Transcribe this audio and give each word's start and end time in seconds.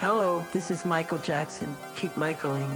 Hello, 0.00 0.44
this 0.52 0.70
is 0.70 0.84
Michael 0.84 1.18
Jackson. 1.18 1.74
Keep 1.94 2.16
Michaeling. 2.16 2.68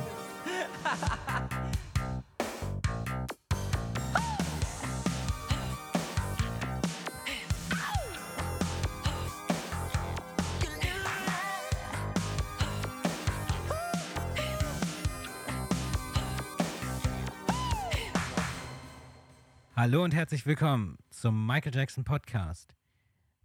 Hallo 19.74 20.02
und 20.02 20.14
herzlich 20.14 20.46
willkommen 20.46 20.98
zum 21.10 21.46
Michael 21.46 21.74
Jackson 21.74 22.04
Podcast. 22.04 22.74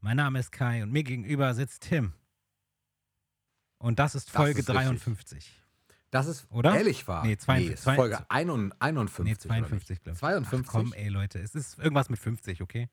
Mein 0.01 0.17
Name 0.17 0.39
ist 0.39 0.51
Kai 0.51 0.83
und 0.83 0.91
mir 0.91 1.03
gegenüber 1.03 1.53
sitzt 1.53 1.83
Tim. 1.89 2.13
Und 3.83 3.99
das 3.99 4.15
ist 4.15 4.29
Das 4.29 4.35
Folge 4.35 4.61
ist 4.61 4.69
richtig. 4.69 4.85
53. 4.85 5.61
Das 6.09 6.27
ist 6.27 6.47
Oder? 6.51 6.73
ehrlich 6.73 7.05
wahr. 7.05 7.25
Nee, 7.25 7.35
52. 7.35 7.67
nee, 7.67 7.73
ist 7.73 7.83
Folge 7.83 8.25
51. 8.29 9.25
Nee, 9.25 9.31
oder 9.31 9.39
52, 9.39 9.89
nicht? 9.89 10.03
glaube 10.03 10.13
ich. 10.13 10.19
52. 10.19 10.65
Ach, 10.65 10.71
komm, 10.71 10.93
ey, 10.93 11.09
Leute, 11.09 11.39
es 11.39 11.53
ist 11.53 11.79
irgendwas 11.79 12.09
mit 12.09 12.17
50, 12.17 12.61
okay? 12.61 12.89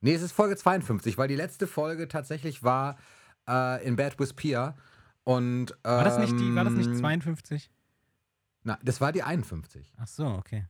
Nee, 0.00 0.14
es 0.14 0.22
ist 0.22 0.32
Folge 0.32 0.56
52, 0.56 1.18
weil 1.18 1.28
die 1.28 1.34
letzte 1.34 1.66
Folge 1.66 2.08
tatsächlich 2.08 2.62
war 2.62 2.96
äh, 3.46 3.84
in 3.86 3.96
Bad 3.96 4.18
with 4.18 4.32
Pia. 4.32 4.76
Und, 5.24 5.72
ähm, 5.72 5.76
War 5.84 6.04
das 6.04 6.18
nicht, 6.18 6.32
die, 6.32 6.54
war 6.54 6.64
das 6.64 6.72
nicht 6.72 6.96
52? 6.96 7.70
Na, 8.62 8.78
das 8.82 9.02
war 9.02 9.12
die 9.12 9.22
51. 9.22 9.92
Ach 9.98 10.06
so, 10.06 10.26
okay. 10.26 10.64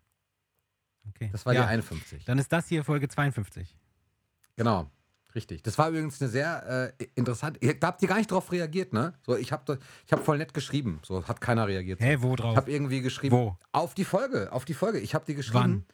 Okay. 1.10 1.28
Das 1.30 1.46
war 1.46 1.54
ja, 1.54 1.62
die 1.62 1.68
51. 1.68 2.24
Dann 2.24 2.38
ist 2.38 2.52
das 2.52 2.66
hier 2.66 2.82
Folge 2.82 3.08
52. 3.08 3.78
Genau. 4.56 4.90
Richtig. 5.34 5.62
Das 5.62 5.76
war 5.78 5.90
übrigens 5.90 6.20
eine 6.20 6.30
sehr 6.30 6.92
äh, 6.98 7.04
interessante. 7.14 7.60
Ihr 7.62 7.76
habt 7.82 8.00
ihr 8.02 8.08
gar 8.08 8.16
nicht 8.16 8.30
drauf 8.30 8.50
reagiert, 8.50 8.92
ne? 8.92 9.12
So, 9.26 9.36
ich 9.36 9.52
habe 9.52 9.78
ich 10.06 10.12
hab 10.12 10.24
voll 10.24 10.38
nett 10.38 10.54
geschrieben. 10.54 11.00
So 11.04 11.22
hat 11.28 11.40
keiner 11.40 11.66
reagiert. 11.68 12.00
Hä, 12.00 12.16
wo 12.20 12.30
Ich 12.30 12.36
drauf? 12.40 12.56
habe 12.56 12.70
irgendwie 12.70 13.02
geschrieben. 13.02 13.36
Wo? 13.36 13.56
Auf 13.72 13.94
die 13.94 14.04
Folge. 14.04 14.50
Auf 14.52 14.64
die 14.64 14.74
Folge. 14.74 14.98
Ich 15.00 15.14
habe 15.14 15.24
die 15.26 15.34
geschrieben. 15.34 15.58
Wann? 15.60 15.84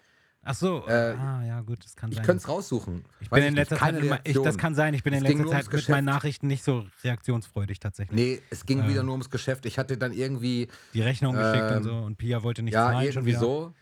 Ach 0.47 0.55
so, 0.55 0.87
Äh, 0.87 0.93
ah, 0.93 1.43
ja, 1.47 1.61
gut, 1.63 1.83
das 1.83 1.97
kann 1.97 2.11
Ich 2.11 2.17
sein. 2.17 2.27
könnte 2.27 2.43
es 2.43 2.49
raussuchen. 2.51 3.03
Ich 3.21 3.31
bin 3.31 3.43
in 3.45 3.55
letzter 3.55 3.79
Zeit, 3.79 3.97
immer, 3.97 4.21
ich, 4.25 4.39
das 4.41 4.59
kann 4.59 4.75
sein, 4.75 4.93
ich 4.93 5.03
bin 5.03 5.15
in 5.15 5.25
Es 5.25 5.29
ging 5.31 5.39
letzter 5.39 5.53
Zeit 5.53 5.65
mit 5.73 5.73
meinen 5.89 6.05
Geschäft. 6.05 6.05
Nachrichten 6.05 6.47
nicht 6.49 6.63
so 6.65 6.85
reaktionsfreudig 7.03 7.81
tatsächlich. 7.81 8.15
Nee, 8.15 8.43
es 8.51 8.67
ging 8.67 8.81
Äh. 8.85 8.89
wieder 8.89 9.03
nur 9.03 9.13
ums 9.13 9.31
Geschäft. 9.31 9.65
Ich 9.65 9.79
hatte 9.79 9.97
dann 9.97 10.13
irgendwie, 10.13 10.69
Die 10.93 11.01
Rechnung 11.01 11.35
geschickt 11.35 11.71
und 11.71 11.77
Ähm, 11.79 11.83
so 11.83 11.95
und 11.97 12.19
Pia 12.19 12.43
wollte 12.43 12.63
nicht 12.63 12.75
ja, 12.75 12.91
zahlen 12.91 13.07
schon 13.13 13.23
irgendwie 13.27 13.41
so. 13.41 13.75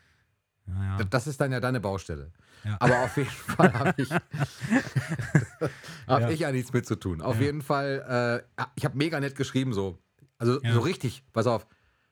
Ja, 0.99 1.05
Das 1.05 1.27
ist 1.27 1.41
dann 1.41 1.53
ja 1.53 1.61
deine 1.61 1.81
Baustelle. 1.81 2.33
Ja. 2.65 2.77
Aber 2.81 3.01
auf 3.05 3.17
jeden 3.17 3.29
Fall 3.57 3.73
habe 3.73 3.95
ich, 4.03 4.11
hab 6.07 6.21
Ja. 6.21 6.29
ich 6.31 6.41
ja 6.41 6.53
nichts 6.53 6.73
mit 6.73 6.87
zu 6.87 6.97
tun. 6.97 7.21
Auf 7.21 7.41
jeden 7.41 7.63
Fall, 7.63 8.45
äh, 8.59 8.65
ich 8.77 8.85
habe 8.85 8.97
mega 8.97 9.19
nett 9.21 9.35
geschrieben 9.37 9.73
so. 9.73 9.99
Also 10.39 10.61
so 10.61 10.81
richtig, 10.81 11.23
pass 11.33 11.47
auf. 11.47 11.67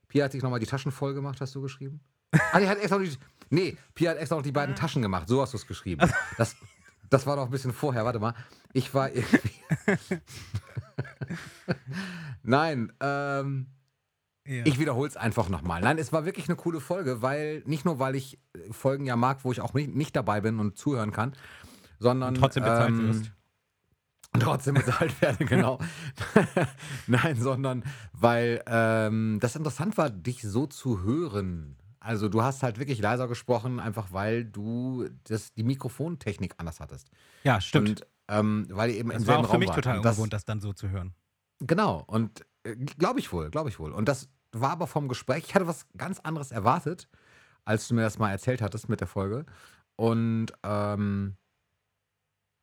Pia 0.09 0.25
hat 0.25 0.33
sich 0.33 0.43
nochmal 0.43 0.61
die 0.61 0.67
Taschen 0.67 0.93
voll 0.93 1.15
gemacht, 1.15 1.41
hast 1.41 1.55
du 1.55 1.61
geschrieben? 1.63 2.01
Ah, 2.53 2.61
die 2.61 2.69
hat 2.69 2.79
extra 2.79 2.99
noch 2.99 3.05
die, 3.05 3.17
nee, 3.51 3.77
Pia 3.95 4.11
hat 4.13 4.19
extra 4.19 4.37
noch 4.37 4.43
die 4.43 4.53
beiden 4.53 4.75
Taschen 4.77 5.03
gemacht, 5.03 5.29
so 5.29 5.41
hast 5.43 5.53
du 5.53 5.57
es 5.57 5.67
geschrieben. 5.67 6.09
Das, 6.37 6.57
das 7.11 7.27
war 7.27 7.37
doch 7.37 7.45
ein 7.45 7.51
bisschen 7.51 7.73
vorher, 7.73 8.05
warte 8.05 8.19
mal. 8.21 8.35
Ich 8.73 8.93
war 8.95 9.11
irgendwie... 9.13 9.51
Nein, 12.43 12.93
ähm, 13.01 13.67
Ja. 14.47 14.65
ich 14.65 14.79
wiederhole 14.79 15.09
es 15.09 15.17
einfach 15.17 15.49
nochmal. 15.49 15.81
Nein, 15.83 15.99
es 15.99 16.13
war 16.13 16.25
wirklich 16.25 16.49
eine 16.49 16.57
coole 16.57 16.81
Folge, 16.81 17.23
weil 17.23 17.63
nicht 17.67 17.85
nur, 17.85 17.99
weil 17.99 18.15
ich 18.17 18.39
Folgen 18.71 19.07
ja 19.07 19.17
mag, 19.17 19.45
wo 19.45 19.53
ich 19.53 19.61
auch 19.61 19.75
nicht, 19.75 19.95
nicht 19.95 20.17
dabei 20.17 20.41
bin 20.41 20.59
und 20.59 20.77
zuhören 20.77 21.13
kann, 21.13 21.33
sondern. 21.99 22.35
Und 22.35 22.41
trotzdem 22.41 22.65
bezahlt 22.65 22.91
ähm, 22.91 23.09
wirst. 23.09 23.33
Und 24.33 24.41
trotzdem 24.43 24.75
bezahlt 24.75 25.21
werde, 25.21 25.45
genau. 25.45 25.79
Nein, 27.07 27.41
sondern 27.41 27.85
weil 28.13 28.63
ähm, 28.67 29.39
das 29.41 29.57
interessant 29.57 29.99
war, 29.99 30.11
dich 30.11 30.43
so 30.43 30.67
zu 30.67 31.03
hören. 31.03 31.77
Also 31.99 32.29
du 32.29 32.43
hast 32.43 32.63
halt 32.63 32.79
wirklich 32.79 33.01
leiser 33.01 33.29
gesprochen, 33.29 33.79
einfach 33.79 34.13
weil 34.13 34.45
du 34.45 35.09
das, 35.25 35.53
die 35.53 35.65
Mikrofontechnik 35.65 36.55
anders 36.57 36.81
hattest. 36.81 37.11
ja, 37.45 37.61
stimmt. 37.61 37.89
Und 37.89 38.07
ähm, 38.29 38.67
weil 38.71 38.91
eben 38.91 39.11
das 39.11 39.23
im 39.23 39.29
war 39.29 39.39
auch 39.39 39.47
für 39.47 39.51
Raum 39.51 39.59
mich 39.59 39.69
wart. 39.69 39.77
total 39.77 39.97
Und 39.97 40.05
das, 40.05 40.13
ungewohnt, 40.13 40.33
das 40.33 40.45
dann 40.45 40.61
so 40.61 40.73
zu 40.73 40.89
hören. 40.89 41.15
Genau, 41.59 42.05
und 42.07 42.47
äh, 42.63 42.77
glaube 42.77 43.19
ich 43.19 43.33
wohl, 43.33 43.51
glaube 43.51 43.69
ich 43.69 43.79
wohl. 43.79 43.93
Und 43.93 44.09
das 44.09 44.29
war 44.53 44.71
aber 44.71 44.87
vom 44.87 45.09
Gespräch, 45.09 45.45
ich 45.49 45.55
hatte 45.55 45.67
was 45.67 45.87
ganz 45.97 46.21
anderes 46.21 46.53
erwartet, 46.53 47.09
als 47.71 47.89
du 47.89 47.95
mir 47.95 48.03
das 48.03 48.19
mal 48.19 48.31
erzählt 48.31 48.61
hattest 48.63 48.89
mit 48.89 49.01
der 49.01 49.07
Folge. 49.09 49.47
Und 49.97 50.49
ähm, 50.63 51.37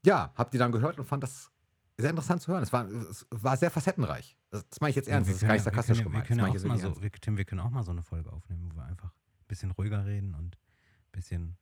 ja, 0.06 0.32
hab 0.36 0.52
die 0.52 0.58
dann 0.58 0.72
gehört 0.72 1.00
und 1.00 1.06
fand 1.06 1.24
das 1.24 1.52
sehr 1.98 2.10
interessant 2.12 2.42
zu 2.42 2.52
hören. 2.52 2.62
Es 2.64 2.72
war, 2.74 2.86
es 2.86 3.26
war 3.32 3.58
sehr 3.58 3.72
facettenreich. 3.72 4.38
Das, 4.52 4.68
das 4.70 4.80
meine 4.82 4.92
ich 4.92 4.96
jetzt 4.98 5.08
ernst, 5.08 5.28
Wir 5.30 5.34
das 5.34 5.42
ist 5.42 5.48
gar 5.48 5.54
nicht 5.54 5.58
können 5.58 5.58
ja- 5.58 5.64
sarkastisch 5.64 5.98
wir 5.98 6.04
gemeint. 6.04 6.28
können, 6.28 6.40
Das 6.40 6.48
ja- 6.48 6.54
wir 6.54 6.60
können 6.62 6.80
ja 6.80 6.86
auch 6.86 6.90
mal 6.90 6.96
so, 6.96 7.02
wir, 7.02 7.12
Tim, 7.12 7.38
wir 7.38 7.46
können 7.46 7.62
auch 7.62 7.70
mal 7.70 7.84
so 7.84 7.92
eine 7.92 8.04
Folge 8.04 8.32
aufnehmen, 8.32 8.70
wo 8.72 8.76
wir 8.78 8.86
einfach 8.86 9.10
ein 9.12 9.48
bisschen 9.48 9.72
ruhiger 9.72 10.06
reden 10.06 10.36
und 10.36 10.56
ein 10.58 11.12
bisschen, 11.12 11.58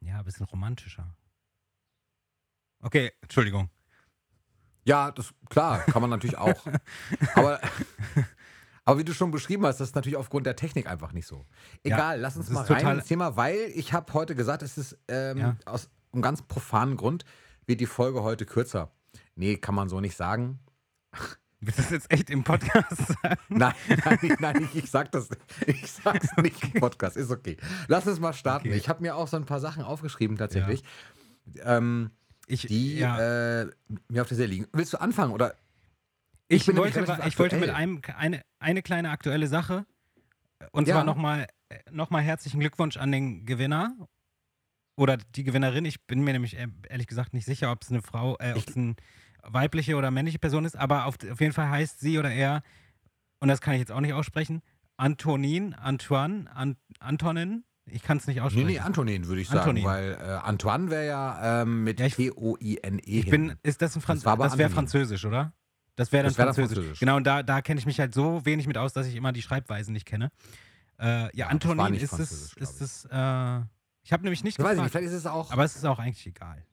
ja, 0.00 0.18
ein 0.18 0.24
bisschen 0.24 0.46
romantischer. 0.46 1.14
Okay, 2.80 3.12
Entschuldigung. 3.20 3.68
Ja, 4.86 5.10
das 5.10 5.32
klar, 5.48 5.80
kann 5.80 6.02
man 6.02 6.10
natürlich 6.10 6.36
auch. 6.36 6.62
Aber, 7.34 7.60
aber 8.84 8.98
wie 8.98 9.04
du 9.04 9.14
schon 9.14 9.30
beschrieben 9.30 9.64
hast, 9.66 9.80
das 9.80 9.88
ist 9.88 9.94
natürlich 9.94 10.16
aufgrund 10.16 10.46
der 10.46 10.56
Technik 10.56 10.86
einfach 10.86 11.12
nicht 11.12 11.26
so. 11.26 11.46
Ja, 11.84 11.96
Egal, 11.96 12.20
lass 12.20 12.36
uns 12.36 12.50
mal 12.50 12.64
rein 12.64 12.98
ins 12.98 13.06
Thema, 13.06 13.36
weil 13.36 13.70
ich 13.74 13.92
habe 13.92 14.12
heute 14.12 14.34
gesagt, 14.34 14.62
es 14.62 14.76
ist 14.78 14.98
ähm, 15.08 15.38
Ja. 15.38 15.56
aus 15.64 15.88
einem 16.12 16.22
ganz 16.22 16.42
profanen 16.42 16.96
Grund 16.96 17.24
wird 17.66 17.80
die 17.80 17.86
Folge 17.86 18.22
heute 18.22 18.44
kürzer. 18.46 18.90
Nee, 19.36 19.56
kann 19.56 19.74
man 19.74 19.88
so 19.88 20.00
nicht 20.00 20.16
sagen. 20.16 20.58
Willst 21.60 21.78
du 21.78 21.82
das 21.82 21.90
jetzt 21.92 22.10
echt 22.10 22.28
im 22.30 22.44
Podcast 22.44 22.96
sagen? 23.22 23.36
Nein, 23.48 23.72
nein, 24.04 24.18
ich, 24.22 24.38
nein 24.40 24.62
ich, 24.72 24.84
ich 24.84 24.90
sag 24.90 25.10
das 25.12 25.28
Ich 25.66 25.90
sag's 25.90 26.28
nicht 26.42 26.62
im 26.62 26.80
Podcast, 26.80 27.16
ist 27.16 27.30
okay. 27.30 27.56
Lass 27.88 28.06
uns 28.06 28.20
mal 28.20 28.32
starten. 28.34 28.68
Okay. 28.68 28.76
Ich 28.76 28.88
habe 28.88 29.00
mir 29.02 29.16
auch 29.16 29.28
so 29.28 29.36
ein 29.36 29.46
paar 29.46 29.60
Sachen 29.60 29.82
aufgeschrieben 29.82 30.36
tatsächlich, 30.36 30.82
ähm, 31.62 32.10
Ich, 32.46 32.66
die 32.66 32.98
ja, 32.98 33.62
äh, 33.62 33.66
mir 34.08 34.22
auf 34.22 34.28
der 34.28 34.36
Seele 34.36 34.50
liegen. 34.50 34.66
Willst 34.72 34.92
du 34.92 35.00
anfangen 35.00 35.32
oder? 35.32 35.54
Ich, 36.48 36.66
nämlich 36.66 36.94
wollte, 36.94 37.22
ich 37.26 37.38
wollte 37.38 37.56
mit 37.56 37.70
einem, 37.70 38.00
eine, 38.16 38.42
eine 38.58 38.82
kleine 38.82 39.10
aktuelle 39.10 39.46
Sache. 39.46 39.86
Und 40.72 40.88
Ja. 40.88 40.94
zwar 40.94 41.04
nochmal 41.04 41.46
noch 41.90 42.10
mal 42.10 42.22
herzlichen 42.22 42.60
Glückwunsch 42.60 42.96
an 42.96 43.10
den 43.12 43.44
Gewinner 43.46 43.94
oder 44.96 45.16
die 45.16 45.42
Gewinnerin. 45.44 45.84
Ich 45.84 46.04
bin 46.06 46.22
mir 46.22 46.32
nämlich 46.32 46.56
äh, 46.56 46.68
ehrlich 46.88 47.06
gesagt 47.06 47.34
nicht 47.34 47.44
sicher, 47.46 47.70
ob 47.72 47.82
es 47.82 47.90
eine 47.90 48.00
Frau, 48.02 48.36
äh, 48.38 48.52
ob 48.52 48.58
Ich- 48.58 48.68
es 48.68 48.76
eine 48.76 48.94
weibliche 49.42 49.96
oder 49.96 50.10
männliche 50.10 50.38
Person 50.38 50.64
ist, 50.64 50.76
aber 50.76 51.06
auf, 51.06 51.16
auf 51.30 51.40
jeden 51.40 51.52
Fall 51.52 51.68
heißt 51.68 52.00
sie 52.00 52.18
oder 52.18 52.30
er, 52.30 52.62
und 53.40 53.48
das 53.48 53.60
kann 53.60 53.74
ich 53.74 53.80
jetzt 53.80 53.92
auch 53.92 54.00
nicht 54.00 54.14
aussprechen, 54.14 54.62
Antonin, 54.96 55.74
Antoine, 55.74 56.48
An, 56.54 56.76
Antonin. 57.00 57.64
Ich 57.86 58.02
kann 58.02 58.16
es 58.16 58.26
nicht 58.26 58.36
Nee, 58.36 58.40
aussprechen. 58.42 58.66
nee, 58.68 58.78
Antonin 58.78 59.26
würde 59.26 59.42
ich 59.42 59.48
sagen, 59.48 59.58
Antonin. 59.60 59.84
weil 59.84 60.12
äh, 60.12 60.16
Antoine 60.42 60.90
wäre 60.90 61.06
ja 61.06 61.62
ähm, 61.62 61.84
mit 61.84 62.00
Ja, 62.00 62.06
ich- 62.06 62.14
T-O-I-N-E. 62.14 63.00
Ich 63.04 63.28
bin, 63.28 63.56
ist 63.62 63.82
das 63.82 63.94
ein 63.96 64.00
Franz 64.00 64.22
Das 64.22 64.38
das 64.38 64.56
wäre. 64.56 64.70
Französisch, 64.70 65.24
oder? 65.26 65.52
Das 65.96 66.10
wäre 66.12 66.24
dann, 66.24 66.30
Das 66.32 66.38
wär 66.38 66.46
dann 66.46 66.54
Französisch. 66.54 66.76
Französisch. 66.76 67.00
Genau, 67.00 67.16
und 67.16 67.24
da, 67.24 67.42
da 67.42 67.62
kenne 67.62 67.78
ich 67.80 67.86
mich 67.86 68.00
halt 68.00 68.14
so 68.14 68.44
wenig 68.44 68.66
mit 68.66 68.76
aus, 68.78 68.92
dass 68.92 69.06
ich 69.06 69.14
immer 69.14 69.32
die 69.32 69.42
Schreibweisen 69.42 69.92
nicht 69.92 70.06
kenne. 70.06 70.30
Äh, 70.98 71.04
ja, 71.06 71.20
Ja, 71.22 71.28
das 71.32 71.38
war 71.40 71.50
Antonin 71.50 71.92
nicht 71.92 72.02
ist 72.02 72.12
es, 72.18 72.52
ist 72.54 72.80
es, 72.80 73.04
äh, 73.06 73.60
ich 74.02 74.12
habe 74.12 74.22
nämlich 74.22 74.44
nicht 74.44 74.58
Ich 74.58 74.64
weiß 74.64 74.76
nicht, 74.76 74.84
gefragt, 74.84 74.90
vielleicht 74.92 75.06
ist 75.08 75.12
es 75.14 75.26
auch, 75.26 75.50
aber 75.50 75.64
es 75.64 75.76
ist 75.76 75.84
auch 75.84 75.98
eigentlich 75.98 76.26
egal. 76.26 76.64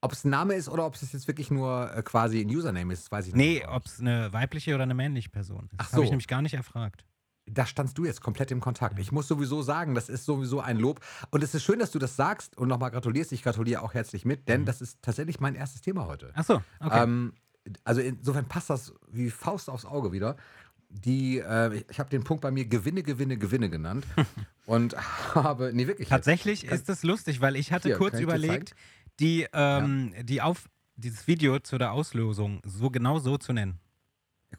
ob 0.00 0.12
es 0.12 0.24
ein 0.24 0.30
Name 0.30 0.54
ist 0.54 0.68
oder 0.68 0.84
ob 0.86 0.94
es 0.94 1.12
jetzt 1.12 1.26
wirklich 1.26 1.50
nur 1.50 1.90
äh, 1.94 2.02
quasi 2.02 2.40
ein 2.40 2.48
Username 2.48 2.92
ist, 2.92 3.10
weiß 3.10 3.28
ich 3.28 3.34
Nee, 3.34 3.54
nicht. 3.54 3.68
ob 3.68 3.86
es 3.86 4.00
eine 4.00 4.32
weibliche 4.32 4.74
oder 4.74 4.82
eine 4.84 4.94
männliche 4.94 5.30
Person 5.30 5.64
ist. 5.72 5.74
Ach 5.78 5.84
Das 5.86 5.92
habe 5.94 6.02
ich 6.02 6.08
so. 6.08 6.12
nämlich 6.12 6.28
gar 6.28 6.42
nicht 6.42 6.54
erfragt. 6.54 7.04
Da 7.46 7.66
standst 7.66 7.98
du 7.98 8.04
jetzt 8.06 8.20
komplett 8.22 8.50
im 8.52 8.60
Kontakt. 8.60 8.98
Ich 8.98 9.12
muss 9.12 9.28
sowieso 9.28 9.60
sagen, 9.62 9.94
das 9.94 10.08
ist 10.08 10.24
sowieso 10.24 10.60
ein 10.60 10.78
Lob. 10.78 11.00
Und 11.30 11.42
es 11.44 11.54
ist 11.54 11.62
schön, 11.62 11.78
dass 11.78 11.90
du 11.90 11.98
das 11.98 12.16
sagst 12.16 12.56
und 12.56 12.68
nochmal 12.68 12.90
gratulierst. 12.90 13.32
Ich 13.32 13.42
gratuliere 13.42 13.82
auch 13.82 13.92
herzlich 13.92 14.24
mit, 14.24 14.48
denn 14.48 14.62
Mhm. 14.62 14.64
das 14.66 14.80
ist 14.80 15.02
tatsächlich 15.02 15.40
mein 15.40 15.54
erstes 15.54 15.82
Thema 15.82 16.06
heute. 16.06 16.30
Ach 16.34 16.44
so, 16.44 16.62
okay. 16.80 17.02
Ähm, 17.02 17.34
also 17.84 18.00
insofern 18.00 18.46
passt 18.46 18.70
das 18.70 18.92
wie 19.10 19.30
Faust 19.30 19.70
aufs 19.70 19.84
Auge 19.84 20.12
wieder. 20.12 20.36
Die, 20.90 21.38
äh, 21.38 21.82
ich- 21.90 21.98
habe 21.98 22.10
den 22.10 22.22
Punkt 22.24 22.40
bei 22.42 22.50
mir 22.50 22.66
Gewinne, 22.66 23.02
Gewinne, 23.02 23.36
Gewinne 23.36 23.68
genannt 23.70 24.06
und 24.66 24.94
habe, 25.34 25.72
nee 25.74 25.86
wirklich. 25.86 26.08
jetzt. 26.08 26.16
Tatsächlich 26.16 26.66
Kann- 26.66 26.74
ist 26.78 26.88
es 26.88 27.02
lustig, 27.02 27.40
weil 27.40 27.56
ich 27.56 27.72
hatte 27.72 27.88
Hier, 27.88 27.96
kurz 27.98 28.20
überlegt, 28.20 28.74
die, 29.20 29.46
ähm, 29.52 30.14
die 30.22 30.40
auf, 30.40 30.68
dieses 30.96 31.26
Video 31.26 31.58
zu 31.58 31.78
der 31.78 31.92
Auslosung 31.92 32.60
so 32.64 32.90
genau 32.90 33.18
so 33.18 33.38
zu 33.38 33.52
nennen. 33.52 33.80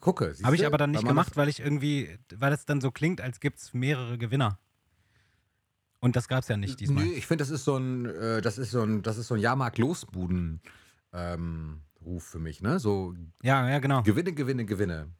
Gucke. 0.00 0.32
siehst 0.34 0.44
Habe 0.44 0.56
ich 0.56 0.66
aber 0.66 0.76
dann 0.76 0.90
nicht 0.90 0.98
Weil 0.98 1.04
das- 1.04 1.08
gemacht, 1.10 1.36
weil 1.38 1.48
ich 1.48 1.60
irgendwie, 1.60 2.18
weil 2.34 2.52
es 2.52 2.66
dann 2.66 2.82
so 2.82 2.90
klingt, 2.90 3.22
als 3.22 3.40
gibt 3.40 3.58
es 3.58 3.72
mehrere 3.72 4.18
Gewinner. 4.18 4.58
Und 6.00 6.16
das 6.16 6.28
gab 6.28 6.42
es 6.42 6.48
ja 6.48 6.58
nicht 6.58 6.78
diesmal. 6.80 7.04
Nee, 7.04 7.12
ich 7.14 7.26
finde, 7.26 7.42
das 7.42 7.50
ist 7.50 7.64
so 7.64 7.76
ein, 7.78 8.04
äh, 8.04 8.42
das 8.42 8.58
ist 8.58 8.72
so 8.72 8.82
ein, 8.82 9.02
das 9.02 9.16
ist 9.16 9.28
so 9.28 9.34
ein 9.34 9.40
Jahrmarkt-Losbuden. 9.40 10.60
Ähm, 11.14 11.80
Ruf 12.06 12.24
für 12.24 12.38
mich, 12.38 12.62
ne? 12.62 12.78
So 12.78 13.14
Ja, 13.42 13.68
ja, 13.68 13.78
genau. 13.80 14.02
Gewinne, 14.02 14.32
Gewinne, 14.32 14.64
Gewinne. 14.64 15.10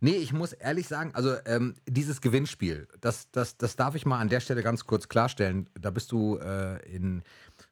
Nee, 0.00 0.16
ich 0.16 0.32
muss 0.32 0.52
ehrlich 0.52 0.88
sagen, 0.88 1.14
also 1.14 1.36
ähm, 1.44 1.74
dieses 1.86 2.20
Gewinnspiel, 2.20 2.88
das, 3.00 3.30
das, 3.30 3.56
das 3.58 3.76
darf 3.76 3.94
ich 3.94 4.06
mal 4.06 4.18
an 4.18 4.28
der 4.28 4.40
Stelle 4.40 4.62
ganz 4.62 4.86
kurz 4.86 5.08
klarstellen. 5.08 5.68
Da 5.78 5.90
bist 5.90 6.10
du 6.10 6.38
äh, 6.38 6.78
in 6.90 7.22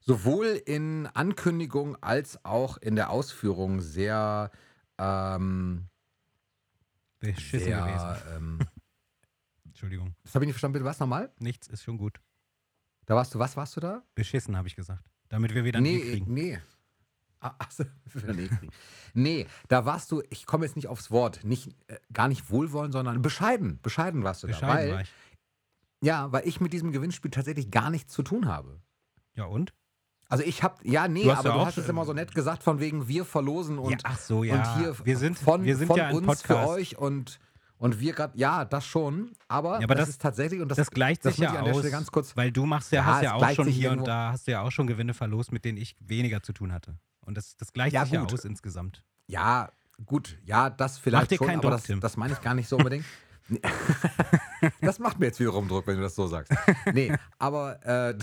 sowohl 0.01 0.61
in 0.67 1.07
Ankündigung 1.07 1.97
als 2.03 2.45
auch 2.45 2.77
in 2.77 2.95
der 2.95 3.11
Ausführung 3.11 3.81
sehr, 3.81 4.51
ähm, 4.99 5.89
Beschissen 7.21 7.61
sehr, 7.61 7.81
gewesen. 7.81 8.37
ähm, 8.37 8.59
Entschuldigung. 9.65 10.15
das 10.23 10.35
habe 10.35 10.45
ich 10.45 10.49
nicht 10.49 10.55
verstanden, 10.55 10.75
bitte 10.75 10.85
was 10.85 11.01
nochmal? 11.01 11.33
Nichts 11.39 11.67
ist 11.69 11.83
schon 11.83 11.99
gut. 11.99 12.21
Da 13.07 13.17
warst 13.17 13.35
du, 13.35 13.39
was 13.39 13.57
warst 13.57 13.75
du 13.77 13.81
da? 13.81 14.03
Beschissen, 14.15 14.57
habe 14.57 14.69
ich 14.69 14.77
gesagt. 14.77 15.11
Damit 15.29 15.55
wir 15.55 15.65
wieder 15.65 15.81
nee, 15.81 15.99
kriegen. 15.99 16.33
nee. 16.33 16.59
Achso, 17.41 17.85
wieder 18.13 18.35
nee, 19.15 19.47
da 19.69 19.85
warst 19.85 20.11
du, 20.13 20.23
ich 20.31 20.47
komme 20.47 20.65
jetzt 20.67 20.77
nicht 20.77 20.89
aufs 20.89 21.11
Wort, 21.11 21.45
nicht, 21.45 21.69
äh, 21.89 21.97
gar 22.13 22.29
nicht 22.29 22.51
wohlwollend, 22.51 22.93
sondern 22.93 23.23
bescheiden. 23.23 23.79
Bescheiden 23.83 24.25
warst 24.25 24.43
du 24.43 24.47
da. 24.47 24.53
Bescheiden 24.53 24.77
Weil, 24.77 24.93
war 24.95 25.01
ich. 25.03 25.13
ja, 26.03 26.33
weil 26.33 26.47
ich 26.47 26.61
mit 26.61 26.73
diesem 26.73 26.93
Gewinnspiel 26.93 27.31
tatsächlich 27.31 27.71
gar 27.71 27.91
nichts 27.91 28.13
zu 28.13 28.23
tun 28.23 28.47
habe. 28.47 28.81
Ja, 29.35 29.45
und? 29.45 29.73
Also 30.31 30.45
ich 30.45 30.63
habe, 30.63 30.77
ja, 30.87 31.09
nee, 31.09 31.25
Du 31.25 31.33
aber 31.33 31.51
du 31.53 31.65
hast 31.65 31.79
es 31.79 31.89
immer 31.89 32.05
so 32.05 32.13
nett 32.13 32.35
gesagt, 32.35 32.63
von 32.63 32.81
wegen 32.81 33.09
wir 33.09 33.25
verlosen 33.25 33.79
und, 33.79 33.93
ja, 33.93 33.99
ach 34.03 34.19
so, 34.19 34.45
ja. 34.45 34.57
und 34.57 34.77
hier 34.77 34.95
wir 35.07 35.17
sind, 35.17 35.39
von, 35.39 35.65
wir 35.65 35.75
sind 35.77 35.87
von 35.87 35.97
ja 35.97 36.11
uns 36.11 36.27
Podcast. 36.27 36.47
für 36.47 36.69
euch 36.69 36.99
und, 36.99 37.39
und 37.79 37.99
wir 37.99 38.13
gerade, 38.13 38.37
ja, 38.37 38.67
das 38.67 38.85
schon, 38.85 39.33
aber, 39.49 39.79
Ja, 39.79 39.85
aber 39.85 39.95
das, 39.95 40.03
das- 40.03 40.09
ist 40.11 40.21
tatsächlich, 40.21 40.61
und 40.61 40.69
das, 40.69 40.77
das 40.77 40.91
gleicht 40.91 41.25
das 41.25 41.37
sich 41.37 41.45
ja 41.45 41.55
an 41.55 41.65
der 41.65 41.73
aus, 41.73 41.79
Stelle 41.79 41.93
ganz 41.93 42.11
kurz, 42.11 42.37
weil 42.37 42.53
du 42.53 42.67
machst 42.67 42.93
ja, 42.93 43.01
Ja, 43.01 43.07
hast 43.07 43.23
ja 43.23 43.35
auch 43.37 43.51
schon 43.53 43.69
hier 43.69 43.91
und 43.93 44.07
da 44.07 44.33
hast 44.33 44.47
du 44.47 44.51
ja 44.51 44.61
auch 44.61 44.71
schon 44.71 44.87
Gewinne 44.87 45.15
verlost, 45.15 45.51
mit 45.51 45.65
denen 45.65 45.79
ich 45.79 45.97
weniger 46.01 46.43
zu 46.43 46.53
tun 46.53 46.73
hatte. 46.75 46.99
Und 47.29 47.37
das, 47.37 47.57
das 47.59 47.73
gleicht 47.75 47.93
Ja, 47.95 48.05
sich 48.05 48.15
ja 48.15 48.25
aus 48.25 48.45
insgesamt. 48.47 49.05
ja, 49.27 49.71
gut, 50.07 50.39
ja, 50.45 50.71
das 50.71 50.97
vielleicht 50.99 51.31
dir 51.31 51.37
schon, 51.37 51.47
keinen 51.47 51.59
aber 51.59 51.69
Druck, 51.71 51.79
das, 51.79 51.85
Tim. 51.85 52.01
das 52.01 52.17
meine 52.17 52.33
ich 52.33 52.41
gar 52.41 52.55
nicht 52.55 52.69
so 52.69 52.77
unbedingt. 52.79 53.05
das 54.81 54.99
macht 54.99 55.19
mir 55.19 55.27
jetzt 55.27 55.39
wiederum 55.41 55.69
Druck, 55.69 55.87
wenn 55.87 55.97
du 55.97 56.03
das 56.03 56.15
so 56.15 56.27
sagst. 56.27 56.53
Nee, 56.93 57.13
aber 57.39 57.85
äh, 57.85 58.17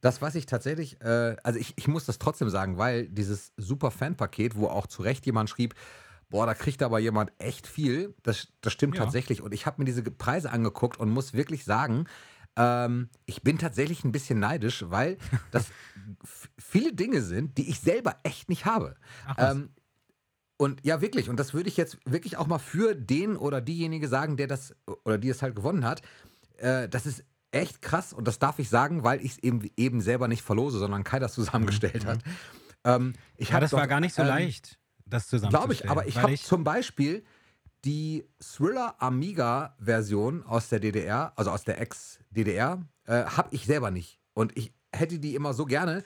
das, 0.00 0.20
was 0.22 0.34
ich 0.34 0.46
tatsächlich, 0.46 1.00
äh, 1.02 1.36
also 1.42 1.58
ich, 1.58 1.74
ich 1.76 1.86
muss 1.88 2.04
das 2.06 2.18
trotzdem 2.18 2.48
sagen, 2.50 2.78
weil 2.78 3.08
dieses 3.08 3.52
super 3.56 3.90
Fan-Paket, 3.90 4.56
wo 4.56 4.68
auch 4.68 4.86
zu 4.86 5.02
Recht 5.02 5.26
jemand 5.26 5.50
schrieb, 5.50 5.74
boah, 6.28 6.46
da 6.46 6.54
kriegt 6.54 6.82
aber 6.82 6.98
jemand 6.98 7.32
echt 7.38 7.66
viel, 7.66 8.14
das, 8.22 8.48
das 8.60 8.72
stimmt 8.72 8.96
Ja. 8.96 9.04
tatsächlich. 9.04 9.42
Und 9.42 9.52
ich 9.54 9.66
habe 9.66 9.80
mir 9.80 9.84
diese 9.86 10.02
Preise 10.02 10.50
angeguckt 10.50 10.98
und 10.98 11.10
muss 11.10 11.32
wirklich 11.34 11.64
sagen, 11.64 12.06
ähm, 12.56 13.08
ich 13.26 13.42
bin 13.42 13.58
tatsächlich 13.58 14.04
ein 14.04 14.12
bisschen 14.12 14.38
neidisch, 14.38 14.84
weil 14.88 15.18
das 15.50 15.66
viele 16.58 16.92
Dinge 16.92 17.22
sind, 17.22 17.58
die 17.58 17.68
ich 17.68 17.80
selber 17.80 18.16
echt 18.22 18.48
nicht 18.48 18.64
habe. 18.64 18.96
Ach 19.26 19.36
was. 19.38 19.54
Ähm, 19.54 19.70
und 20.58 20.84
ja, 20.84 21.02
wirklich. 21.02 21.28
Und 21.28 21.38
das 21.38 21.52
würde 21.52 21.68
ich 21.68 21.76
jetzt 21.76 21.98
wirklich 22.06 22.38
auch 22.38 22.46
mal 22.46 22.58
für 22.58 22.94
den 22.94 23.36
oder 23.36 23.60
diejenige 23.60 24.08
sagen, 24.08 24.36
der 24.36 24.46
das 24.46 24.74
oder 25.04 25.18
die 25.18 25.28
es 25.28 25.42
halt 25.42 25.54
gewonnen 25.54 25.84
hat. 25.84 26.00
Äh, 26.56 26.88
das 26.88 27.04
ist 27.04 27.24
echt 27.50 27.82
krass 27.82 28.12
und 28.12 28.26
das 28.26 28.38
darf 28.38 28.58
ich 28.58 28.68
sagen, 28.68 29.04
weil 29.04 29.20
ich 29.20 29.32
es 29.32 29.38
eben, 29.38 29.68
eben 29.76 30.00
selber 30.00 30.28
nicht 30.28 30.42
verlose, 30.42 30.78
sondern 30.78 31.04
Kai 31.04 31.18
das 31.18 31.34
zusammengestellt 31.34 32.06
hat. 32.06 32.20
Ähm, 32.84 33.14
ich 33.36 33.50
Mhm, 33.50 33.54
ja, 33.54 33.60
das 33.60 33.72
war 33.72 33.82
doch, 33.82 33.88
gar 33.88 34.00
nicht 34.00 34.14
so 34.14 34.22
ähm, 34.22 34.28
leicht, 34.28 34.78
das 35.04 35.28
zusammenzustellen. 35.28 35.50
Glaube 35.50 35.72
ich, 35.74 35.90
aber 35.90 36.06
ich 36.06 36.16
habe 36.18 36.34
zum 36.36 36.64
Beispiel 36.64 37.24
die 37.86 38.28
Thriller 38.40 38.96
Amiga-Version 38.98 40.44
aus 40.44 40.68
der 40.68 40.80
DDR, 40.80 41.32
also 41.36 41.52
aus 41.52 41.62
der 41.62 41.80
Ex-DDR, 41.80 42.82
äh, 43.04 43.24
habe 43.24 43.48
ich 43.52 43.64
selber 43.64 43.92
nicht. 43.92 44.18
Und 44.34 44.56
ich 44.56 44.72
hätte 44.92 45.20
die 45.20 45.36
immer 45.36 45.54
so 45.54 45.64
gerne. 45.64 46.02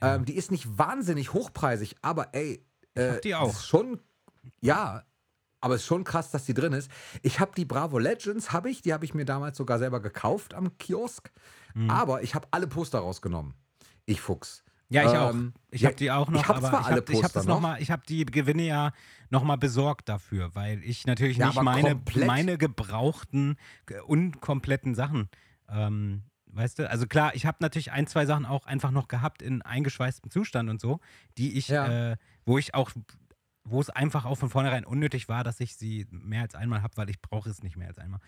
Ja. 0.00 0.16
Ähm, 0.16 0.26
die 0.26 0.36
ist 0.36 0.50
nicht 0.50 0.78
wahnsinnig 0.78 1.32
hochpreisig, 1.32 1.96
aber 2.02 2.34
ey, 2.34 2.64
äh, 2.94 3.12
hab 3.12 3.22
die 3.22 3.34
auch. 3.34 3.50
Ist 3.50 3.66
schon, 3.66 4.00
ja, 4.60 5.04
aber 5.60 5.76
es 5.76 5.82
ist 5.82 5.86
schon 5.86 6.04
krass, 6.04 6.30
dass 6.30 6.44
die 6.44 6.54
drin 6.54 6.74
ist. 6.74 6.90
Ich 7.22 7.40
habe 7.40 7.52
die 7.56 7.64
Bravo 7.64 7.98
Legends, 7.98 8.52
habe 8.52 8.68
ich, 8.68 8.82
die 8.82 8.92
habe 8.92 9.04
ich 9.06 9.14
mir 9.14 9.24
damals 9.24 9.56
sogar 9.56 9.78
selber 9.78 10.00
gekauft 10.00 10.52
am 10.52 10.76
Kiosk. 10.76 11.30
Mhm. 11.74 11.88
Aber 11.88 12.22
ich 12.22 12.34
habe 12.34 12.46
alle 12.50 12.66
Poster 12.66 12.98
rausgenommen. 12.98 13.54
Ich 14.04 14.20
Fuchs. 14.20 14.64
Ja, 14.92 15.02
ich 15.10 15.18
auch. 15.18 15.30
Ähm, 15.30 15.54
Ich 15.70 15.80
ja, 15.80 15.88
habe 15.88 15.96
die 15.96 16.10
auch 16.10 16.28
noch, 16.30 16.42
ich 16.42 16.48
hab 16.48 16.56
aber 16.58 16.68
ich 16.68 16.74
habe 16.74 17.22
hab 17.24 17.32
das 17.32 17.46
noch 17.46 17.54
noch. 17.56 17.60
mal, 17.60 17.80
ich 17.80 17.90
habe 17.90 18.02
die 18.06 18.26
Gewinne 18.26 18.62
ja 18.66 18.92
nochmal 19.30 19.56
besorgt 19.56 20.08
dafür, 20.08 20.54
weil 20.54 20.82
ich 20.84 21.06
natürlich 21.06 21.38
Ja, 21.38 21.46
nicht 21.46 21.62
meine, 21.62 21.90
komplett? 21.92 22.26
meine 22.26 22.58
gebrauchten, 22.58 23.56
ge- 23.86 24.00
unkompletten 24.00 24.94
Sachen, 24.94 25.30
ähm, 25.70 26.24
weißt 26.46 26.78
du, 26.80 26.90
also 26.90 27.06
klar, 27.06 27.34
ich 27.34 27.46
habe 27.46 27.56
natürlich 27.60 27.90
ein, 27.92 28.06
zwei 28.06 28.26
Sachen 28.26 28.44
auch 28.44 28.66
einfach 28.66 28.90
noch 28.90 29.08
gehabt 29.08 29.40
in 29.40 29.62
eingeschweißtem 29.62 30.30
Zustand 30.30 30.68
und 30.68 30.80
so, 30.80 31.00
die 31.38 31.56
ich, 31.56 31.68
Ja. 31.68 32.10
äh, 32.12 32.16
wo 32.44 32.58
ich 32.58 32.74
auch, 32.74 32.90
wo 33.64 33.80
es 33.80 33.88
einfach 33.88 34.26
auch 34.26 34.34
von 34.36 34.50
vornherein 34.50 34.84
unnötig 34.84 35.28
war, 35.28 35.42
dass 35.44 35.58
ich 35.60 35.76
sie 35.76 36.06
mehr 36.10 36.42
als 36.42 36.54
einmal 36.54 36.82
habe, 36.82 36.96
weil 36.98 37.08
ich 37.08 37.22
brauche 37.22 37.48
es 37.48 37.62
nicht 37.62 37.76
mehr 37.78 37.88
als 37.88 37.98
einmal. 37.98 38.20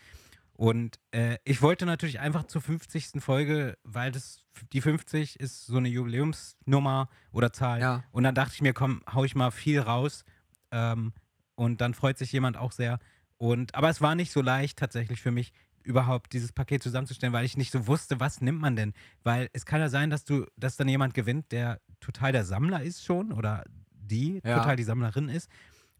Und 0.56 1.00
äh, 1.10 1.38
ich 1.44 1.62
wollte 1.62 1.84
natürlich 1.84 2.20
einfach 2.20 2.44
zur 2.44 2.62
50. 2.62 3.20
Folge, 3.20 3.76
weil 3.82 4.12
das 4.12 4.44
die 4.72 4.80
50 4.80 5.40
ist 5.40 5.66
so 5.66 5.76
eine 5.78 5.88
Jubiläumsnummer 5.88 7.08
oder 7.32 7.52
Zahl. 7.52 7.80
Ja. 7.80 8.04
Und 8.12 8.22
dann 8.22 8.34
dachte 8.34 8.52
ich 8.54 8.62
mir, 8.62 8.72
komm, 8.72 9.02
hau 9.12 9.24
ich 9.24 9.34
mal 9.34 9.50
viel 9.50 9.80
raus. 9.80 10.24
Ähm, 10.70 11.12
und 11.56 11.80
dann 11.80 11.94
freut 11.94 12.18
sich 12.18 12.30
jemand 12.32 12.56
auch 12.56 12.72
sehr. 12.72 12.98
Und, 13.36 13.74
aber 13.74 13.88
es 13.90 14.00
war 14.00 14.14
nicht 14.14 14.32
so 14.32 14.42
leicht 14.42 14.78
tatsächlich 14.78 15.20
für 15.20 15.30
mich, 15.32 15.52
überhaupt 15.82 16.32
dieses 16.32 16.52
Paket 16.52 16.82
zusammenzustellen, 16.82 17.32
weil 17.34 17.44
ich 17.44 17.56
nicht 17.56 17.70
so 17.70 17.86
wusste, 17.86 18.18
was 18.18 18.40
nimmt 18.40 18.60
man 18.60 18.74
denn? 18.74 18.94
Weil 19.22 19.50
es 19.52 19.66
kann 19.66 19.80
ja 19.80 19.88
sein, 19.90 20.08
dass 20.08 20.24
du, 20.24 20.46
dass 20.56 20.76
dann 20.76 20.88
jemand 20.88 21.14
gewinnt, 21.14 21.52
der 21.52 21.78
total 22.00 22.32
der 22.32 22.44
Sammler 22.44 22.82
ist 22.82 23.04
schon 23.04 23.32
oder 23.32 23.64
die 23.90 24.40
Ja. 24.44 24.58
total 24.58 24.76
die 24.76 24.82
Sammlerin 24.82 25.28
ist. 25.28 25.50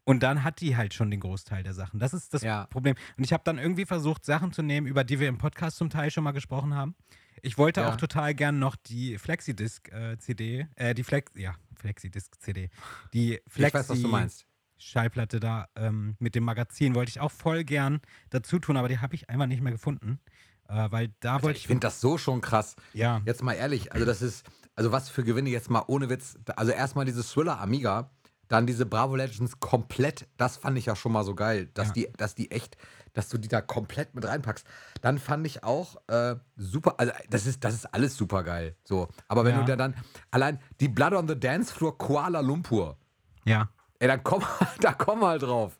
Und 0.04 0.22
dann 0.22 0.44
hat 0.44 0.60
die 0.60 0.76
halt 0.76 0.92
schon 0.94 1.10
den 1.10 1.20
Großteil 1.20 1.62
der 1.62 1.72
Sachen. 1.74 1.98
Das 1.98 2.12
ist 2.12 2.34
das 2.34 2.42
Ja. 2.42 2.66
Problem. 2.66 2.94
Und 3.16 3.24
ich 3.24 3.32
habe 3.32 3.42
dann 3.44 3.58
irgendwie 3.58 3.86
versucht, 3.86 4.24
Sachen 4.24 4.52
zu 4.52 4.62
nehmen, 4.62 4.86
über 4.86 5.02
die 5.04 5.18
wir 5.18 5.28
im 5.28 5.38
Podcast 5.38 5.78
zum 5.78 5.88
Teil 5.90 6.10
schon 6.10 6.24
mal 6.24 6.32
gesprochen 6.32 6.74
haben. 6.74 6.94
Ich 7.42 7.56
wollte 7.58 7.80
Ja. 7.80 7.90
auch 7.90 7.96
total 7.96 8.34
gern 8.34 8.58
noch 8.58 8.76
die 8.76 9.16
Flexidisc-CD, 9.18 10.66
äh, 10.76 10.94
die 10.94 11.04
Flex, 11.04 11.32
ja, 11.36 11.54
Flexidisc-CD, 11.76 12.70
die 13.12 13.40
Ich 13.54 13.72
weiß, 13.72 13.88
was 13.88 14.00
du 14.02 14.08
meinst. 14.08 14.46
Schallplatte 14.76 15.40
da 15.40 15.68
ähm, 15.76 16.16
mit 16.18 16.34
dem 16.34 16.44
Magazin 16.44 16.94
wollte 16.94 17.08
ich 17.10 17.20
auch 17.20 17.30
voll 17.30 17.64
gern 17.64 18.00
dazu 18.30 18.58
tun, 18.58 18.76
aber 18.76 18.88
die 18.88 18.98
habe 18.98 19.14
ich 19.14 19.30
einfach 19.30 19.46
nicht 19.46 19.62
mehr 19.62 19.72
gefunden. 19.72 20.20
Äh, 20.68 20.90
weil 20.90 21.14
da 21.20 21.34
Alter, 21.34 21.44
wollte 21.44 21.56
ich 21.58 21.62
ich. 21.64 21.66
finde 21.68 21.80
das 21.86 22.00
so 22.00 22.18
schon 22.18 22.40
krass. 22.40 22.74
ja, 22.92 23.22
Jetzt 23.24 23.42
mal 23.42 23.52
ehrlich, 23.54 23.92
also 23.92 24.04
das 24.04 24.20
ist, 24.20 24.44
also 24.74 24.92
was 24.92 25.08
für 25.10 25.22
Gewinne 25.24 25.50
jetzt 25.50 25.70
mal 25.70 25.84
ohne 25.86 26.08
Witz. 26.10 26.36
Also 26.56 26.72
erstmal 26.72 27.04
diese 27.04 27.22
Thriller 27.22 27.60
Amiga, 27.60 28.10
dann 28.48 28.66
diese 28.66 28.86
Bravo 28.86 29.16
Legends 29.16 29.58
komplett, 29.60 30.26
das 30.36 30.56
fand 30.56 30.76
ich 30.78 30.86
ja 30.86 30.96
schon 30.96 31.12
mal 31.12 31.24
so 31.24 31.34
geil, 31.34 31.70
dass 31.74 31.88
Ja. 31.88 31.92
die, 31.94 32.08
dass 32.16 32.34
die 32.34 32.50
echt, 32.50 32.76
dass 33.12 33.28
du 33.28 33.38
die 33.38 33.48
da 33.48 33.60
komplett 33.60 34.14
mit 34.14 34.26
reinpackst. 34.26 34.66
Dann 35.00 35.18
fand 35.18 35.46
ich 35.46 35.64
auch 35.64 35.96
äh, 36.08 36.36
super, 36.56 36.94
also 36.98 37.12
das 37.30 37.46
ist, 37.46 37.64
das 37.64 37.74
ist 37.74 37.86
alles 37.94 38.16
super 38.16 38.42
geil. 38.42 38.76
So, 38.84 39.08
aber 39.28 39.44
wenn 39.44 39.54
Ja. 39.54 39.60
du 39.60 39.66
da 39.66 39.76
dann 39.76 39.94
allein 40.30 40.58
die 40.80 40.88
Blood 40.88 41.12
on 41.14 41.28
the 41.28 41.38
Dance 41.38 41.72
Floor 41.72 41.96
Kuala 41.96 42.40
Lumpur, 42.40 42.96
ja. 43.44 43.68
ey, 43.98 44.08
dann 44.08 44.22
komm, 44.22 44.42
da 44.80 44.92
komm 44.92 45.20
mal 45.20 45.38
drauf. 45.38 45.78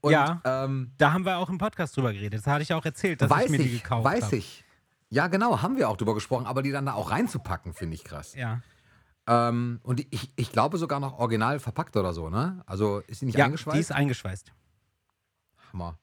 Und, 0.00 0.12
Ja. 0.12 0.40
ähm, 0.44 0.92
Da 0.98 1.12
haben 1.12 1.24
wir 1.24 1.38
auch 1.38 1.48
im 1.48 1.58
Podcast 1.58 1.96
drüber 1.96 2.12
geredet. 2.12 2.40
Das 2.40 2.46
hatte 2.46 2.62
ich 2.62 2.72
auch 2.74 2.84
erzählt, 2.84 3.22
dass 3.22 3.30
weiß 3.30 3.46
ich 3.46 3.50
mir 3.50 3.58
die 3.58 3.70
gekauft 3.70 4.04
weiß 4.04 4.24
habe. 4.24 4.36
ich. 4.36 4.64
Ja, 5.10 5.28
genau, 5.28 5.62
haben 5.62 5.76
wir 5.76 5.88
auch 5.88 5.96
drüber 5.96 6.14
gesprochen, 6.14 6.44
aber 6.46 6.62
die 6.62 6.72
dann 6.72 6.86
da 6.86 6.94
auch 6.94 7.10
reinzupacken, 7.10 7.72
finde 7.72 7.94
ich 7.94 8.04
krass. 8.04 8.34
Ja. 8.34 8.60
Ähm, 9.26 9.80
und 9.82 10.00
ich, 10.12 10.32
ich 10.36 10.52
glaube 10.52 10.76
sogar 10.78 11.00
noch 11.00 11.18
original 11.18 11.58
verpackt 11.58 11.96
oder 11.96 12.12
so, 12.12 12.28
ne? 12.28 12.62
Also 12.66 12.98
ist 13.06 13.20
sie 13.20 13.26
nicht 13.26 13.38
ja, 13.38 13.46
eingeschweißt? 13.46 13.76
die 13.76 13.80
ist 13.80 13.92
eingeschweißt. 13.92 14.52
Hammer. 15.72 15.98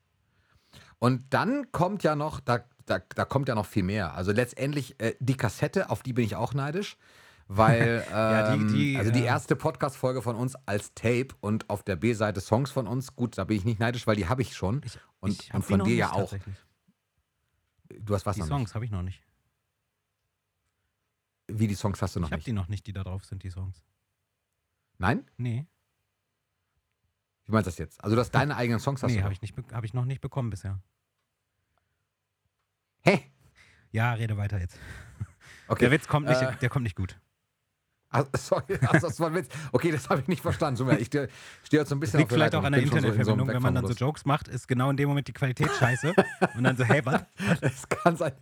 Und 0.99 1.33
dann 1.33 1.71
kommt 1.71 2.03
ja 2.03 2.15
noch, 2.15 2.39
da, 2.39 2.63
da, 2.85 2.99
da 2.99 3.25
kommt 3.25 3.47
ja 3.47 3.55
noch 3.55 3.65
viel 3.65 3.83
mehr. 3.83 4.13
Also 4.15 4.31
letztendlich 4.31 4.99
äh, 4.99 5.15
die 5.19 5.35
Kassette, 5.37 5.89
auf 5.89 6.01
die 6.03 6.13
bin 6.13 6.25
ich 6.25 6.35
auch 6.35 6.53
neidisch. 6.53 6.97
Weil, 7.47 8.05
Ja, 8.11 8.55
die- 8.55 8.61
ähm, 8.61 8.73
die, 8.73 8.97
also 8.97 9.11
die 9.11 9.23
erste 9.23 9.55
Podcast-Folge 9.55 10.21
von 10.21 10.35
uns 10.35 10.55
als 10.65 10.93
Tape 10.93 11.27
und 11.41 11.69
auf 11.69 11.83
der 11.83 11.97
B-Seite 11.97 12.39
Songs 12.39 12.71
von 12.71 12.87
uns, 12.87 13.15
gut, 13.15 13.37
da 13.37 13.43
bin 13.43 13.57
ich 13.57 13.65
nicht 13.65 13.79
neidisch, 13.79 14.07
weil 14.07 14.15
die 14.15 14.27
habe 14.29 14.41
ich 14.41 14.55
schon. 14.55 14.81
Ich, 14.85 14.97
Und- 15.19 15.31
ich 15.33 15.53
und 15.53 15.63
von 15.65 15.83
dir 15.83 15.95
ja 15.95 16.11
auch. 16.13 16.33
Du 17.99 18.15
hast 18.15 18.25
was 18.25 18.35
Die 18.35 18.41
noch 18.41 18.47
Songs 18.47 18.73
habe 18.73 18.85
ich 18.85 18.91
noch 18.91 19.01
nicht. 19.03 19.21
Wie 21.59 21.67
die 21.67 21.75
Songs 21.75 22.01
hast 22.01 22.15
du 22.15 22.19
noch 22.19 22.27
Ich 22.27 22.31
habe 22.31 22.39
nicht? 22.39 22.47
die 22.47 22.53
noch 22.53 22.67
nicht, 22.67 22.85
die 22.87 22.93
da 22.93 23.03
drauf 23.03 23.25
sind, 23.25 23.43
die 23.43 23.49
Songs. 23.49 23.83
Nein? 24.97 25.25
Nee, 25.37 25.67
Wie 27.45 27.51
meinst 27.53 27.67
du 27.67 27.71
das 27.71 27.77
jetzt? 27.79 28.03
Also 28.03 28.15
du 28.15 28.19
hast 28.21 28.31
deine 28.31 28.55
eigenen 28.55 28.79
Songs 28.79 29.01
hast 29.03 29.09
nee 29.11 29.17
du 29.17 29.23
habe 29.23 29.33
noch. 29.33 29.41
ich, 29.43 29.55
nicht 29.55 29.71
hab 29.73 29.83
ich 29.83 29.93
noch 29.93 30.05
nicht 30.05 30.21
bekommen 30.21 30.49
bisher. 30.49 30.81
Hä? 33.01 33.31
Ja, 33.91 34.13
rede 34.13 34.37
weiter 34.37 34.59
jetzt. 34.59 34.77
Okay. 35.67 35.79
Der 35.85 35.91
Witz 35.91 36.07
kommt 36.07 36.27
nicht, 36.27 36.41
Äh, 36.41 36.55
der 36.57 36.69
kommt 36.69 36.83
nicht 36.83 36.95
gut. 36.95 37.19
Ach, 38.11 38.25
sorry, 38.37 38.77
also 38.81 39.07
das 39.07 39.19
war 39.19 39.27
ein 39.27 39.35
Witz. 39.35 39.47
Okay, 39.71 39.91
das 39.91 40.09
habe 40.09 40.21
ich 40.21 40.27
nicht 40.27 40.41
verstanden. 40.41 40.89
Ich 40.99 41.07
stehe 41.07 41.29
jetzt 41.71 41.89
so 41.89 41.95
ein 41.95 41.99
bisschen 41.99 42.19
Liegt 42.19 42.31
vielleicht 42.31 42.53
Leitung. 42.53 42.61
auch 42.61 42.65
an 42.67 42.73
der 42.73 42.81
schon 42.81 42.89
so 42.89 42.97
Internetverbindung, 42.97 43.47
wenn 43.47 43.61
man 43.61 43.75
dann 43.75 43.87
so. 43.87 43.93
Jokes 43.93 44.25
macht, 44.25 44.47
ist 44.49 44.67
genau 44.67 44.89
in 44.89 44.97
dem 44.97 45.07
Moment 45.07 45.27
die 45.27 45.33
Qualität 45.33 45.69
scheiße. 45.79 46.13
und 46.57 46.63
dann 46.63 46.75
so, 46.75 46.83
hey, 46.83 47.01
was? 47.05 47.23
Es 47.61 47.87
kann 47.87 48.17
sein. 48.17 48.33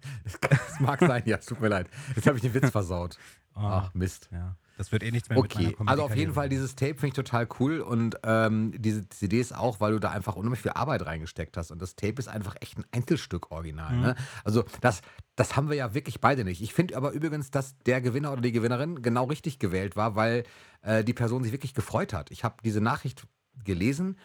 Kann, 0.42 0.60
es 0.68 0.80
mag 0.80 1.00
sein, 1.00 1.24
ja, 1.26 1.38
es 1.38 1.46
tut 1.46 1.62
mir 1.62 1.68
leid. 1.68 1.88
Jetzt 2.16 2.26
habe 2.28 2.38
ich 2.38 2.42
den 2.42 2.54
Witz 2.54 2.70
versaut. 2.72 3.18
Oh, 3.56 3.60
Ach, 3.64 3.94
Mist. 3.94 4.28
ja, 4.32 4.56
das 4.80 4.94
wird 4.94 5.04
eh 5.04 5.12
nichts 5.12 5.28
mehr 5.28 5.42
mit 5.42 5.54
meiner 5.54 5.70
Okay, 5.70 5.76
also 5.86 6.04
auf 6.04 6.16
jeden. 6.16 6.34
Fall 6.34 6.48
dieses 6.48 6.74
Tape 6.74 6.94
finde 6.94 7.08
ich 7.08 7.14
total 7.14 7.50
cool 7.60 7.82
und 7.82 8.16
ähm, 8.24 8.72
diese 8.78 9.10
CDs 9.10 9.52
auch, 9.52 9.82
weil 9.82 9.92
du 9.92 10.00
da 10.00 10.12
einfach 10.12 10.38
unheimlich 10.38 10.62
viel 10.62 10.72
Arbeit 10.72 11.06
reingesteckt 11.06 11.58
hast 11.58 11.72
und 11.72 11.82
das 11.82 11.98
Tape 11.98 12.16
ist 12.18 12.30
einfach 12.30 12.56
echt 12.62 12.78
ein 12.78 12.86
Einzelstück 12.94 13.52
original. 13.52 13.94
Mhm. 13.94 14.02
Ne? 14.02 14.16
Also 14.46 14.64
das, 14.80 15.02
das 15.36 15.58
haben 15.58 15.70
wir 15.70 15.76
ja 15.76 15.94
wirklich 15.94 16.22
beide 16.22 16.46
nicht. 16.46 16.62
Ich 16.62 16.74
finde 16.74 16.96
aber 16.96 17.12
übrigens, 17.12 17.52
dass 17.52 17.78
der 17.80 18.00
Gewinner 18.00 18.32
oder 18.32 18.42
die 18.42 18.54
Gewinnerin 18.54 19.02
genau 19.02 19.26
richtig 19.26 19.60
gewählt 19.60 19.98
war, 19.98 20.16
weil 20.16 20.44
äh, 20.82 21.04
die 21.04 21.14
Person 21.14 21.44
sich 21.44 21.52
wirklich 21.52 21.74
gefreut 21.74 22.14
hat. 22.14 22.32
Ich 22.32 22.46
habe 22.46 22.56
diese 22.64 22.80
Nachricht 22.80 23.28
gelesen 23.66 24.16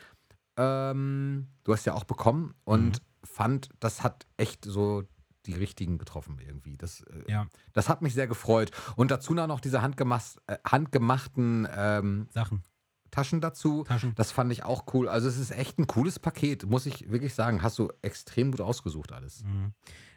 ähm, 0.56 1.49
du 1.64 1.73
hast 1.73 1.84
ja 1.84 1.94
auch 1.94 2.04
bekommen 2.04 2.54
und 2.64 3.02
fand, 3.25 3.70
das 3.80 4.02
hat 4.04 4.26
echt 4.37 4.64
so 4.64 5.02
die 5.46 5.54
richtigen 5.54 5.98
getroffen 5.98 6.38
irgendwie. 6.44 6.76
Das, 6.76 7.00
äh, 7.02 7.24
Ja, 7.30 7.46
das 7.72 7.88
hat 7.88 8.02
mich 8.02 8.14
sehr 8.14 8.26
gefreut. 8.26 8.70
Und 8.96 9.10
dazu 9.10 9.34
dann 9.34 9.48
noch 9.48 9.60
diese 9.60 9.82
handgemach 9.82 10.22
äh, 10.46 10.56
handgemachten 10.66 11.68
ähm, 11.74 12.28
Sachen, 12.30 12.62
Taschen 13.10 13.40
dazu. 13.40 13.84
Taschen. 13.84 14.14
Das 14.16 14.32
fand 14.32 14.50
ich 14.52 14.64
auch 14.64 14.92
cool. 14.94 15.08
Also 15.08 15.28
es 15.28 15.38
ist 15.38 15.50
echt 15.52 15.78
ein 15.78 15.86
cooles 15.86 16.18
Paket, 16.18 16.66
muss 16.66 16.86
ich 16.86 17.10
wirklich 17.10 17.34
sagen. 17.34 17.62
Hast 17.62 17.78
du 17.78 17.90
extrem 18.02 18.50
gut 18.50 18.60
ausgesucht 18.60 19.12
alles. 19.12 19.44
Mhm. 19.44 19.72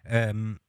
Ähm, 0.05 0.59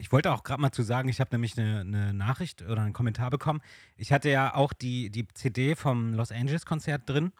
ich 0.00 0.12
wollte 0.12 0.30
auch 0.30 0.44
gerade 0.44 0.60
mal 0.62 0.70
zu 0.70 0.82
sagen, 0.82 1.08
ich 1.08 1.18
habe 1.18 1.30
nämlich 1.32 1.58
eine, 1.58 1.80
eine 1.80 2.14
Nachricht 2.14 2.62
oder 2.62 2.82
einen 2.82 2.92
Kommentar 2.92 3.30
bekommen. 3.30 3.60
Ich 3.96 4.12
hatte 4.12 4.30
ja 4.30 4.54
auch 4.54 4.72
die, 4.72 5.10
die 5.10 5.26
CD 5.34 5.74
vom 5.74 6.14
Los 6.14 6.30
Angeles 6.30 6.64
Konzert 6.66 7.08
drin 7.08 7.32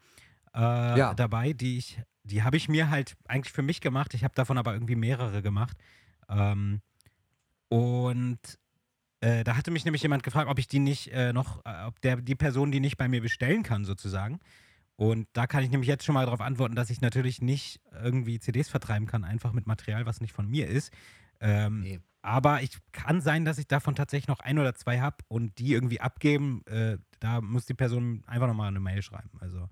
äh, 0.55 0.59
Ja. 0.99 1.15
dabei, 1.15 1.53
die 1.53 1.79
ich, 1.79 2.01
die 2.25 2.43
habe 2.43 2.57
ich 2.57 2.69
mir 2.69 2.91
halt 2.91 3.17
eigentlich 3.29 3.53
für 3.53 3.63
mich 3.63 3.81
gemacht. 3.81 4.13
Ich 4.15 4.25
habe 4.25 4.35
davon 4.35 4.59
aber 4.59 4.73
irgendwie 4.73 4.97
mehrere 4.97 5.41
gemacht. 5.43 5.77
Ähm, 6.29 6.81
und 7.69 8.39
äh, 9.21 9.45
da 9.45 9.57
hatte 9.57 9.71
mich 9.71 9.85
nämlich 9.85 10.03
jemand 10.03 10.23
gefragt, 10.23 10.49
ob 10.49 10.59
ich 10.59 10.69
die 10.69 10.79
nicht 10.79 11.09
äh, 11.13 11.33
noch, 11.33 11.65
äh, 11.65 11.85
ob 11.87 12.01
der 12.01 12.17
die 12.17 12.35
Person 12.35 12.71
die 12.71 12.81
nicht 12.81 12.97
bei 12.97 13.09
mir 13.09 13.21
bestellen 13.21 13.63
kann 13.63 13.85
sozusagen. 13.85 14.39
Und 14.97 15.29
da 15.33 15.47
kann 15.47 15.63
ich 15.63 15.71
nämlich 15.71 15.89
jetzt 15.89 16.05
schon 16.05 16.15
mal 16.15 16.25
darauf 16.25 16.41
antworten, 16.41 16.75
dass 16.75 16.91
ich 16.91 17.01
natürlich 17.01 17.41
nicht 17.41 17.81
irgendwie 17.93 18.41
CDs 18.41 18.69
vertreiben 18.69 19.07
kann, 19.07 19.25
einfach 19.25 19.53
mit 19.53 19.67
Material, 19.67 20.07
was 20.07 20.21
nicht 20.21 20.33
von 20.33 20.49
mir 20.49 20.67
ist. 20.69 20.93
Ähm, 21.41 21.81
Nee. 21.83 22.01
Aber 22.21 22.63
ich 22.63 22.77
kann 22.93 23.21
sein, 23.21 23.45
dass 23.45 23.59
ich 23.59 23.69
davon 23.69 23.95
tatsächlich 23.95 24.29
noch 24.29 24.41
ein 24.41 24.59
oder 24.59 24.75
zwei 24.75 25.01
habe 25.01 25.19
und 25.29 25.59
die 25.59 25.73
irgendwie 25.73 26.01
abgeben. 26.01 26.63
Äh, 26.67 26.99
da 27.21 27.41
muss 27.41 27.65
die 27.67 27.75
Person 27.75 28.25
einfach 28.27 28.49
nochmal 28.49 28.69
eine 28.69 28.81
Mail 28.81 29.03
schreiben. 29.03 29.31
Also 29.41 29.69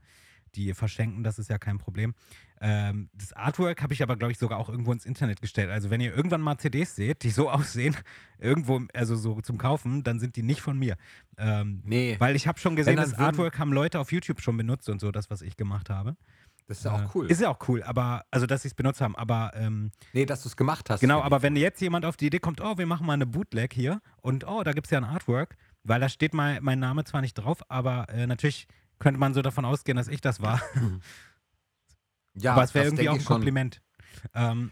die 0.54 0.72
verschenken, 0.72 1.25
das 1.25 1.38
ist 1.38 1.50
ja 1.50 1.58
kein 1.58 1.78
Problem. 1.78 2.14
Ähm, 2.60 3.10
das 3.12 3.32
Artwork 3.34 3.82
habe 3.82 3.92
ich 3.92 4.02
aber, 4.02 4.16
glaube 4.16 4.32
ich, 4.32 4.38
sogar 4.38 4.58
auch 4.58 4.68
irgendwo 4.68 4.92
ins 4.92 5.04
Internet 5.04 5.42
gestellt. 5.42 5.70
Also 5.70 5.90
wenn 5.90 6.00
ihr 6.00 6.14
irgendwann 6.14 6.40
mal 6.40 6.56
CDs 6.58 6.96
seht, 6.96 7.22
die 7.22 7.30
so 7.30 7.50
aussehen, 7.50 7.96
irgendwo, 8.38 8.80
also 8.94 9.14
so 9.16 9.40
zum 9.42 9.58
Kaufen, 9.58 10.02
dann 10.02 10.20
sind 10.20 10.36
die 10.36 10.42
nicht 10.42 10.60
von 10.62 10.78
mir. 10.78 10.96
Ähm, 11.38 11.82
Nee, 11.84 12.16
weil 12.18 12.34
ich 12.36 12.46
habe 12.46 12.58
schon 12.58 12.76
gesehen, 12.76 12.96
das 12.96 13.14
Artwork 13.14 13.58
haben 13.58 13.72
Leute 13.72 14.00
auf 14.00 14.10
YouTube 14.12 14.40
schon 14.40 14.56
benutzt 14.56 14.88
und 14.88 15.00
so, 15.00 15.10
das, 15.12 15.28
was 15.30 15.42
ich 15.42 15.56
gemacht 15.56 15.90
habe. 15.90 16.16
das 16.66 16.78
ist 16.78 16.84
ja 16.84 16.98
Äh, 16.98 17.04
auch 17.04 17.14
cool. 17.14 17.30
Ist 17.30 17.40
ja 17.42 17.50
auch 17.50 17.68
cool, 17.68 17.82
aber, 17.82 18.25
also 18.30 18.46
dass 18.46 18.62
sie 18.62 18.68
es 18.68 18.75
benutzt 18.75 19.00
haben, 19.02 19.14
aber 19.16 19.52
ähm, 19.54 19.90
nee, 20.14 20.25
dass 20.25 20.42
du 20.42 20.48
es 20.48 20.56
gemacht 20.56 20.88
hast. 20.88 21.00
Genau, 21.00 21.20
aber 21.22 21.42
wenn 21.42 21.56
jetzt 21.56 21.80
jemand 21.82 22.04
auf 22.06 22.16
die 22.16 22.26
Idee 22.26 22.38
kommt, 22.38 22.60
oh, 22.62 22.78
wir 22.78 22.86
machen 22.86 23.06
mal 23.06 23.12
eine 23.12 23.26
Bootleg 23.26 23.75
hier 23.75 24.00
und 24.22 24.46
oh, 24.46 24.62
da 24.62 24.72
gibt 24.72 24.86
es 24.86 24.90
ja 24.90 24.98
ein 24.98 25.04
Artwork, 25.04 25.56
weil 25.84 26.00
da 26.00 26.08
steht 26.08 26.32
mal 26.34 26.58
mein 26.62 26.78
Name 26.78 27.04
zwar 27.04 27.20
nicht 27.20 27.34
drauf, 27.34 27.58
aber 27.68 28.08
äh, 28.08 28.26
natürlich 28.26 28.66
könnte 28.98 29.20
man 29.20 29.34
so 29.34 29.42
davon 29.42 29.66
ausgehen, 29.66 29.96
dass 29.96 30.08
ich 30.08 30.22
das 30.22 30.40
war. 30.40 30.60
ja, 32.37 32.52
aber 32.52 32.62
es 32.64 32.75
wäre 32.75 32.87
irgendwie 32.87 33.09
auch 33.09 33.14
ein. 33.19 33.25
Kompliment. 33.25 33.81
Ähm, 34.35 34.71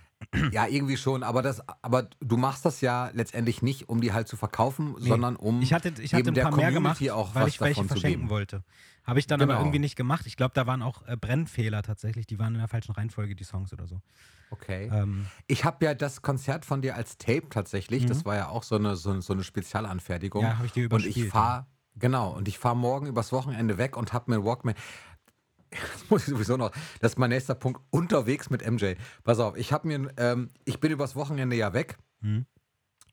Ja, 0.52 0.66
irgendwie 0.66 0.96
schon, 0.96 1.22
aber 1.22 1.42
das, 1.42 1.60
aber 1.82 2.08
du 2.20 2.38
machst 2.38 2.64
das 2.64 2.80
ja 2.80 3.10
letztendlich 3.12 3.60
nicht, 3.60 3.90
um 3.90 4.00
die 4.00 4.14
halt 4.14 4.26
zu 4.26 4.36
verkaufen, 4.38 4.94
Nee. 4.98 5.08
sondern 5.08 5.36
um 5.36 5.60
ich 5.60 5.74
hatte, 5.74 5.88
ich 6.00 6.14
hatte 6.14 6.20
eben 6.20 6.28
ein 6.30 6.34
der 6.34 6.42
paar 6.44 6.56
mehr 6.56 6.72
gemacht, 6.72 6.96
Community 6.96 7.10
auch 7.10 7.34
weil 7.34 7.48
ich 7.48 7.60
welche 7.60 7.84
verschenken 7.84 8.20
geben. 8.22 8.30
wollte. 8.30 8.64
Habe 9.04 9.18
ich 9.18 9.26
dann 9.26 9.42
aber 9.42 9.52
Genau. 9.52 9.60
irgendwie 9.66 9.80
nicht 9.80 9.96
gemacht. 9.96 10.24
Ich 10.26 10.38
glaube, 10.38 10.52
da 10.54 10.66
waren 10.66 10.80
auch 10.80 11.06
äh, 11.06 11.16
Brennfehler 11.18 11.82
tatsächlich. 11.82 12.26
Die 12.26 12.38
waren 12.38 12.54
in 12.54 12.60
der 12.60 12.68
falschen 12.68 12.92
Reihenfolge, 12.92 13.34
die 13.36 13.44
Songs 13.44 13.70
oder 13.74 13.86
so. 13.86 14.00
Okay. 14.50 14.88
Ähm, 14.90 15.26
Ich 15.46 15.66
habe 15.66 15.84
ja 15.84 15.94
das 15.94 16.22
Konzert 16.22 16.64
von 16.64 16.80
dir 16.80 16.94
als 16.96 17.18
Tape 17.18 17.48
tatsächlich. 17.50 18.04
Mhm. 18.04 18.08
Das 18.08 18.24
war 18.24 18.34
ja 18.34 18.48
auch 18.48 18.62
so 18.62 18.76
eine, 18.76 18.96
so, 18.96 19.20
so 19.20 19.34
eine 19.34 19.44
Spezialanfertigung. 19.44 20.42
ja, 20.42 20.56
habe 20.56 20.64
ich 20.66 20.72
dir 20.72 20.84
und 20.84 20.86
überspielt. 20.86 21.16
ich 21.18 21.28
fahre, 21.28 21.66
genau, 21.96 22.30
und 22.30 22.48
ich 22.48 22.58
fahre 22.58 22.76
morgen 22.76 23.06
übers 23.06 23.30
Wochenende 23.30 23.76
weg 23.76 23.96
und 23.98 24.14
habe 24.14 24.30
mir 24.30 24.36
einen 24.36 24.44
Walkman. 24.46 24.74
Das 25.92 26.04
muss 26.10 26.22
ich 26.22 26.28
sowieso 26.28 26.56
noch. 26.56 26.70
Das 27.00 27.12
ist 27.12 27.18
mein 27.18 27.30
nächster 27.30 27.54
Punkt. 27.54 27.80
Unterwegs 27.90 28.50
mit 28.50 28.68
MJ. 28.68 28.94
Pass 29.24 29.38
auf, 29.38 29.56
ich 29.56 29.72
habe 29.72 29.88
mir, 29.88 30.10
ähm, 30.16 30.50
ich 30.64 30.80
bin 30.80 30.92
übers 30.92 31.16
Wochenende 31.16 31.56
ja 31.56 31.72
weg. 31.72 31.96
Mhm. 32.20 32.46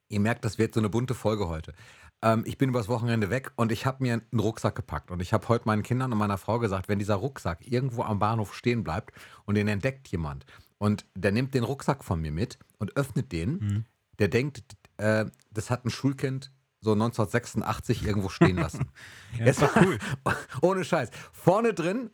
Ihr 0.10 0.20
merkt, 0.20 0.44
das 0.46 0.58
wird 0.58 0.74
so 0.74 0.80
eine 0.82 0.90
bunte 0.90 1.14
Folge 1.14 1.48
heute. 1.48 1.74
Ähm, 2.22 2.44
ich 2.46 2.58
bin 2.58 2.70
übers 2.70 2.88
Wochenende 2.90 3.30
weg 3.30 3.52
und 3.56 3.72
ich 3.72 3.86
habe 3.86 4.04
mir 4.04 4.14
einen 4.14 4.40
Rucksack 4.40 4.76
gepackt. 4.76 5.10
Und 5.10 5.22
ich 5.22 5.34
habe 5.34 5.48
heute 5.48 5.66
meinen 5.66 5.84
Kindern 5.84 6.12
und 6.12 6.18
meiner 6.18 6.38
Frau 6.38 6.60
gesagt, 6.60 6.90
wenn 6.90 7.00
dieser 7.00 7.16
Rucksack 7.16 7.66
irgendwo 7.66 8.04
am 8.04 8.20
Bahnhof 8.20 8.54
stehen 8.56 8.84
bleibt 8.84 9.14
und 9.46 9.56
den 9.56 9.68
entdeckt 9.68 10.08
jemand 10.10 10.46
und 10.78 11.06
der 11.16 11.32
nimmt 11.32 11.54
den 11.54 11.64
Rucksack 11.64 12.04
von 12.04 12.20
mir 12.22 12.32
mit 12.32 12.60
und 12.78 12.96
öffnet 12.98 13.32
den, 13.32 13.52
Mhm. 13.60 13.86
der 14.20 14.28
denkt, 14.28 14.64
äh, 14.98 15.26
das 15.52 15.70
hat 15.70 15.86
ein 15.86 15.90
Schulkind 15.90 16.52
so 16.82 16.92
1986 16.94 18.04
irgendwo 18.06 18.30
stehen 18.30 18.58
lassen. 18.58 18.92
Ja, 19.40 19.46
ist 19.46 19.62
doch 19.62 19.74
cool. 19.78 19.98
Ohne 20.62 20.84
Scheiß. 20.84 21.10
Vorne 21.32 21.74
drin, 21.74 22.10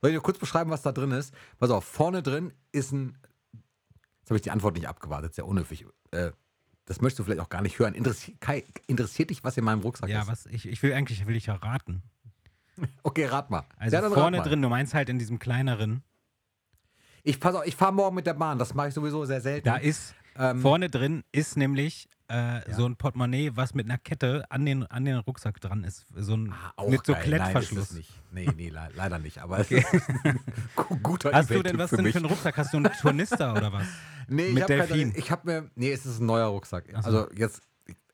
soll 0.00 0.10
ich 0.10 0.16
dir 0.16 0.20
kurz 0.22 0.38
beschreiben, 0.38 0.70
was 0.70 0.82
da 0.82 0.92
drin 0.92 1.10
ist? 1.10 1.34
Pass 1.58 1.70
auf, 1.70 1.84
vorne 1.84 2.22
drin 2.22 2.52
ist 2.72 2.92
ein. 2.92 3.16
Jetzt 4.20 4.30
habe 4.30 4.36
ich 4.36 4.42
die 4.42 4.50
Antwort 4.50 4.74
nicht 4.74 4.88
abgewartet, 4.88 5.34
sehr 5.34 5.46
unhöflich. 5.46 5.86
Äh, 6.10 6.32
das 6.84 7.00
möchtest 7.00 7.20
du 7.20 7.24
vielleicht 7.24 7.40
auch 7.40 7.48
gar 7.48 7.62
nicht 7.62 7.78
hören. 7.78 7.94
Interessi 7.94 8.36
Kai, 8.40 8.64
interessiert 8.86 9.30
dich, 9.30 9.42
was 9.44 9.56
in 9.56 9.64
meinem 9.64 9.80
Rucksack 9.80 10.08
Ja, 10.08 10.22
ist? 10.22 10.28
was, 10.28 10.46
ich, 10.46 10.66
ich 10.68 10.82
will 10.82 10.92
eigentlich, 10.92 11.26
will 11.26 11.36
ich 11.36 11.46
ja 11.46 11.54
raten. 11.54 12.02
Okay, 13.02 13.24
rat 13.26 13.50
mal. 13.50 13.64
Also 13.76 13.96
Ja, 13.96 14.08
vorne 14.10 14.36
mal. 14.38 14.42
drin, 14.42 14.60
du 14.62 14.68
meinst 14.68 14.94
halt 14.94 15.08
in 15.08 15.18
diesem 15.18 15.38
kleineren, 15.38 16.02
Ich, 17.22 17.40
pass 17.40 17.54
auf, 17.54 17.66
ich 17.66 17.74
fahre 17.74 17.92
morgen 17.92 18.14
mit 18.14 18.26
der 18.26 18.34
Bahn, 18.34 18.58
das 18.58 18.74
mache 18.74 18.88
ich 18.88 18.94
sowieso 18.94 19.24
sehr 19.24 19.40
selten. 19.40 19.64
da 19.64 19.76
ist 19.76 20.14
ähm, 20.36 20.60
Vorne 20.60 20.90
drin 20.90 21.24
ist 21.32 21.56
nämlich 21.56 22.08
äh, 22.28 22.68
Ja. 22.68 22.74
so 22.74 22.86
ein 22.86 22.96
Portemonnaie, 22.96 23.52
was 23.54 23.74
mit 23.74 23.86
einer 23.86 23.98
Kette 23.98 24.44
an 24.50 24.64
den, 24.66 24.84
an 24.86 25.04
den 25.04 25.16
Rucksack 25.18 25.60
dran 25.60 25.84
ist. 25.84 26.06
So 26.14 26.34
ein, 26.34 26.52
ah, 26.52 26.72
auch 26.76 26.88
mit 26.88 27.04
so 27.06 27.12
geil. 27.12 27.22
Nein, 27.28 27.40
Klettverschluss. 27.40 27.92
nicht. 27.92 28.12
Nee, 28.32 28.48
nee, 28.56 28.68
le 28.68 28.88
leider 28.94 29.18
nicht. 29.18 29.38
Aber 29.38 29.58
es 29.60 29.70
ist 29.70 29.86
ein 30.24 30.40
gu- 30.76 30.96
guter 31.02 31.32
Hast 31.32 31.50
du 31.50 31.62
denn 31.62 31.78
was 31.78 31.90
für 31.90 31.96
denn 31.96 32.10
für 32.12 32.18
einen 32.18 32.26
Rucksack? 32.26 32.56
Hast 32.56 32.72
du 32.72 32.78
einen 32.78 32.92
Turnister 33.00 33.52
oder 33.52 33.72
was? 33.72 33.86
Nee, 34.28 34.50
Mit 34.50 34.68
ich 34.68 34.80
habe 34.80 34.96
ich 35.14 35.30
hab 35.30 35.44
mir, 35.44 35.70
nee, 35.76 35.92
es 35.92 36.04
ist 36.04 36.18
ein 36.20 36.26
neuer 36.26 36.46
Rucksack. 36.48 36.86
So. 36.90 36.96
Also 36.96 37.30
jetzt 37.36 37.62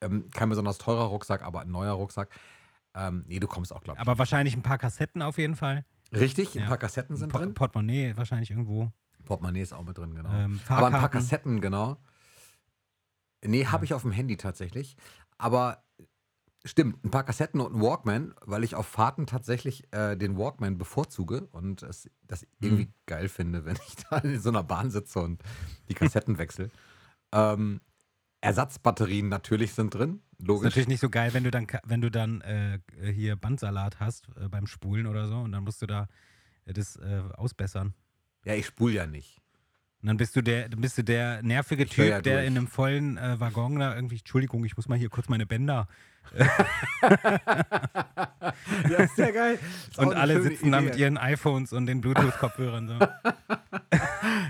ähm, 0.02 0.28
kein 0.31 0.50
besonders 0.50 0.76
teurer 0.76 1.04
Rucksack, 1.04 1.42
aber 1.42 1.62
ein 1.62 1.71
neuer 1.71 1.92
Rucksack. 1.95 2.28
Ähm, 2.95 3.25
nee, 3.28 3.38
du 3.40 3.47
kommst 3.47 3.73
auch, 3.73 3.83
glaube 3.83 3.97
ich. 3.97 4.00
Aber 4.07 4.19
wahrscheinlich 4.19 4.54
ein 4.54 4.61
paar 4.62 4.76
Kassetten 4.76 5.23
auf 5.23 5.38
jeden 5.38 5.57
Fall. 5.57 5.87
Richtig, 6.12 6.54
ein 6.54 6.64
Ja. 6.64 6.69
paar 6.69 6.76
Kassetten 6.76 7.16
sind 7.16 7.33
Po 7.33 7.38
drin. 7.38 7.54
Portemonnaie 7.54 8.12
wahrscheinlich 8.14 8.50
irgendwo. 8.50 8.92
Portemonnaie 9.25 9.62
ist 9.62 9.73
auch 9.73 9.85
mit 9.85 9.97
drin, 9.97 10.14
genau. 10.14 10.28
Ähm, 10.35 10.61
aber 10.69 10.88
ein 10.88 10.92
paar. 10.92 11.09
Kassetten, 11.09 11.62
genau. 11.62 11.97
Nee, 13.44 13.66
habe 13.66 13.84
ich 13.84 13.94
auf 13.94 14.02
dem 14.02 14.12
Handy 14.12 14.37
tatsächlich. 14.37 14.96
Aber 15.38 15.82
stimmt, 16.64 17.04
ein 17.04 17.11
paar 17.11 17.25
Kassetten 17.25 17.61
und 17.61 17.75
ein 17.75 17.80
Walkman, 17.82 18.34
weil 18.42 18.62
ich 18.62 18.75
auf 18.76 18.87
Fahrten 18.87 19.26
tatsächlich 19.26 19.92
äh, 19.92 20.16
den 20.16 20.38
Walkman 20.38 20.78
bevorzuge 20.78 21.46
und 21.50 21.82
es, 21.82 22.08
das 22.26 22.46
irgendwie 22.61 22.87
Mhm. 22.87 22.94
geil 23.06 23.28
finde, 23.28 23.64
wenn 23.64 23.76
ich 23.88 23.96
da 24.11 24.18
in 24.18 24.40
so 24.40 24.50
einer 24.50 24.62
Bahn 24.62 24.90
sitze 24.90 25.18
und 25.20 25.42
die 25.88 25.94
Kassetten 25.94 26.38
wechsle. 26.38 26.70
Ähm, 27.32 27.80
Ersatzbatterien 28.40 29.28
natürlich 29.28 29.72
sind 29.72 29.94
drin, 29.94 30.20
Ist 30.38 30.46
logisch. 30.49 30.64
natürlich 30.64 30.88
nicht 30.88 31.00
so 31.00 31.11
geil, 31.11 31.32
wenn 31.34 31.44
du 31.44 31.50
dann, 31.50 31.66
ka- 31.66 31.80
wenn 31.84 32.00
du 32.00 32.11
dann 32.11 32.40
äh, 32.42 32.80
hier 33.12 33.37
Bandsalat 33.37 34.00
hast 34.00 34.28
äh, 34.37 34.49
beim 34.49 34.66
Spulen 34.66 35.06
oder 35.06 35.26
so 35.28 35.38
und 35.38 35.52
dann 35.52 35.62
musst 35.64 35.80
du 35.82 35.87
da 35.87 36.08
äh, 36.64 36.72
das 36.72 36.96
äh, 36.96 37.22
ausbessern. 37.34 37.94
Ja, 38.44 38.54
ich 38.54 38.66
spule 38.66 38.94
ja 38.94 39.06
nicht. 39.06 39.40
Und 40.02 40.09
dann 40.09 40.16
bist 40.16 40.35
du 40.35 40.42
der, 40.42 40.68
bist 40.68 40.99
du 40.99 41.04
der 41.04 41.42
nervige 41.42 41.85
Ich 41.85 41.90
Typ, 41.90 42.06
ja 42.06 42.21
der 42.21 42.44
in 42.44 42.56
einem 42.56 42.66
vollen 42.66 43.16
äh, 43.18 43.38
Waggon 43.38 43.78
da 43.78 43.94
irgendwie, 43.94 44.16
Entschuldigung, 44.16 44.64
ich 44.64 44.76
muss 44.76 44.88
mal 44.88 44.99
hier 44.99 45.09
kurz 45.09 45.28
meine 45.28 45.47
Bänder. 45.47 45.87
Ja, 48.88 48.99
ist 48.99 49.16
ja 49.18 49.30
geil. 49.30 49.59
Ist 49.90 49.99
Und 49.99 50.14
alle 50.14 50.42
sitzen 50.42 50.73
da 50.73 50.78
Idee. 50.78 50.87
mit 50.88 50.97
ihren 50.97 51.16
iPhones 51.18 51.73
und 51.73 51.87
den 51.87 52.00
Bluetooth-Kopfhörern 52.00 52.88
so. 52.88 52.99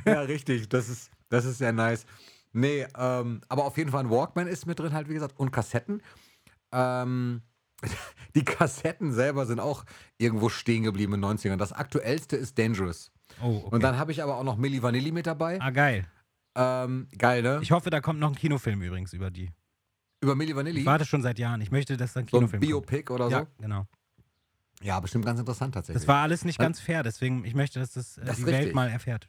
Ja, 0.04 0.20
richtig. 0.22 0.68
Das 0.68 0.88
ist, 0.88 1.10
das 1.28 1.44
ist 1.44 1.58
sehr 1.58 1.72
nice. 1.72 2.04
Nee, 2.52 2.86
ähm, 2.98 3.40
aber 3.48 3.64
auf 3.64 3.76
jeden 3.78 3.90
Fall 3.90 4.00
ein 4.04 4.10
Walkman 4.10 4.46
ist 4.48 4.66
mit 4.66 4.78
drin, 4.80 4.92
halt, 4.92 5.08
wie 5.08 5.14
gesagt, 5.14 5.38
und 5.38 5.50
Kassetten. 5.52 6.02
Ähm, 6.72 7.42
die 8.34 8.44
Kassetten 8.44 9.12
selber 9.12 9.46
sind 9.46 9.60
auch 9.60 9.84
irgendwo 10.18 10.48
stehen 10.48 10.82
geblieben 10.84 11.14
in 11.14 11.22
den 11.22 11.30
90ern. 11.38 11.56
Das 11.56 11.72
aktuellste 11.72 12.36
ist 12.36 12.58
Dangerous. 12.58 13.10
Oh, 13.42 13.62
okay. 13.64 13.68
Und 13.74 13.82
dann 13.82 13.98
habe 13.98 14.12
ich 14.12 14.22
aber 14.22 14.36
auch 14.36 14.44
noch 14.44 14.56
Milli 14.56 14.82
Vanilli 14.82 15.12
mit 15.12 15.26
dabei. 15.26 15.60
ah, 15.60 15.70
geil. 15.70 16.06
Ähm, 16.54 17.08
geil, 17.16 17.42
ne? 17.42 17.60
Ich 17.62 17.70
hoffe, 17.72 17.88
da 17.90 18.00
kommt 18.00 18.20
noch 18.20 18.28
ein 18.28 18.34
Kinofilm 18.36 18.82
übrigens 18.82 19.12
über 19.14 19.30
die. 19.30 19.50
Über 20.20 20.34
Milli 20.34 20.54
Vanilli. 20.54 20.80
Ich 20.80 20.86
warte 20.86 21.04
schon 21.06 21.22
seit 21.22 21.38
Jahren. 21.38 21.60
Ich 21.62 21.70
möchte, 21.70 21.96
dass 21.96 22.12
da 22.12 22.20
ein 22.20 22.28
so 22.28 22.36
ein 22.36 22.40
Kinofilm 22.40 22.60
Biopic 22.60 23.10
oder 23.12 23.24
kommt. 23.24 23.32
so. 23.32 23.38
Ja, 23.38 23.46
genau. 23.58 23.86
Ja, 24.82 25.00
bestimmt 25.00 25.24
ganz 25.24 25.38
interessant 25.40 25.74
tatsächlich. 25.74 26.02
Das 26.02 26.08
war 26.08 26.22
alles 26.22 26.44
nicht 26.44 26.58
ganz 26.58 26.80
fair, 26.80 27.02
deswegen, 27.02 27.44
ich 27.44 27.54
möchte, 27.54 27.78
dass 27.80 27.92
das, 27.92 28.18
äh, 28.18 28.24
Das 28.24 28.36
die 28.36 28.46
Welt 28.46 28.74
mal 28.74 28.88
erfährt. 28.88 29.28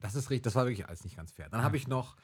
Das 0.00 0.14
ist 0.14 0.30
richtig, 0.30 0.42
das 0.44 0.54
war 0.54 0.66
wirklich 0.66 0.86
alles 0.86 1.02
nicht 1.02 1.16
ganz 1.16 1.32
fair. 1.32 1.48
Dann 1.48 1.60
Ja. 1.60 1.64
habe 1.64 1.76
ich 1.78 1.88
noch 1.88 2.16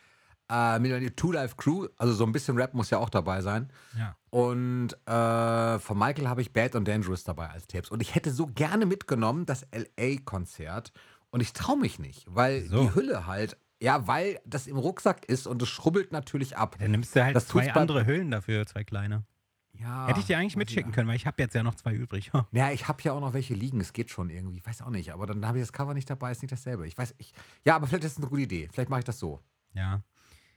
äh, 0.51 0.83
Vanilli 0.83 1.11
Two 1.13 1.33
Life 1.33 1.55
Crew, 1.57 1.87
also 1.97 2.13
so 2.13 2.25
ein 2.25 2.33
bisschen 2.33 2.57
Rap 2.57 2.75
muss 2.75 2.91
ja 2.91 2.99
auch 2.99 3.09
dabei 3.11 3.41
sein. 3.41 3.71
Ja. 3.97 4.17
Und 4.31 4.93
äh, 5.07 5.79
von 5.79 5.99
Michael 5.99 6.29
habe 6.29 6.43
ich 6.43 6.53
Bad 6.53 6.75
und 6.75 6.87
Dangerous 6.89 7.25
dabei 7.25 7.49
als 7.51 7.67
Tapes. 7.67 7.91
Und 7.91 8.01
ich 8.03 8.15
hätte 8.15 8.31
so 8.33 8.47
gerne 8.47 8.87
mitgenommen 8.87 9.47
das 9.47 9.67
LA-Konzert. 9.75 10.93
Und 11.31 11.41
ich 11.41 11.53
traue 11.53 11.79
mich 11.79 11.99
nicht, 11.99 12.27
weil 12.29 12.65
So. 12.67 12.83
die 12.83 12.95
Hülle 12.95 13.27
halt, 13.27 13.57
ja, 13.81 14.07
weil 14.07 14.41
das 14.45 14.67
im 14.67 14.77
Rucksack 14.77 15.25
ist 15.27 15.47
und 15.47 15.63
es 15.63 15.69
schrubbelt 15.69 16.13
natürlich 16.13 16.57
ab. 16.57 16.77
Dann 16.79 16.91
nimmst 16.91 17.15
du 17.15 17.25
halt 17.25 17.37
Das 17.37 17.47
zwei 17.47 17.73
andere 17.73 18.05
Hüllen 18.07 18.31
dafür, 18.31 18.67
zwei 18.67 18.83
kleine. 18.85 19.25
Ja, 19.73 20.09
Hätte 20.09 20.21
ich 20.21 20.27
dir 20.27 20.37
eigentlich 20.37 20.57
mitschicken 20.57 20.91
ja. 20.91 20.95
können, 20.95 21.09
weil 21.09 21.17
ich 21.17 21.27
habe 21.27 21.41
jetzt 21.41 21.55
ja 21.55 21.63
noch 21.63 21.75
zwei 21.75 21.95
übrig. 21.95 22.31
Ja, 22.53 22.71
ich 22.71 22.87
habe 22.89 23.01
ja 23.03 23.13
auch 23.13 23.21
noch 23.21 23.33
welche 23.33 23.55
liegen. 23.55 23.81
Es 23.81 23.93
geht 23.95 24.11
schon 24.11 24.29
irgendwie. 24.29 24.59
Ich 24.59 24.67
weiß 24.67 24.83
auch 24.83 24.91
nicht. 24.91 25.13
Aber 25.13 25.27
dann 25.27 25.47
habe 25.47 25.59
ich 25.59 25.63
das 25.63 25.73
Cover 25.73 25.95
nicht 25.95 26.11
dabei. 26.11 26.33
Ist 26.33 26.43
nicht 26.43 26.53
dasselbe. 26.53 26.87
Ich 26.87 26.99
weiß, 26.99 27.15
ich. 27.19 27.33
Ja, 27.65 27.77
aber 27.77 27.87
vielleicht 27.87 28.05
ist 28.05 28.13
es 28.13 28.19
eine 28.19 28.27
gute 28.27 28.43
Idee. 28.43 28.69
Vielleicht 28.73 28.91
mache 28.91 29.01
ich 29.01 29.07
das 29.07 29.19
so. 29.19 29.41
ja. 29.73 30.03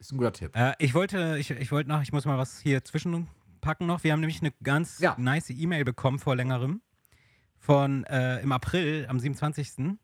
Ist 0.03 0.11
ein 0.11 0.17
guter 0.17 0.33
Tipp. 0.33 0.53
Äh, 0.53 0.73
ich 0.79 0.93
wollte, 0.93 1.37
ich, 1.39 1.49
ich 1.49 1.71
wollte 1.71 1.89
noch, 1.89 2.01
ich 2.01 2.11
muss 2.11 2.25
mal 2.25 2.37
was 2.37 2.59
hier 2.59 2.83
zwischenpacken 2.83 3.87
noch. 3.87 4.03
Wir 4.03 4.11
haben 4.11 4.19
nämlich 4.19 4.41
eine 4.41 4.51
ganz 4.61 4.99
Ja. 4.99 5.15
nice 5.17 5.49
E-Mail 5.51 5.85
bekommen 5.85 6.19
vor 6.19 6.35
längerem. 6.35 6.81
Von 7.57 8.03
äh, 8.03 8.41
im 8.41 8.51
April, 8.51 9.05
am 9.07 9.17
27. 9.17 9.97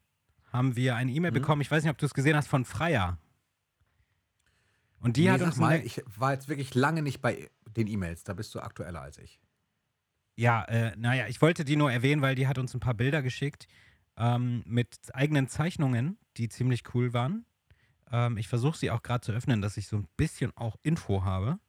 haben 0.53 0.75
wir 0.77 0.95
eine 0.95 1.11
E-Mail 1.11 1.31
Mhm. 1.31 1.35
bekommen. 1.35 1.61
Ich 1.61 1.69
weiß 1.69 1.83
nicht, 1.83 1.91
ob 1.91 1.97
du 1.97 2.05
es 2.05 2.13
gesehen 2.13 2.37
hast, 2.37 2.47
von 2.47 2.63
Freier. 2.63 3.17
Und 5.01 5.17
die 5.17 5.23
Nee, 5.25 5.31
hat 5.31 5.41
uns 5.41 5.57
mal, 5.57 5.81
ich 5.81 6.01
war 6.15 6.31
jetzt 6.31 6.47
wirklich 6.47 6.75
lange 6.75 7.01
nicht 7.01 7.21
bei 7.21 7.49
den 7.67 7.87
E-Mails. 7.87 8.23
Da 8.23 8.33
bist 8.33 8.55
du 8.55 8.61
aktueller 8.61 9.01
als 9.01 9.17
ich. 9.17 9.41
Ja, 10.37 10.63
äh, 10.63 10.95
naja, 10.95 11.27
ich 11.27 11.41
wollte 11.41 11.65
die 11.65 11.75
nur 11.75 11.91
erwähnen, 11.91 12.21
weil 12.21 12.35
die 12.35 12.47
hat 12.47 12.57
uns 12.57 12.73
ein 12.73 12.79
paar 12.79 12.93
Bilder 12.93 13.21
geschickt 13.21 13.67
ähm, 14.15 14.63
mit 14.65 14.97
eigenen 15.13 15.49
Zeichnungen, 15.49 16.17
die 16.37 16.47
ziemlich 16.47 16.83
cool 16.93 17.11
waren. 17.11 17.45
Ähm, 18.11 18.37
ich 18.37 18.47
versuche 18.47 18.77
sie 18.77 18.91
auch 18.91 19.01
gerade 19.03 19.21
zu 19.21 19.31
öffnen, 19.31 19.61
dass 19.61 19.77
ich 19.77 19.87
so 19.87 19.97
ein 19.97 20.07
bisschen 20.17 20.55
auch 20.57 20.75
Info 20.83 21.23
habe. 21.23 21.59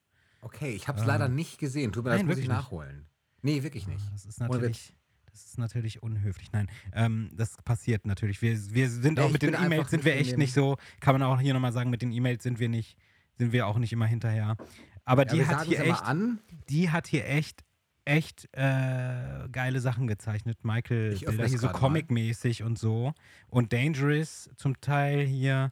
Okay, 0.43 0.71
ich 0.71 0.89
habe 0.89 0.97
es 0.99 1.03
Ähm, 1.03 1.09
leider 1.09 1.29
nicht 1.29 1.59
gesehen. 1.59 1.93
Tut 1.93 2.05
mir 2.05 2.11
leid, 2.11 2.21
muss 2.25 2.33
ich 2.39 2.45
wirklich 2.45 2.49
nicht. 2.49 2.57
nachholen. 2.57 3.07
Nee, 3.43 3.63
wirklich 3.63 3.87
nicht. 3.87 4.05
Ah, 4.07 4.11
Das 4.13 4.25
ist 4.27 4.41
natürlich, 4.41 4.95
das 5.31 5.45
ist 5.47 5.59
natürlich 5.59 6.03
unhöflich. 6.03 6.51
Nein, 6.53 6.69
ähm, 6.93 7.31
das 7.35 7.57
passiert 7.63 8.07
natürlich. 8.07 8.41
Wir, 8.43 8.53
wir 8.75 8.89
sind 8.91 9.19
Ja, 9.19 9.25
auch 9.25 9.31
mit 9.31 9.43
den 9.43 9.55
E-Mails 9.55 9.91
sind 9.91 10.05
nicht 10.05 10.07
wir 10.07 10.17
echt 10.17 10.39
nicht 10.39 10.53
so, 10.55 10.77
kann 11.01 11.15
man 11.15 11.23
auch 11.23 11.41
hier 11.41 11.53
nochmal 11.55 11.73
sagen, 11.73 11.91
mit 11.91 12.03
den 12.03 12.13
E-Mails 12.13 12.43
sind 12.43 12.59
wir 12.59 12.69
nicht, 12.69 12.97
sind 13.39 13.53
wir 13.53 13.67
auch 13.67 13.79
nicht 13.79 13.93
immer 13.93 14.07
hinterher. 14.07 14.57
Aber 15.05 15.27
Ja, 15.27 15.33
die 15.33 15.47
hat 15.47 15.65
hier 15.67 15.81
echt, 15.81 16.03
an. 16.05 16.41
die 16.69 16.91
hat 16.91 17.07
hier 17.07 17.27
echt, 17.29 17.65
echt 18.05 18.49
äh, 18.53 19.49
geile 19.53 19.81
Sachen 19.81 20.07
gezeichnet. 20.07 20.59
Michael 20.65 21.17
Bilder 21.19 21.47
hier 21.47 21.59
so. 21.59 21.69
Comic-mäßig 21.69 22.63
und 22.63 22.79
so. 22.79 23.13
Und 23.49 23.73
Dangerous 23.73 24.51
zum 24.57 24.81
Teil 24.81 25.27
hier. 25.27 25.71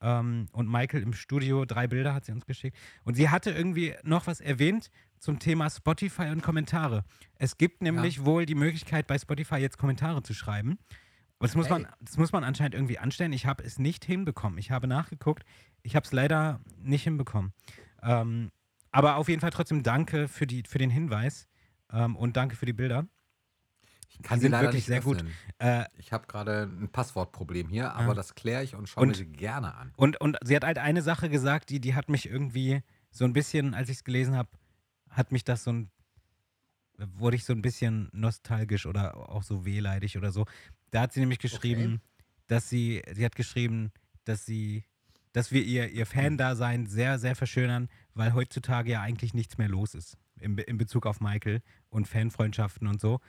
Ähm, 0.00 0.48
und 0.52 0.70
Michael 0.70 1.02
im 1.02 1.12
Studio, 1.12 1.64
drei 1.64 1.86
Bilder 1.86 2.14
hat 2.14 2.24
sie 2.24 2.32
uns 2.32 2.46
geschickt. 2.46 2.76
Und 3.04 3.14
sie 3.14 3.28
hatte 3.28 3.50
irgendwie 3.50 3.94
noch 4.02 4.26
was 4.26 4.40
erwähnt 4.40 4.90
zum 5.18 5.38
Thema 5.38 5.68
Spotify 5.68 6.30
und 6.30 6.42
Kommentare. 6.42 7.04
Es 7.36 7.58
gibt 7.58 7.82
nämlich 7.82 8.24
wohl 8.24 8.46
die 8.46 8.54
Möglichkeit, 8.54 9.06
bei 9.06 9.18
Spotify 9.18 9.56
jetzt 9.56 9.78
Kommentare 9.78 10.22
zu 10.22 10.34
schreiben. 10.34 10.78
Das 11.38 11.54
muss, 11.54 11.70
man, 11.70 11.86
das 12.00 12.18
muss 12.18 12.32
man 12.32 12.44
anscheinend 12.44 12.74
irgendwie 12.74 12.98
anstellen. 12.98 13.32
Ich 13.32 13.46
habe 13.46 13.64
es 13.64 13.78
nicht 13.78 14.04
hinbekommen. 14.04 14.58
Ich 14.58 14.70
habe 14.70 14.86
nachgeguckt. 14.86 15.44
Ich 15.82 15.96
habe 15.96 16.04
es 16.04 16.12
leider 16.12 16.60
nicht 16.82 17.04
hinbekommen. 17.04 17.54
Ähm, 18.02 18.50
aber 18.90 19.16
auf 19.16 19.28
jeden 19.28 19.40
Fall 19.40 19.50
trotzdem 19.50 19.82
danke 19.82 20.28
für, 20.28 20.46
die, 20.46 20.64
für 20.68 20.78
den 20.78 20.90
Hinweis 20.90 21.48
ähm, 21.92 22.16
und 22.16 22.36
danke 22.36 22.56
für 22.56 22.66
die 22.66 22.74
Bilder. 22.74 23.06
Kann 24.22 24.40
sie 24.40 24.48
leider 24.48 24.64
wirklich 24.68 24.82
nicht 24.82 24.86
sehr 24.86 25.00
gut. 25.00 25.18
öffnen. 25.18 25.32
Äh, 25.58 25.84
Ich 25.98 26.12
habe 26.12 26.26
gerade 26.26 26.62
ein 26.64 26.88
Passwortproblem 26.90 27.68
hier, 27.68 27.92
aber 27.94 28.08
Ja. 28.08 28.14
das 28.14 28.34
kläre 28.34 28.62
ich 28.62 28.74
und 28.74 28.88
schaue 28.88 29.04
mir 29.04 29.08
Und- 29.08 29.16
sie 29.16 29.26
gerne 29.26 29.74
an. 29.74 29.92
Und, 29.96 30.20
und 30.20 30.36
sie 30.44 30.54
hat 30.56 30.64
halt 30.64 30.78
eine 30.78 31.02
Sache 31.02 31.28
gesagt, 31.28 31.70
die, 31.70 31.80
die 31.80 31.94
hat 31.94 32.08
mich 32.08 32.28
irgendwie 32.28 32.82
so 33.10 33.24
ein 33.24 33.32
bisschen, 33.32 33.74
als 33.74 33.88
ich 33.88 33.96
es 33.98 34.04
gelesen 34.04 34.36
habe, 34.36 34.48
hat 35.08 35.32
mich 35.32 35.44
das 35.44 35.64
so 35.64 35.72
ein, 35.72 35.90
wurde 36.98 37.36
ich 37.36 37.44
so 37.44 37.52
ein 37.52 37.62
bisschen 37.62 38.08
nostalgisch 38.12 38.86
oder 38.86 39.16
auch 39.30 39.42
so 39.42 39.64
wehleidig 39.64 40.16
oder 40.18 40.32
so. 40.32 40.44
Da 40.90 41.02
hat 41.02 41.12
sie 41.12 41.20
nämlich 41.20 41.38
geschrieben, 41.38 42.00
dass 42.46 42.68
sie, 42.68 43.02
sie 43.12 43.24
hat 43.24 43.36
geschrieben, 43.36 43.90
dass 44.24 44.44
sie, 44.44 44.84
dass 45.32 45.50
wir 45.52 45.62
ihr, 45.62 45.88
ihr 45.90 46.04
Fan-Dasein 46.06 46.86
sehr, 46.86 47.18
sehr 47.18 47.36
verschönern, 47.36 47.88
weil 48.14 48.34
heutzutage 48.34 48.90
ja 48.92 49.00
eigentlich 49.00 49.32
nichts 49.34 49.56
mehr 49.58 49.68
los 49.68 49.94
ist 49.94 50.18
in, 50.40 50.56
Be- 50.56 50.62
in 50.62 50.76
Bezug 50.78 51.06
auf 51.06 51.20
Michael 51.20 51.62
und 51.88 52.06
Fanfreundschaften 52.08 52.86
und 52.88 53.00
so. 53.00 53.20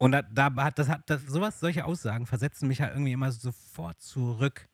Und 0.00 0.12
da, 0.12 0.22
da 0.22 0.54
hat 0.56 0.78
das 0.78 0.88
hat 0.88 1.10
das, 1.10 1.26
sowas, 1.26 1.60
solche 1.60 1.84
Aussagen 1.84 2.24
versetzen 2.24 2.66
mich 2.68 2.80
halt 2.80 2.94
irgendwie 2.94 3.12
immer 3.12 3.30
sofort 3.32 4.00
zurück 4.00 4.66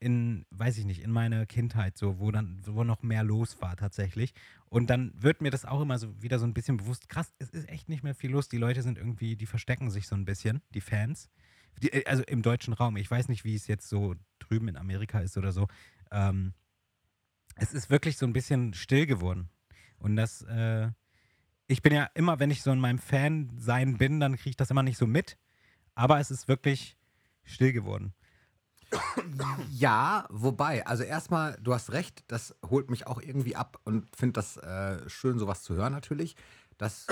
in, 0.00 0.46
weiß 0.50 0.78
ich 0.78 0.84
nicht, 0.84 1.00
in 1.00 1.12
meine 1.12 1.46
Kindheit, 1.46 1.96
so, 1.96 2.18
wo 2.18 2.32
dann, 2.32 2.60
wo 2.66 2.82
noch 2.82 3.04
mehr 3.04 3.22
los 3.22 3.62
war 3.62 3.76
tatsächlich. 3.76 4.34
Und 4.68 4.90
dann 4.90 5.12
wird 5.14 5.42
mir 5.42 5.52
das 5.52 5.64
auch 5.64 5.80
immer 5.80 5.96
so 6.00 6.20
wieder 6.20 6.40
so 6.40 6.44
ein 6.44 6.54
bisschen 6.54 6.78
bewusst, 6.78 7.08
krass, 7.08 7.32
es 7.38 7.50
ist 7.50 7.68
echt 7.68 7.88
nicht 7.88 8.02
mehr 8.02 8.16
viel 8.16 8.32
los. 8.32 8.48
Die 8.48 8.58
Leute 8.58 8.82
sind 8.82 8.98
irgendwie, 8.98 9.36
die 9.36 9.46
verstecken 9.46 9.92
sich 9.92 10.08
so 10.08 10.16
ein 10.16 10.24
bisschen, 10.24 10.60
die 10.74 10.80
Fans. 10.80 11.30
Die, 11.80 11.92
äh, 11.92 12.04
also 12.06 12.24
im 12.24 12.42
deutschen 12.42 12.74
Raum. 12.74 12.96
Ich 12.96 13.08
weiß 13.08 13.28
nicht, 13.28 13.44
wie 13.44 13.54
es 13.54 13.68
jetzt 13.68 13.88
so 13.88 14.16
drüben 14.40 14.66
in 14.66 14.76
Amerika 14.76 15.20
ist 15.20 15.38
oder 15.38 15.52
so. 15.52 15.68
Ähm, 16.10 16.52
es 17.54 17.72
ist 17.72 17.90
wirklich 17.90 18.16
so 18.16 18.26
ein 18.26 18.32
bisschen 18.32 18.74
still 18.74 19.06
geworden. 19.06 19.50
Und 19.98 20.16
das, 20.16 20.42
äh, 20.42 20.90
ich 21.66 21.82
bin 21.82 21.92
ja 21.92 22.08
immer, 22.14 22.38
wenn 22.38 22.50
ich 22.50 22.62
so 22.62 22.70
in 22.70 22.80
meinem 22.80 22.98
Fan-Sein 22.98 23.96
bin, 23.98 24.20
dann 24.20 24.36
kriege 24.36 24.50
ich 24.50 24.56
das 24.56 24.70
immer 24.70 24.82
nicht 24.82 24.98
so 24.98 25.06
mit. 25.06 25.38
Aber 25.94 26.18
es 26.20 26.30
ist 26.30 26.48
wirklich 26.48 26.96
still 27.44 27.72
geworden. 27.72 28.14
Ja, 29.70 30.26
wobei, 30.30 30.86
also 30.86 31.02
erstmal, 31.02 31.58
du 31.60 31.74
hast 31.74 31.92
recht, 31.92 32.22
das 32.28 32.54
holt 32.68 32.90
mich 32.90 33.06
auch 33.06 33.20
irgendwie 33.20 33.56
ab 33.56 33.78
und 33.84 34.14
finde 34.14 34.34
das 34.34 34.56
äh, 34.56 35.08
schön, 35.08 35.38
sowas 35.38 35.62
zu 35.62 35.74
hören 35.74 35.92
natürlich, 35.92 36.36
dass 36.78 37.06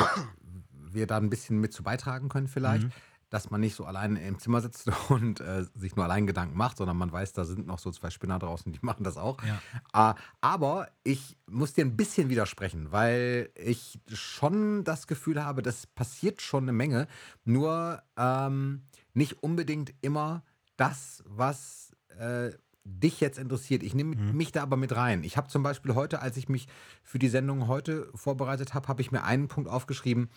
wir 0.72 1.06
da 1.06 1.16
ein 1.16 1.30
bisschen 1.30 1.58
mit 1.60 1.72
zu 1.72 1.82
beitragen 1.82 2.28
können 2.28 2.48
vielleicht, 2.48 2.84
Mhm. 2.84 2.92
Dass 3.32 3.50
man 3.50 3.62
nicht 3.62 3.74
so 3.74 3.86
allein 3.86 4.16
im 4.16 4.38
Zimmer 4.38 4.60
sitzt 4.60 4.90
und 5.08 5.40
äh, 5.40 5.64
sich 5.74 5.96
nur 5.96 6.04
allein 6.04 6.26
Gedanken 6.26 6.56
macht, 6.56 6.76
sondern 6.76 6.98
man 6.98 7.10
weiß, 7.10 7.32
da 7.32 7.44
sind 7.44 7.66
noch 7.66 7.78
so 7.78 7.90
zwei 7.90 8.10
Spinner 8.10 8.38
draußen, 8.38 8.70
die 8.72 8.78
machen 8.82 9.04
das 9.04 9.16
auch. 9.16 9.42
Ja. 9.42 9.60
Ah, 9.92 10.14
aber 10.42 10.88
ich 11.02 11.38
muss 11.50 11.72
dir 11.72 11.84
ein 11.84 11.96
bisschen 11.96 12.28
widersprechen, 12.28 12.92
weil 12.92 13.50
ich 13.54 13.98
schon 14.12 14.84
das 14.84 15.06
Gefühl 15.06 15.42
habe, 15.42 15.62
das 15.62 15.86
passiert 15.86 16.42
schon 16.42 16.64
eine 16.64 16.72
Menge, 16.72 17.08
nur 17.44 18.02
ähm, 18.18 18.82
nicht 19.14 19.42
unbedingt 19.42 19.94
immer 20.02 20.42
das, 20.76 21.22
was 21.26 21.92
äh, 22.18 22.50
dich 22.84 23.20
jetzt 23.20 23.38
interessiert. 23.38 23.82
Ich 23.82 23.94
nehme 23.94 24.16
Mhm. 24.16 24.36
mich 24.36 24.52
da 24.52 24.62
aber 24.62 24.76
mit 24.76 24.94
rein. 24.94 25.22
Ich 25.24 25.36
habe 25.36 25.48
zum 25.48 25.62
Beispiel 25.62 25.94
heute, 25.94 26.20
als 26.20 26.36
ich 26.36 26.48
mich 26.48 26.66
für 27.02 27.18
die 27.18 27.28
Sendung 27.28 27.68
heute 27.68 28.10
vorbereitet 28.14 28.74
habe, 28.74 28.88
habe 28.88 29.00
ich 29.00 29.12
mir 29.12 29.22
einen 29.22 29.48
Punkt 29.48 29.70
aufgeschrieben, 29.70 30.28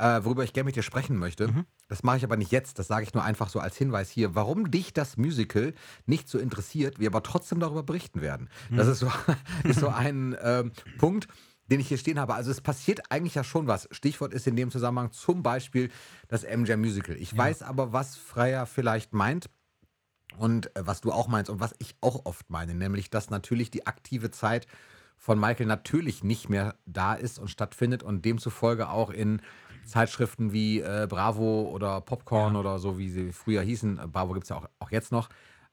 äh, 0.00 0.24
worüber 0.24 0.42
ich 0.44 0.52
gerne 0.52 0.66
mit 0.66 0.76
dir 0.76 0.82
sprechen 0.82 1.16
möchte. 1.16 1.48
Mhm. 1.48 1.66
Das 1.88 2.02
mache 2.02 2.16
ich 2.18 2.24
aber 2.24 2.36
nicht 2.36 2.52
jetzt, 2.52 2.78
das 2.78 2.88
sage 2.88 3.04
ich 3.04 3.14
nur 3.14 3.22
einfach 3.24 3.48
so 3.50 3.60
als 3.60 3.76
Hinweis 3.76 4.10
hier, 4.10 4.34
warum 4.34 4.70
dich 4.70 4.92
das 4.92 5.16
Musical 5.16 5.74
nicht 6.06 6.28
so 6.28 6.38
interessiert, 6.38 6.98
wir 6.98 7.08
aber 7.08 7.22
trotzdem 7.22 7.60
darüber 7.60 7.82
berichten 7.82 8.20
werden. 8.20 8.48
Das 8.76 8.86
Mhm. 8.86 8.92
ist 8.92 8.98
so, 9.00 9.12
ist 9.64 9.80
so 9.80 9.88
ein 9.88 10.36
ähm, 10.42 10.72
Punkt, 10.96 11.28
den 11.66 11.80
ich 11.80 11.88
hier 11.88 11.98
stehen 11.98 12.18
habe. 12.18 12.34
Also 12.34 12.50
es 12.50 12.60
passiert 12.60 13.00
eigentlich 13.10 13.34
ja 13.36 13.44
schon 13.44 13.66
was. 13.68 13.88
Stichwort 13.92 14.34
ist 14.34 14.46
in 14.46 14.56
dem 14.56 14.70
Zusammenhang 14.70 15.12
zum 15.12 15.42
Beispiel 15.42 15.90
das 16.28 16.42
MJ 16.44 16.74
Musical. 16.76 17.16
Ich 17.16 17.32
Ja. 17.32 17.38
weiß 17.38 17.62
aber, 17.62 17.92
was 17.92 18.16
Freier 18.16 18.66
vielleicht 18.66 19.12
meint 19.12 19.48
und 20.36 20.74
äh, 20.76 20.86
was 20.86 21.00
du 21.00 21.12
auch 21.12 21.28
meinst 21.28 21.50
und 21.50 21.60
was 21.60 21.74
ich 21.78 21.94
auch 22.00 22.24
oft 22.24 22.50
meine, 22.50 22.74
nämlich 22.74 23.10
dass 23.10 23.30
natürlich 23.30 23.70
die 23.70 23.86
aktive 23.86 24.30
Zeit 24.30 24.66
von 25.16 25.38
Michael 25.38 25.66
natürlich 25.66 26.24
nicht 26.24 26.48
mehr 26.48 26.76
da 26.86 27.12
ist 27.14 27.38
und 27.38 27.48
stattfindet 27.48 28.02
und 28.02 28.24
demzufolge 28.24 28.88
auch 28.88 29.10
in 29.10 29.42
Zeitschriften 29.86 30.52
wie 30.52 30.80
äh, 30.80 31.06
Bravo 31.08 31.70
oder 31.70 32.00
Popcorn 32.00 32.54
Ja. 32.54 32.60
oder 32.60 32.78
so, 32.78 32.98
wie 32.98 33.10
sie 33.10 33.32
früher 33.32 33.62
hießen, 33.62 33.98
äh, 33.98 34.06
Bravo 34.06 34.32
gibt 34.34 34.44
es 34.44 34.50
ja 34.50 34.56
auch, 34.56 34.68
auch 34.78 34.90
jetzt 34.90 35.12
noch, 35.12 35.28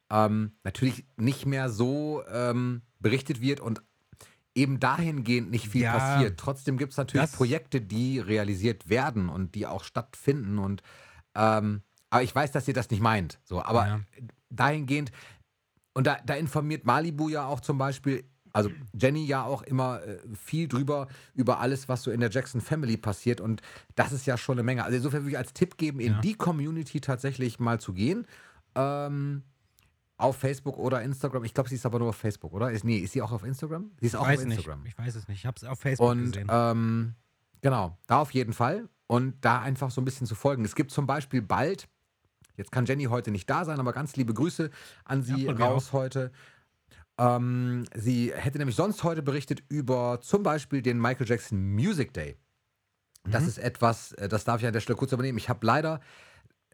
ähm, 0.09 0.53
natürlich 0.63 1.05
nicht 1.17 1.45
mehr 1.45 1.69
so 1.69 2.23
ähm, 2.31 2.81
berichtet 2.99 3.41
wird 3.41 3.59
und 3.59 3.81
eben 4.55 4.79
dahingehend 4.79 5.51
nicht 5.51 5.67
viel 5.69 5.83
Ja. 5.83 5.91
passiert. 5.91 6.39
Trotzdem 6.39 6.77
gibt 6.77 6.93
es 6.93 6.97
natürlich 6.97 7.31
Projekte, 7.31 7.79
die 7.81 8.19
realisiert 8.19 8.89
werden 8.89 9.29
und 9.29 9.53
die 9.55 9.67
auch 9.67 9.83
stattfinden 9.83 10.57
und 10.59 10.81
ähm, 11.35 11.83
aber 12.09 12.23
ich 12.23 12.33
weiß, 12.33 12.51
dass 12.53 12.67
ihr 12.67 12.73
das 12.73 12.89
nicht 12.89 13.01
meint. 13.01 13.39
So, 13.43 13.61
aber 13.61 13.85
Ja. 13.85 13.99
dahingehend, 14.49 15.11
und 15.93 16.07
da, 16.07 16.17
da 16.25 16.35
informiert 16.35 16.85
Malibu 16.85 17.27
ja 17.29 17.45
auch 17.45 17.59
zum 17.59 17.77
Beispiel, 17.77 18.23
also 18.53 18.69
Jenny 18.93 19.25
ja 19.25 19.43
auch 19.43 19.62
immer 19.63 20.01
äh, 20.03 20.17
viel 20.36 20.67
drüber, 20.67 21.07
über 21.33 21.60
alles, 21.60 21.88
was 21.89 22.03
so 22.03 22.12
in 22.12 22.19
der 22.19 22.29
Jackson 22.29 22.62
Family 22.62 22.97
passiert. 22.97 23.41
Und 23.41 23.62
das 23.95 24.12
ist 24.12 24.25
ja 24.25 24.38
schon 24.38 24.55
eine 24.57 24.63
Menge. 24.63 24.83
Also 24.83 24.97
insofern 24.97 25.21
würde 25.23 25.31
ich 25.31 25.38
als 25.38 25.53
Tipp 25.53 25.77
geben, 25.77 25.99
in 25.99 26.13
Ja. 26.13 26.21
die 26.21 26.33
Community 26.36 27.01
tatsächlich 27.01 27.60
mal 27.60 27.79
zu 27.79 27.93
gehen. 27.93 28.25
Ähm, 28.75 29.43
auf 30.19 30.38
Facebook 30.38 30.77
oder 30.77 31.01
Instagram. 31.03 31.43
Ich 31.43 31.53
glaube, 31.53 31.69
sie 31.69 31.75
ist 31.75 31.86
aber 31.86 31.99
nur 31.99 32.10
auf 32.10 32.15
Facebook, 32.15 32.51
oder? 32.53 32.71
Ist, 32.71 32.83
nee, 32.83 32.97
ist 32.97 33.13
sie 33.13 33.21
auch 33.21 33.31
auf 33.31 33.43
Instagram? 33.43 33.91
Sie 33.99 34.07
ist 34.07 34.13
Ich 34.13 34.17
auch 34.19 34.23
auf 34.23 34.29
nicht. 34.29 34.41
Instagram. 34.57 34.86
Ich 34.88 34.97
weiß 34.97 35.15
es 35.15 35.27
nicht. 35.27 35.39
Ich 35.39 35.45
habe 35.45 35.55
es 35.57 35.63
auf 35.63 35.79
Facebook 35.79 36.10
Und 36.10 36.31
gesehen. 36.31 36.47
ähm, 36.49 37.13
genau, 37.62 37.97
da 38.07 38.17
auf 38.19 38.31
jeden 38.31 38.53
Fall. 38.53 38.89
Und 39.05 39.36
da 39.45 39.62
einfach 39.62 39.91
so 39.91 40.01
ein 40.01 40.05
bisschen 40.05 40.25
zu 40.27 40.33
folgen. 40.36 40.65
Es 40.65 40.73
gibt 40.75 40.89
zum 40.91 41.05
Beispiel 41.05 41.41
bald, 41.43 41.88
jetzt 42.55 42.71
kann 42.71 42.86
Jenny 42.88 43.03
heute 43.05 43.29
nicht 43.31 43.47
da 43.49 43.63
sein, 43.63 43.79
aber 43.79 43.93
ganz 43.93 44.15
liebe 44.15 44.33
Grüße 44.33 44.71
an 45.05 45.21
sie 45.21 45.33
mir 45.45 45.60
raus 45.60 45.93
heute. 45.93 46.31
Ähm, 47.17 47.86
sie 47.95 48.32
hätte 48.36 48.58
nämlich 48.60 48.75
sonst 48.75 49.03
heute 49.03 49.21
berichtet 49.23 49.63
über 49.69 50.19
zum 50.21 50.43
Beispiel 50.43 50.82
den 50.82 50.99
Michael 50.99 51.27
Jackson 51.27 51.73
Music 51.73 52.13
Day. 52.13 52.38
Das 53.30 53.43
Mhm. 53.43 53.49
ist 53.49 53.58
etwas, 53.58 54.12
äh, 54.13 54.30
das 54.30 54.43
darf 54.43 54.62
ich 54.62 54.67
an 54.67 54.73
der 54.73 54.80
Stelle 54.82 54.97
kurz 54.97 55.12
übernehmen. 55.12 55.38
Ich 55.38 55.49
habe 55.49 55.65
leider, 55.65 55.99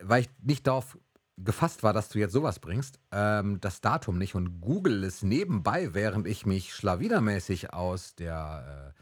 weil 0.02 0.22
ich 0.22 0.30
nicht 0.42 0.68
darauf 0.68 0.98
gefasst 1.38 1.82
war, 1.82 1.94
dass 1.94 2.10
du 2.10 2.20
jetzt 2.20 2.34
sowas 2.34 2.60
bringst, 2.60 3.00
ähm, 3.12 3.60
das 3.60 3.82
Datum 3.82 4.20
nicht 4.20 4.36
und 4.36 4.62
google 4.62 5.04
es 5.04 5.24
nebenbei, 5.24 5.94
während 5.96 6.28
ich 6.28 6.46
mich 6.46 6.76
schlawinermäßig 6.76 7.74
aus 7.74 8.14
der 8.14 8.94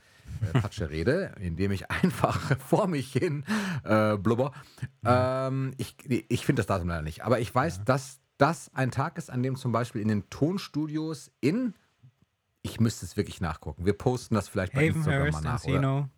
äh, 0.54 0.60
Patsche 0.62 0.90
rede, 0.92 1.36
indem 1.42 1.72
ich 1.72 1.92
einfach 1.92 2.58
vor 2.60 2.88
mich 2.88 3.12
hin 3.12 3.44
äh, 3.84 4.16
blubber. 4.16 4.54
Ähm, 5.04 5.74
ich 5.78 5.98
ich 6.08 6.46
finde 6.46 6.62
das 6.62 6.68
Datum 6.68 6.88
leider 6.88 7.02
nicht. 7.02 7.26
Aber 7.26 7.40
ich 7.42 7.54
weiß, 7.54 7.84
dass 7.84 8.21
das 8.42 8.72
ein 8.74 8.92
Tag 8.92 9.18
ist, 9.18 9.30
an 9.30 9.44
dem 9.44 9.56
zum 9.56 9.72
Beispiel 9.72 10.02
in 10.02 10.08
den 10.08 10.30
Tonstudios 10.30 11.32
in, 11.42 11.74
ich 12.64 12.80
müsste 12.80 13.06
es 13.06 13.16
wirklich 13.18 13.42
nachgucken. 13.42 13.86
Wir 13.86 13.94
posten 13.94 14.36
das 14.36 14.48
vielleicht 14.50 14.74
bei 14.74 14.88
Instagram 14.88 15.30
mal 15.32 15.42
nach. 15.42 15.64
Encino. 15.64 16.10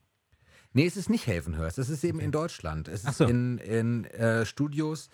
Nee, 0.73 0.85
es 0.85 0.97
ist 0.97 1.09
nicht 1.09 1.27
Havenhurst. 1.27 1.77
Es 1.77 1.89
ist 1.89 2.03
eben 2.03 2.17
Okay. 2.17 2.25
in 2.25 2.31
Deutschland. 2.31 2.87
Es 2.87 3.05
Ach 3.05 3.11
ist 3.11 3.17
so. 3.17 3.25
in, 3.25 3.57
in 3.59 4.05
äh, 4.05 4.45
Studios, 4.45 5.09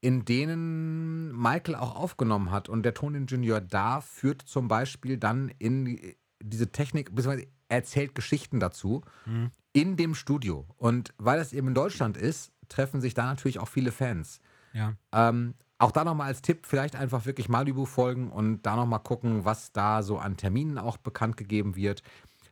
in 0.00 0.24
denen 0.24 1.32
Michael 1.36 1.74
auch 1.74 1.96
aufgenommen 1.96 2.50
hat. 2.50 2.68
Und 2.68 2.84
der 2.84 2.94
Toningenieur 2.94 3.60
da 3.60 4.00
führt 4.00 4.42
zum 4.42 4.68
Beispiel 4.68 5.16
dann 5.16 5.48
in 5.58 5.84
die- 5.86 6.16
diese 6.42 6.70
Technik, 6.70 7.14
beziehungsweise 7.14 7.48
erzählt 7.68 8.14
Geschichten 8.14 8.60
dazu 8.60 9.02
Mhm. 9.26 9.50
in 9.72 9.96
dem 9.96 10.14
Studio. 10.14 10.66
Und 10.76 11.12
weil 11.18 11.38
das 11.38 11.52
eben 11.52 11.68
in 11.68 11.74
Deutschland 11.74 12.16
ist, 12.16 12.52
treffen 12.68 13.00
sich 13.00 13.14
da 13.14 13.24
natürlich 13.26 13.58
auch 13.58 13.68
viele 13.68 13.90
Fans. 13.92 14.40
Ja. 14.74 14.94
Ähm, 15.12 15.54
auch 15.78 15.90
da 15.90 16.04
nochmal 16.04 16.28
als 16.28 16.42
Tipp, 16.42 16.66
vielleicht 16.66 16.96
einfach 16.96 17.26
wirklich 17.26 17.48
Malibu 17.48 17.84
folgen 17.84 18.30
und 18.30 18.62
da 18.62 18.76
nochmal 18.76 19.00
gucken, 19.00 19.44
was 19.44 19.72
da 19.72 20.02
so 20.02 20.18
an 20.18 20.36
Terminen 20.36 20.78
auch 20.78 20.96
bekannt 20.96 21.36
gegeben 21.36 21.76
wird, 21.76 22.02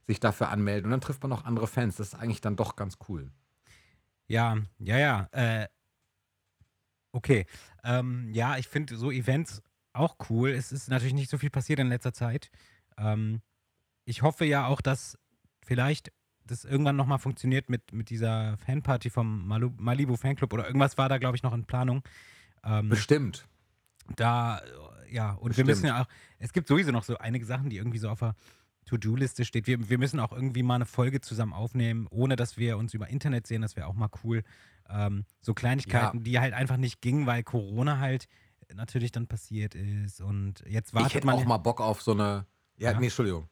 sich 0.06 0.20
dafür 0.20 0.48
anmelden 0.48 0.86
und 0.86 0.90
dann 0.90 1.00
trifft 1.00 1.22
man 1.22 1.32
auch 1.32 1.44
andere 1.44 1.66
Fans. 1.66 1.96
Das 1.96 2.08
ist 2.08 2.14
eigentlich 2.14 2.40
dann 2.40 2.56
doch 2.56 2.76
ganz 2.76 2.98
cool. 3.08 3.30
Ja, 4.28 4.56
ja, 4.78 4.98
ja. 4.98 5.28
Äh, 5.32 5.68
okay. 7.12 7.46
Ähm, 7.84 8.30
ja, 8.32 8.56
ich 8.56 8.68
finde 8.68 8.96
so 8.96 9.10
Events 9.10 9.62
auch 9.92 10.16
cool. 10.30 10.50
Es 10.50 10.72
ist 10.72 10.88
natürlich 10.88 11.14
nicht 11.14 11.30
so 11.30 11.38
viel 11.38 11.50
passiert 11.50 11.78
in 11.78 11.88
letzter 11.88 12.12
Zeit. 12.12 12.50
Ähm, 12.96 13.42
ich 14.04 14.22
hoffe 14.22 14.44
ja 14.44 14.66
auch, 14.66 14.80
dass 14.80 15.18
vielleicht 15.64 16.12
das 16.44 16.64
irgendwann 16.64 16.96
nochmal 16.96 17.18
funktioniert 17.18 17.68
mit, 17.68 17.92
mit 17.92 18.10
dieser 18.10 18.56
Fanparty 18.58 19.10
vom 19.10 19.46
Malibu 19.46 20.16
Fanclub 20.16 20.52
oder 20.52 20.66
irgendwas 20.66 20.98
war 20.98 21.08
da, 21.08 21.18
glaube 21.18 21.36
ich, 21.36 21.42
noch 21.42 21.54
in 21.54 21.64
Planung. 21.64 22.02
Ähm, 22.64 22.88
Bestimmt. 22.88 23.46
da, 24.16 24.58
äh, 24.58 25.14
ja, 25.14 25.32
und 25.32 25.40
wir 25.42 25.48
Bestimmt. 25.48 25.68
müssen 25.68 25.86
ja 25.86 26.02
auch, 26.02 26.06
es 26.38 26.52
gibt 26.52 26.68
sowieso 26.68 26.92
noch 26.92 27.04
so 27.04 27.18
einige 27.18 27.44
Sachen, 27.44 27.70
die 27.70 27.76
irgendwie 27.76 27.98
so 27.98 28.08
auf 28.08 28.20
der 28.20 28.34
To-Do-Liste 28.86 29.44
steht. 29.44 29.66
Wir, 29.66 29.88
wir 29.88 29.98
müssen 29.98 30.18
auch 30.20 30.32
irgendwie 30.32 30.62
mal 30.62 30.76
eine 30.76 30.86
Folge 30.86 31.20
zusammen 31.20 31.52
aufnehmen, 31.52 32.06
ohne 32.10 32.36
dass 32.36 32.56
wir 32.56 32.78
uns 32.78 32.94
über 32.94 33.08
Internet 33.08 33.46
sehen, 33.46 33.62
das 33.62 33.76
wäre 33.76 33.86
auch 33.86 33.94
mal 33.94 34.08
cool. 34.24 34.42
Ähm, 34.88 35.24
so 35.40 35.54
Kleinigkeiten, 35.54 36.24
die 36.24 36.38
halt 36.40 36.54
einfach 36.54 36.76
nicht 36.76 37.00
gingen, 37.00 37.26
weil 37.26 37.42
Corona 37.42 37.98
halt 37.98 38.26
natürlich 38.74 39.12
dann 39.12 39.26
passiert 39.26 39.74
ist 39.74 40.20
und 40.20 40.64
jetzt 40.66 40.88
Ich 40.90 40.94
wartet 40.94 41.14
hätte 41.14 41.26
man. 41.26 41.36
auch 41.36 41.44
mal 41.44 41.58
Bock 41.58 41.80
auf 41.80 42.02
so 42.02 42.12
eine. 42.12 42.46
Ja, 42.78 42.92
Ja. 42.92 42.98
nee, 42.98 43.06
Entschuldigung. 43.06 43.48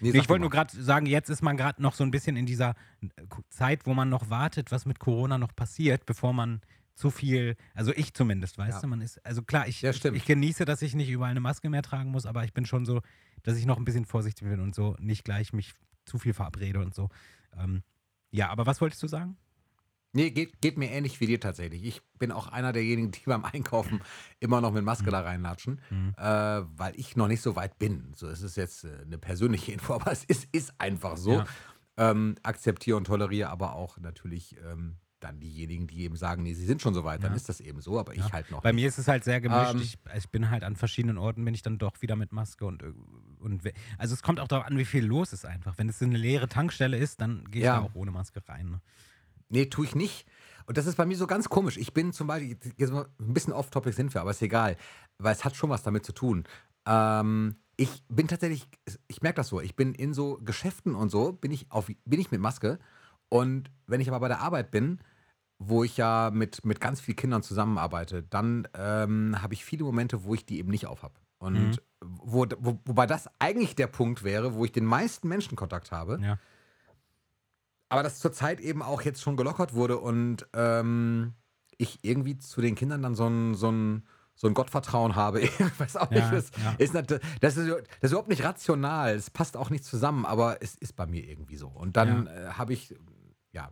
Nee, 0.00 0.12
Nee, 0.12 0.18
ich 0.18 0.28
wollte 0.28 0.40
nur 0.40 0.50
gerade 0.50 0.80
sagen, 0.82 1.06
jetzt 1.06 1.28
ist 1.28 1.42
man 1.42 1.56
gerade 1.56 1.80
noch 1.82 1.94
so 1.94 2.02
ein 2.04 2.10
bisschen 2.10 2.36
in 2.36 2.46
dieser 2.46 2.74
äh, 3.02 3.08
Zeit, 3.50 3.84
wo 3.86 3.94
man 3.94 4.08
noch 4.08 4.30
wartet, 4.30 4.70
was 4.72 4.86
mit 4.86 4.98
Corona 4.98 5.38
noch 5.38 5.54
passiert, 5.54 6.06
bevor 6.06 6.32
man 6.32 6.60
zu 6.94 7.10
viel, 7.10 7.56
also 7.74 7.92
ich 7.94 8.14
zumindest, 8.14 8.56
weißt 8.58 8.76
Ja. 8.76 8.80
du, 8.82 8.86
man 8.86 9.00
ist, 9.00 9.24
also 9.26 9.42
klar, 9.42 9.66
ich, 9.66 9.82
Ja, 9.82 9.90
ich, 9.90 10.24
genieße, 10.24 10.64
dass 10.64 10.80
ich 10.82 10.94
nicht 10.94 11.08
überall 11.10 11.30
eine 11.32 11.40
Maske 11.40 11.68
mehr 11.68 11.82
tragen 11.82 12.10
muss, 12.10 12.24
aber 12.26 12.44
ich 12.44 12.52
bin 12.52 12.66
schon 12.66 12.84
so, 12.86 13.00
dass 13.42 13.56
ich 13.56 13.66
noch 13.66 13.78
ein 13.78 13.84
bisschen 13.84 14.04
vorsichtig 14.04 14.46
bin 14.48 14.60
und 14.60 14.74
so 14.74 14.96
nicht 15.00 15.24
gleich 15.24 15.52
mich 15.52 15.72
zu 16.04 16.18
viel 16.18 16.34
verabrede 16.34 16.78
und 16.80 16.94
so. 16.94 17.08
Ähm, 17.56 17.82
ja, 18.30 18.48
aber 18.50 18.66
was 18.66 18.80
wolltest 18.80 19.02
du 19.02 19.08
sagen? 19.08 19.36
Nee, 20.16 20.30
geht, 20.30 20.60
geht 20.60 20.78
mir 20.78 20.90
ähnlich 20.92 21.20
wie 21.20 21.26
dir 21.26 21.40
tatsächlich. 21.40 21.82
Ich 21.82 22.00
bin 22.20 22.30
auch 22.30 22.46
einer 22.46 22.72
derjenigen, 22.72 23.10
die 23.10 23.22
beim 23.26 23.44
Einkaufen 23.44 24.00
immer 24.38 24.60
noch 24.60 24.70
mit 24.72 24.84
Maske 24.84 25.10
da 25.10 25.20
reinlatschen, 25.22 25.80
Mhm. 25.90 26.14
äh, 26.16 26.22
weil 26.22 26.92
ich 26.94 27.16
noch 27.16 27.26
nicht 27.26 27.40
so 27.42 27.56
weit 27.56 27.78
bin. 27.80 28.12
So, 28.14 28.28
es 28.28 28.40
ist 28.40 28.56
jetzt 28.56 28.84
äh, 28.84 28.98
eine 29.02 29.18
persönliche 29.18 29.72
Info, 29.92 29.94
aber 29.94 30.12
es 30.12 30.22
ist, 30.24 30.46
ist 30.52 30.72
einfach 30.78 31.16
so. 31.16 31.32
Ja. 31.38 31.46
Ähm, 31.96 32.36
akzeptiere 32.44 32.96
und 32.96 33.04
toleriere 33.08 33.50
aber 33.50 33.74
auch 33.74 33.98
natürlich 33.98 34.56
ähm, 34.64 34.96
dann 35.24 35.40
diejenigen, 35.40 35.86
die 35.86 36.02
eben 36.02 36.16
sagen, 36.16 36.42
nee, 36.42 36.54
sie 36.54 36.66
sind 36.66 36.80
schon 36.82 36.94
so 36.94 37.02
weit, 37.04 37.22
dann 37.24 37.32
Ja. 37.32 37.36
ist 37.36 37.48
das 37.48 37.60
eben 37.60 37.80
so, 37.80 37.98
aber 37.98 38.14
Ja. 38.14 38.26
ich 38.26 38.32
halt 38.32 38.50
noch 38.50 38.62
Bei 38.62 38.70
nicht. 38.72 38.82
mir 38.82 38.88
ist 38.88 38.98
es 38.98 39.08
halt 39.08 39.24
sehr 39.24 39.40
gemischt. 39.40 39.74
Ähm, 39.74 39.80
ich, 39.80 39.98
ich 40.16 40.28
bin 40.28 40.50
halt 40.50 40.62
an 40.64 40.76
verschiedenen 40.76 41.18
Orten, 41.18 41.44
bin 41.44 41.54
ich 41.54 41.62
dann 41.62 41.78
doch 41.78 42.00
wieder 42.02 42.14
mit 42.16 42.30
Maske 42.32 42.66
und, 42.66 42.82
äh, 42.82 42.92
und 43.40 43.62
also 43.98 44.14
es 44.14 44.22
kommt 44.22 44.38
auch 44.40 44.48
darauf 44.48 44.66
an, 44.66 44.78
wie 44.78 44.84
viel 44.84 45.04
los 45.04 45.32
ist 45.32 45.44
einfach. 45.44 45.76
Wenn 45.78 45.88
es 45.88 46.00
eine 46.02 46.16
leere 46.16 46.48
Tankstelle 46.48 46.96
ist, 46.96 47.20
dann 47.20 47.44
gehe 47.50 47.62
ich 47.62 47.66
Ja. 47.66 47.78
da 47.80 47.82
auch 47.86 47.94
ohne 47.94 48.10
Maske 48.10 48.40
rein. 48.48 48.70
Ne? 48.70 48.80
Nee, 49.48 49.66
tue 49.66 49.84
ich 49.86 49.94
nicht. 49.94 50.26
Und 50.66 50.78
das 50.78 50.86
ist 50.86 50.96
bei 50.96 51.04
mir 51.06 51.16
so 51.16 51.26
ganz 51.26 51.48
komisch. 51.48 51.76
Ich 51.76 51.92
bin 51.92 52.12
zum 52.12 52.26
Beispiel, 52.26 52.56
jetzt 52.78 52.92
mal 52.92 53.06
ein 53.20 53.34
bisschen 53.34 53.52
off-topic 53.52 53.94
sind 53.94 54.14
wir, 54.14 54.20
aber 54.20 54.30
ist 54.30 54.40
egal, 54.42 54.76
weil 55.18 55.32
es 55.34 55.44
hat 55.44 55.56
schon 55.56 55.70
was 55.70 55.82
damit 55.82 56.04
zu 56.06 56.12
tun. 56.12 56.44
Ähm, 56.86 57.56
ich 57.76 58.02
bin 58.08 58.28
tatsächlich, 58.28 58.68
ich 59.08 59.20
merke 59.20 59.36
das 59.36 59.48
so, 59.48 59.60
ich 59.60 59.74
bin 59.74 59.94
in 59.94 60.14
so 60.14 60.38
Geschäften 60.42 60.94
und 60.94 61.10
so, 61.10 61.32
bin 61.32 61.50
ich, 61.52 61.70
auf, 61.70 61.86
bin 62.04 62.20
ich 62.20 62.30
mit 62.30 62.40
Maske. 62.40 62.78
Und 63.28 63.70
wenn 63.86 64.00
ich 64.00 64.08
aber 64.08 64.20
bei 64.20 64.28
der 64.28 64.40
Arbeit 64.40 64.70
bin, 64.70 65.00
wo 65.58 65.84
ich 65.84 65.96
ja 65.96 66.30
mit, 66.32 66.64
mit 66.64 66.80
ganz 66.80 67.00
vielen 67.00 67.16
Kindern 67.16 67.42
zusammenarbeite, 67.42 68.22
dann 68.22 68.68
ähm, 68.74 69.40
habe 69.40 69.54
ich 69.54 69.64
viele 69.64 69.84
Momente, 69.84 70.24
wo 70.24 70.34
ich 70.34 70.44
die 70.44 70.58
eben 70.58 70.70
nicht 70.70 70.86
auf 70.86 71.02
habe. 71.02 71.14
Und 71.38 71.54
Mhm. 71.54 71.76
wo, 72.04 72.46
wo, 72.58 72.80
wobei 72.84 73.06
das 73.06 73.28
eigentlich 73.38 73.74
der 73.76 73.86
Punkt 73.86 74.24
wäre, 74.24 74.54
wo 74.54 74.64
ich 74.64 74.72
den 74.72 74.84
meisten 74.84 75.28
Menschenkontakt 75.28 75.90
habe. 75.92 76.18
Ja. 76.22 76.38
Aber 77.88 78.02
das 78.02 78.18
zurzeit 78.18 78.60
eben 78.60 78.82
auch 78.82 79.02
jetzt 79.02 79.20
schon 79.22 79.36
gelockert 79.36 79.74
wurde 79.74 79.98
und 79.98 80.46
ähm, 80.54 81.34
ich 81.76 81.98
irgendwie 82.04 82.38
zu 82.38 82.60
den 82.60 82.74
Kindern 82.74 83.02
dann 83.02 83.14
so 83.14 83.26
ein, 83.28 83.54
so 83.54 83.70
ein, 83.70 84.06
so 84.34 84.48
ein 84.48 84.54
Gottvertrauen 84.54 85.14
habe. 85.16 85.40
Ich 85.42 85.80
weiß 85.80 85.96
auch 85.96 86.10
nicht, 86.10 86.20
Ja, 86.24 86.30
das, 86.30 86.50
ja. 86.62 86.72
ist 86.78 86.94
nat- 86.94 87.10
das, 87.40 87.56
ist, 87.56 87.68
das 87.68 87.76
ist 88.02 88.10
überhaupt 88.10 88.28
nicht 88.28 88.42
rational. 88.42 89.14
Es 89.14 89.30
passt 89.30 89.56
auch 89.56 89.70
nicht 89.70 89.84
zusammen, 89.84 90.24
aber 90.24 90.62
es 90.62 90.74
ist 90.74 90.96
bei 90.96 91.06
mir 91.06 91.24
irgendwie 91.28 91.56
so. 91.56 91.68
Und 91.68 91.96
dann 91.96 92.26
äh, 92.26 92.48
habe 92.56 92.72
ich, 92.72 92.94
ja, 93.52 93.70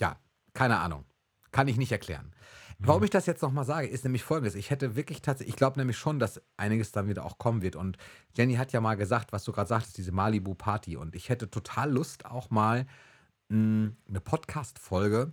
ja, 0.00 0.16
keine 0.54 0.78
Ahnung. 0.78 1.04
Kann 1.52 1.68
ich 1.68 1.76
nicht 1.76 1.92
erklären. 1.92 2.32
Warum 2.80 3.00
Mhm. 3.00 3.04
ich 3.04 3.10
das 3.10 3.26
jetzt 3.26 3.42
nochmal 3.42 3.64
sage, 3.64 3.86
ist 3.86 4.02
nämlich 4.04 4.24
folgendes. 4.24 4.56
Ich 4.56 4.70
hätte 4.70 4.96
wirklich 4.96 5.22
tatsächlich, 5.22 5.54
ich 5.54 5.56
glaube 5.56 5.78
nämlich 5.78 5.96
schon, 5.96 6.18
dass 6.18 6.40
einiges 6.56 6.90
dann 6.90 7.08
wieder 7.08 7.24
auch 7.24 7.38
kommen 7.38 7.62
wird. 7.62 7.76
Und 7.76 7.96
Jenny 8.36 8.54
hat 8.54 8.72
ja 8.72 8.80
mal 8.80 8.96
gesagt, 8.96 9.32
was 9.32 9.44
du 9.44 9.52
gerade 9.52 9.68
sagtest, 9.68 9.96
diese 9.96 10.10
Malibu-Party. 10.10 10.96
Und 10.96 11.14
ich 11.14 11.28
hätte 11.28 11.48
total 11.50 11.92
Lust, 11.92 12.26
auch 12.26 12.50
mal 12.50 12.86
mh, 13.48 13.92
eine 14.08 14.20
Podcast-Folge 14.20 15.32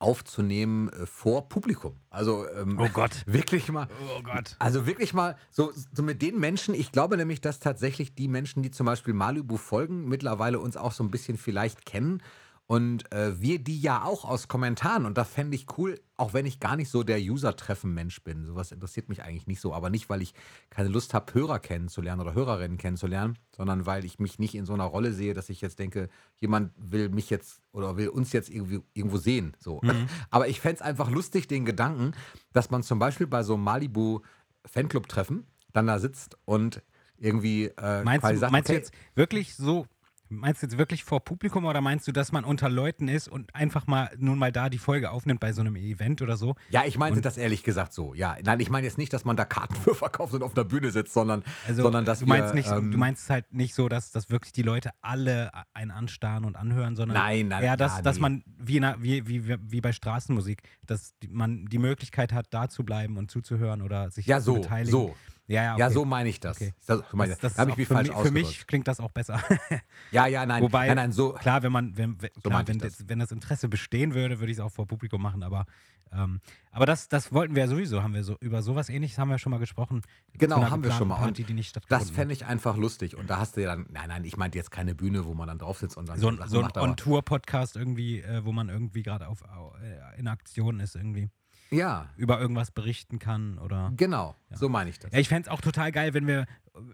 aufzunehmen 0.00 0.88
äh, 0.90 1.06
vor 1.06 1.48
Publikum. 1.48 1.96
Also 2.10 2.48
ähm, 2.50 2.78
Oh 2.78 2.88
Gott. 2.88 3.22
wirklich 3.26 3.68
mal. 3.70 3.88
Oh 4.16 4.22
Gott. 4.22 4.54
Also 4.60 4.86
wirklich 4.86 5.12
mal 5.12 5.36
so, 5.50 5.72
so 5.92 6.02
mit 6.04 6.22
den 6.22 6.38
Menschen, 6.38 6.74
ich 6.74 6.92
glaube 6.92 7.16
nämlich, 7.16 7.40
dass 7.40 7.58
tatsächlich 7.58 8.14
die 8.14 8.28
Menschen, 8.28 8.62
die 8.62 8.70
zum 8.70 8.86
Beispiel 8.86 9.14
Malibu 9.14 9.56
folgen, 9.56 10.08
mittlerweile 10.08 10.60
uns 10.60 10.76
auch 10.76 10.92
so 10.92 11.02
ein 11.02 11.10
bisschen 11.10 11.36
vielleicht 11.36 11.84
kennen. 11.84 12.22
Und 12.70 13.10
äh, 13.14 13.40
wir 13.40 13.60
die 13.60 13.80
ja 13.80 14.04
auch 14.04 14.26
aus 14.26 14.46
Kommentaren. 14.46 15.06
Und 15.06 15.16
das 15.16 15.30
fände 15.30 15.56
ich 15.56 15.78
cool, 15.78 15.98
auch 16.18 16.34
wenn 16.34 16.44
ich 16.44 16.60
gar 16.60 16.76
nicht 16.76 16.90
so 16.90 17.02
der 17.02 17.18
User-Treffen-Mensch 17.18 18.22
bin. 18.24 18.44
Sowas 18.44 18.72
interessiert 18.72 19.08
mich 19.08 19.22
eigentlich 19.22 19.46
nicht 19.46 19.62
so. 19.62 19.72
Aber 19.72 19.88
nicht, 19.88 20.10
weil 20.10 20.20
ich 20.20 20.34
keine 20.68 20.90
Lust 20.90 21.14
habe, 21.14 21.32
Hörer 21.32 21.60
kennenzulernen 21.60 22.20
oder 22.20 22.34
Hörerinnen 22.34 22.76
kennenzulernen, 22.76 23.38
sondern 23.56 23.86
weil 23.86 24.04
ich 24.04 24.18
mich 24.18 24.38
nicht 24.38 24.54
in 24.54 24.66
so 24.66 24.74
einer 24.74 24.84
Rolle 24.84 25.14
sehe, 25.14 25.32
dass 25.32 25.48
ich 25.48 25.62
jetzt 25.62 25.78
denke, 25.78 26.10
jemand 26.36 26.72
will 26.76 27.08
mich 27.08 27.30
jetzt 27.30 27.62
oder 27.72 27.96
will 27.96 28.10
uns 28.10 28.34
jetzt 28.34 28.50
irgendwie, 28.50 28.82
irgendwo 28.92 29.16
sehen. 29.16 29.56
So. 29.58 29.80
Aber 30.30 30.48
ich 30.48 30.60
fände 30.60 30.76
es 30.76 30.82
einfach 30.82 31.10
lustig, 31.10 31.48
den 31.48 31.64
Gedanken, 31.64 32.12
dass 32.52 32.70
man 32.70 32.82
zum 32.82 32.98
Beispiel 32.98 33.26
bei 33.26 33.44
so 33.44 33.54
einem 33.54 33.64
Malibu 33.64 34.20
Fanclub-Treffen 34.66 35.46
dann 35.72 35.86
da 35.86 35.98
sitzt 35.98 36.36
und 36.44 36.82
irgendwie 37.16 37.64
äh, 37.78 38.04
Meinst, 38.04 38.28
du, 38.28 38.36
sagt, 38.36 38.52
meinst 38.52 38.68
du 38.68 38.74
okay, 38.74 38.78
jetzt 38.78 38.92
wirklich 39.14 39.54
so, 39.54 39.86
meinst 40.30 40.62
du 40.62 40.66
jetzt 40.66 40.78
wirklich 40.78 41.04
vor 41.04 41.24
Publikum 41.24 41.64
oder 41.64 41.80
meinst 41.80 42.06
du, 42.08 42.12
dass 42.12 42.32
man 42.32 42.44
unter 42.44 42.68
Leuten 42.68 43.08
ist 43.08 43.28
und 43.28 43.54
einfach 43.54 43.86
mal 43.86 44.10
nun 44.18 44.38
mal 44.38 44.52
da 44.52 44.68
die 44.68 44.78
Folge 44.78 45.10
aufnimmt 45.10 45.40
bei 45.40 45.52
so 45.52 45.60
einem 45.60 45.76
Event 45.76 46.22
oder 46.22 46.36
so? 46.36 46.54
Ja, 46.70 46.84
ich 46.84 46.98
meinte 46.98 47.18
Und- 47.18 47.24
das 47.24 47.36
ehrlich 47.36 47.62
gesagt 47.64 47.92
so. 47.92 48.14
Ja, 48.14 48.36
nein, 48.44 48.60
ich 48.60 48.70
meine 48.70 48.86
jetzt 48.86 48.98
nicht, 48.98 49.12
dass 49.12 49.24
man 49.24 49.36
da 49.36 49.44
Karten 49.44 49.74
für 49.82 49.94
verkauft 49.94 50.34
und 50.34 50.42
auf 50.42 50.54
der 50.54 50.64
Bühne 50.64 50.90
sitzt, 50.90 51.12
sondern, 51.12 51.42
Also 51.66 51.82
sondern 51.82 52.04
dass 52.04 52.20
du 52.20 52.26
meinst 52.26 52.50
wir, 52.50 52.54
nicht, 52.54 52.70
ähm, 52.70 52.90
du 52.90 52.98
meinst 52.98 53.28
halt 53.30 53.52
nicht 53.52 53.74
so, 53.74 53.88
dass, 53.88 54.10
dass 54.10 54.30
wirklich 54.30 54.52
die 54.52 54.62
Leute 54.62 54.90
alle 55.00 55.50
einen 55.74 55.90
anstarren 55.90 56.44
und 56.44 56.56
anhören, 56.56 56.96
sondern 56.96 57.16
Nein, 57.16 57.48
nein, 57.48 57.62
eher, 57.62 57.76
dass, 57.76 57.96
ja, 57.96 58.02
dass 58.02 58.16
nee. 58.16 58.22
man 58.22 58.44
wie, 58.58 58.76
in 58.78 58.84
einer, 58.84 59.02
wie, 59.02 59.26
wie, 59.26 59.56
wie 59.60 59.80
bei 59.80 59.92
Straßenmusik, 59.92 60.62
dass 60.86 61.14
die, 61.22 61.28
man 61.28 61.66
die 61.66 61.78
Möglichkeit 61.78 62.32
hat, 62.32 62.46
da 62.50 62.68
zu 62.68 62.84
bleiben 62.84 63.16
und 63.16 63.30
zuzuhören 63.30 63.82
oder 63.82 64.10
sich 64.10 64.26
ja 64.26 64.38
zu 64.38 64.44
so, 64.46 64.54
beteiligen. 64.54 64.90
so. 64.90 65.14
Ja, 65.48 65.62
ja, 65.62 65.72
okay. 65.72 65.80
Ja, 65.80 65.90
so 65.90 66.04
meine 66.04 66.28
ich 66.28 66.40
das. 66.40 66.56
Okay. 66.58 66.74
Das, 66.86 66.98
so 67.10 67.16
meine, 67.16 67.30
das, 67.32 67.40
das 67.40 67.54
da 67.54 67.62
habe 67.62 67.70
ich 67.70 67.76
mich 67.78 67.88
falsch 67.88 68.08
für, 68.08 68.14
mi- 68.16 68.24
für 68.26 68.32
mich 68.32 68.66
klingt 68.66 68.86
das 68.86 69.00
auch 69.00 69.10
besser. 69.10 69.42
Ja, 70.10 70.26
ja, 70.26 70.44
nein. 70.46 70.62
Wobei, 70.62 70.86
nein, 70.88 70.96
nein, 70.96 71.12
so. 71.12 71.32
klar, 71.32 71.62
wenn 71.62 71.72
man, 71.72 71.96
wenn, 71.96 72.20
wenn, 72.22 72.30
klar, 72.32 72.52
meinte 72.52 72.72
wenn, 72.72 72.78
das. 72.78 73.08
wenn 73.08 73.18
das 73.18 73.32
Interesse 73.32 73.68
bestehen 73.68 74.14
würde, 74.14 74.40
würde 74.40 74.52
ich 74.52 74.58
es 74.58 74.62
auch 74.64 74.70
vor 74.70 74.86
Publikum 74.86 75.20
machen, 75.22 75.42
aber, 75.42 75.66
ähm, 76.12 76.40
aber 76.70 76.86
das, 76.86 77.08
das 77.08 77.32
wollten 77.32 77.54
wir 77.54 77.62
ja 77.64 77.68
sowieso, 77.68 78.02
haben 78.02 78.14
wir 78.14 78.24
so, 78.24 78.36
über 78.40 78.62
sowas 78.62 78.88
ähnliches 78.88 79.18
haben 79.18 79.28
wir 79.30 79.38
schon 79.38 79.50
mal 79.50 79.58
gesprochen. 79.58 80.00
Genau, 80.34 80.62
haben 80.70 80.82
wir 80.82 80.92
schon 80.92 81.08
mal. 81.08 81.16
Party, 81.16 81.44
die 81.44 81.52
nicht 81.54 81.78
Das 81.88 82.10
fände 82.10 82.32
ich 82.34 82.46
einfach 82.46 82.76
lustig. 82.76 83.16
Und 83.16 83.28
da 83.30 83.38
hast 83.38 83.56
du 83.56 83.62
ja 83.62 83.68
dann, 83.74 83.86
nein, 83.90 84.08
nein, 84.08 84.24
ich 84.24 84.36
meinte 84.36 84.56
jetzt 84.58 84.70
keine 84.70 84.94
Bühne, 84.94 85.24
wo 85.26 85.34
man 85.34 85.48
dann 85.48 85.58
drauf 85.58 85.78
sitzt 85.78 85.96
und 85.96 86.08
dann 86.08 86.18
so 86.18 86.30
so 86.46 86.60
ein 86.62 86.70
On-Tour-Podcast 86.76 87.76
irgendwie, 87.76 88.20
äh, 88.20 88.44
wo 88.44 88.52
man 88.52 88.68
irgendwie 88.68 89.02
gerade 89.02 89.28
auf 89.28 89.42
äh, 89.42 90.18
in 90.18 90.28
Aktion 90.28 90.80
ist 90.80 90.94
irgendwie. 90.94 91.30
Ja, 91.70 92.08
über 92.16 92.40
irgendwas 92.40 92.70
berichten 92.70 93.18
kann 93.18 93.58
oder. 93.58 93.92
genau. 93.96 94.34
Ja. 94.50 94.56
So 94.56 94.68
meine 94.68 94.90
ich 94.90 94.98
das. 94.98 95.12
Ja, 95.12 95.18
ich 95.18 95.28
fände 95.28 95.48
es 95.48 95.52
auch 95.52 95.60
total 95.60 95.92
geil, 95.92 96.14
wenn 96.14 96.26
wir 96.26 96.46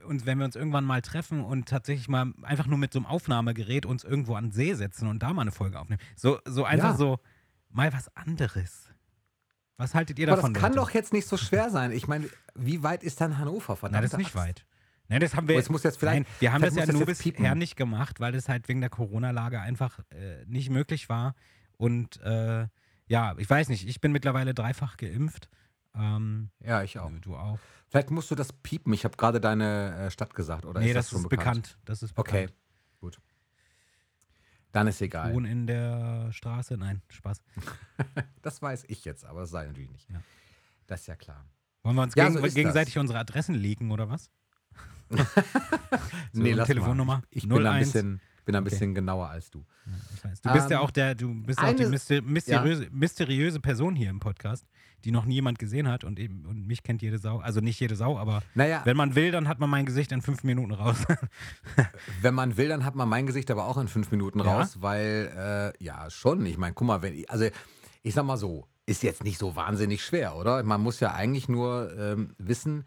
uns, 0.06 0.26
wenn 0.26 0.38
wir 0.38 0.44
uns 0.46 0.56
irgendwann 0.56 0.84
mal 0.84 1.02
treffen 1.02 1.44
und 1.44 1.68
tatsächlich 1.68 2.08
mal 2.08 2.32
einfach 2.42 2.66
nur 2.66 2.78
mit 2.78 2.92
so 2.92 2.98
einem 2.98 3.06
Aufnahmegerät 3.06 3.86
uns 3.86 4.02
irgendwo 4.02 4.34
an 4.34 4.46
den 4.46 4.52
See 4.52 4.74
setzen 4.74 5.06
und 5.08 5.22
da 5.22 5.32
mal 5.32 5.42
eine 5.42 5.52
Folge 5.52 5.78
aufnehmen. 5.78 6.00
So, 6.16 6.38
so 6.44 6.64
einfach 6.64 6.90
Ja. 6.92 6.96
so 6.96 7.18
mal 7.70 7.92
was 7.92 8.14
anderes. 8.16 8.90
Was 9.76 9.94
haltet 9.94 10.18
ihr 10.18 10.28
Aber 10.28 10.36
davon? 10.36 10.54
das 10.54 10.60
kann 10.62 10.72
Leute? 10.72 10.80
doch 10.86 10.90
jetzt 10.94 11.12
nicht 11.12 11.26
so 11.28 11.36
schwer 11.36 11.68
sein. 11.70 11.90
Ich 11.92 12.06
meine, 12.08 12.28
wie 12.54 12.82
weit 12.82 13.02
ist 13.02 13.20
dann 13.20 13.38
Hannover? 13.38 13.76
Nein, 13.82 14.02
das 14.02 14.12
ist 14.12 14.18
nicht 14.18 14.34
weit. 14.34 14.64
Nein, 15.08 15.20
das 15.20 15.34
haben 15.36 15.48
wir. 15.48 15.56
Oh, 15.56 15.58
es 15.58 15.68
muss 15.68 15.82
jetzt 15.82 15.98
vielleicht- 15.98 16.22
nein, 16.24 16.34
wir 16.40 16.52
haben 16.52 16.62
das 16.62 16.74
ja 16.76 16.86
nur 16.86 17.06
jetzt 17.06 17.22
bisher 17.24 17.54
nicht 17.54 17.76
gemacht, 17.76 18.20
weil 18.20 18.32
das 18.32 18.48
halt 18.48 18.68
wegen 18.68 18.80
der 18.80 18.88
Corona-Lage 18.90 19.60
einfach 19.60 19.98
äh, 20.10 20.44
nicht 20.46 20.70
möglich 20.70 21.08
war. 21.08 21.34
Und 21.76 22.20
äh, 22.22 22.66
ja, 23.06 23.34
ich 23.38 23.48
weiß 23.48 23.68
nicht, 23.68 23.86
ich 23.88 24.00
bin 24.00 24.12
mittlerweile 24.12 24.54
dreifach 24.54 24.96
geimpft. 24.96 25.48
Ähm, 25.94 26.50
Ja, 26.60 26.82
ich 26.82 26.98
auch. 26.98 27.10
Du 27.20 27.36
auch. 27.36 27.58
Vielleicht 27.88 28.10
musst 28.10 28.30
du 28.30 28.34
das 28.34 28.52
piepen. 28.52 28.92
Ich 28.92 29.04
habe 29.04 29.16
gerade 29.16 29.40
deine 29.40 29.94
äh, 29.96 30.10
Stadt 30.10 30.34
gesagt, 30.34 30.64
oder 30.64 30.80
nee, 30.80 30.88
ist 30.88 30.94
das, 30.96 31.06
das, 31.06 31.10
schon 31.12 31.20
ist 31.22 31.28
bekannt? 31.28 31.62
bekannt. 31.62 31.78
Das 31.84 32.02
ist 32.02 32.14
bekannt. 32.14 32.44
Okay, 32.50 32.54
gut. 33.00 33.20
Dann 34.72 34.88
ist 34.88 35.00
egal. 35.00 35.32
wohne 35.32 35.48
in 35.50 35.68
der 35.68 36.32
Straße. 36.32 36.76
Nein, 36.76 37.02
Spaß. 37.08 37.40
Das 38.42 38.60
weiß 38.60 38.84
ich 38.88 39.04
jetzt, 39.04 39.24
aber 39.24 39.40
das 39.42 39.50
sei 39.50 39.66
natürlich 39.66 39.90
nicht. 39.90 40.10
Ja. 40.10 40.20
Das 40.86 41.02
ist 41.02 41.06
ja 41.06 41.14
klar. 41.16 41.46
Wollen 41.82 41.96
wir 41.96 42.02
uns 42.02 42.14
Ja, 42.14 42.28
gegen, 42.28 42.40
so 42.42 42.54
gegenseitig 42.54 42.98
unsere 42.98 43.18
Adressen 43.20 43.54
leaken 43.54 43.90
oder 43.90 44.08
was? 44.10 44.30
So, 46.32 46.42
nee, 46.42 46.52
lass 46.52 46.66
Telefonnummer 46.66 47.18
mal. 47.18 47.22
Ich, 47.30 47.44
ich 47.44 47.48
bin 47.48 47.62
da 47.62 47.70
ein 47.70 47.76
01. 47.82 47.92
bisschen, 47.92 48.20
bin 48.44 48.54
ein 48.54 48.62
Okay. 48.62 48.70
bisschen 48.70 48.94
genauer 48.94 49.28
als 49.28 49.50
du. 49.50 49.64
Ja. 49.86 50.30
Du 50.42 50.52
bist 50.52 50.70
ja 50.70 50.78
Ähm, 50.78 50.82
auch 50.84 50.90
der, 50.90 51.14
du 51.14 51.34
bist 51.42 51.60
ja 51.60 51.68
auch 51.68 51.72
die 51.74 51.82
eine- 51.82 51.90
myster 51.90 52.22
mysteriöse, 52.22 52.88
mysteriöse 52.90 53.60
Person 53.60 53.94
hier 53.96 54.10
im 54.10 54.20
Podcast, 54.20 54.66
die 55.04 55.10
noch 55.12 55.24
nie 55.26 55.34
jemand 55.34 55.58
gesehen 55.58 55.88
hat 55.88 56.04
und 56.04 56.18
eben 56.18 56.46
und 56.46 56.66
mich 56.66 56.82
kennt 56.82 57.02
jede 57.02 57.18
Sau. 57.18 57.38
Also 57.40 57.60
nicht 57.60 57.78
jede 57.80 57.96
Sau, 57.96 58.18
aber 58.18 58.42
Naja, 58.54 58.82
wenn 58.84 58.96
man 58.96 59.14
will, 59.14 59.30
dann 59.30 59.48
hat 59.48 59.58
man 59.60 59.68
mein 59.70 59.84
Gesicht 59.86 60.12
in 60.12 60.22
fünf 60.22 60.44
Minuten 60.44 60.72
raus. 60.72 60.96
wenn 62.22 62.34
man 62.34 62.56
will, 62.56 62.68
dann 62.68 62.84
hat 62.84 62.94
man 62.94 63.08
mein 63.08 63.26
Gesicht 63.26 63.50
aber 63.50 63.66
auch 63.66 63.76
in 63.78 63.88
fünf 63.88 64.10
Minuten 64.10 64.40
Ja? 64.40 64.46
raus, 64.46 64.78
weil, 64.80 65.72
äh, 65.78 65.84
ja, 65.84 66.08
schon. 66.10 66.44
Ich 66.46 66.58
meine, 66.58 66.74
guck 66.74 66.86
mal, 66.86 67.02
wenn, 67.02 67.14
ich- 67.14 67.30
also 67.30 67.46
ich 68.02 68.14
sag 68.14 68.24
mal 68.24 68.36
so, 68.36 68.66
ist 68.86 69.02
jetzt 69.02 69.24
nicht 69.24 69.38
so 69.38 69.56
wahnsinnig 69.56 70.04
schwer, 70.04 70.36
oder? 70.36 70.62
Man 70.62 70.80
muss 70.82 71.00
ja 71.00 71.14
eigentlich 71.14 71.48
nur 71.48 71.90
ähm, 71.98 72.34
wissen, 72.38 72.84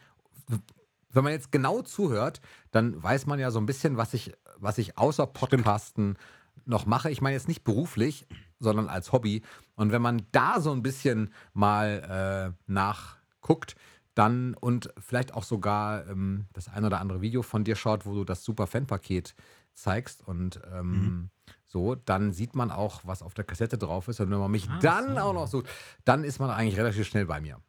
wenn 1.12 1.24
man 1.24 1.34
jetzt 1.34 1.52
genau 1.52 1.82
zuhört, 1.82 2.40
dann 2.72 3.02
weiß 3.02 3.26
man 3.26 3.40
ja 3.40 3.50
so 3.50 3.60
ein 3.60 3.66
bisschen, 3.66 3.98
was 3.98 4.14
ich, 4.14 4.32
was 4.60 4.78
ich 4.78 4.98
außer 4.98 5.28
Podcasten 5.28 6.18
noch 6.66 6.86
mache. 6.86 7.10
Ich 7.12 7.22
meine 7.22 7.36
jetzt 7.36 7.48
nicht 7.48 7.64
beruflich, 7.64 8.26
sondern 8.60 8.90
als 8.90 9.12
Hobby. 9.12 9.42
Und 9.76 9.92
wenn 9.92 10.02
man 10.02 10.24
da 10.32 10.60
so 10.60 10.72
ein 10.72 10.82
bisschen 10.84 11.32
mal 11.54 12.54
äh, 12.58 12.72
nachguckt, 12.72 13.76
dann 14.16 14.56
und 14.56 14.90
vielleicht 14.98 15.34
auch 15.34 15.44
sogar 15.44 16.08
ähm, 16.08 16.48
das 16.54 16.68
ein 16.70 16.84
oder 16.84 17.00
andere 17.00 17.22
Video 17.22 17.44
von 17.44 17.64
dir 17.64 17.76
schaut, 17.76 18.06
wo 18.06 18.16
du 18.16 18.24
das 18.24 18.44
super 18.44 18.66
Fanpaket 18.66 19.36
zeigst 19.74 20.28
und 20.28 20.60
ähm, 20.74 20.90
Mhm. 21.04 21.30
so, 21.68 21.94
dann 21.94 22.34
sieht 22.34 22.56
man 22.56 22.72
auch, 22.72 23.02
was 23.04 23.22
auf 23.22 23.36
der 23.36 23.46
Kassette 23.46 23.78
drauf 23.78 24.08
ist. 24.08 24.20
Und 24.20 24.32
wenn 24.32 24.40
man 24.40 24.50
mich 24.50 24.68
Ah, 24.68 24.80
dann 24.80 25.16
so. 25.16 25.22
auch 25.22 25.34
noch 25.34 25.48
sucht, 25.48 25.68
dann 26.04 26.24
ist 26.24 26.40
man 26.40 26.50
eigentlich 26.50 26.78
relativ 26.80 27.06
schnell 27.06 27.28
bei 27.28 27.40
mir. 27.40 27.60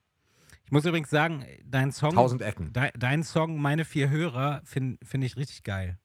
Ich 0.64 0.72
muss 0.72 0.86
übrigens 0.86 1.10
sagen, 1.10 1.44
dein 1.64 1.92
Song, 1.92 2.14
Tausend 2.14 2.40
Ecken. 2.40 2.72
de, 2.72 2.90
dein 2.98 3.22
Song, 3.24 3.60
meine 3.60 3.84
vier 3.84 4.08
Hörer, 4.08 4.62
finde 4.64 5.04
find 5.04 5.24
ich 5.24 5.36
richtig 5.36 5.62
geil. 5.64 5.98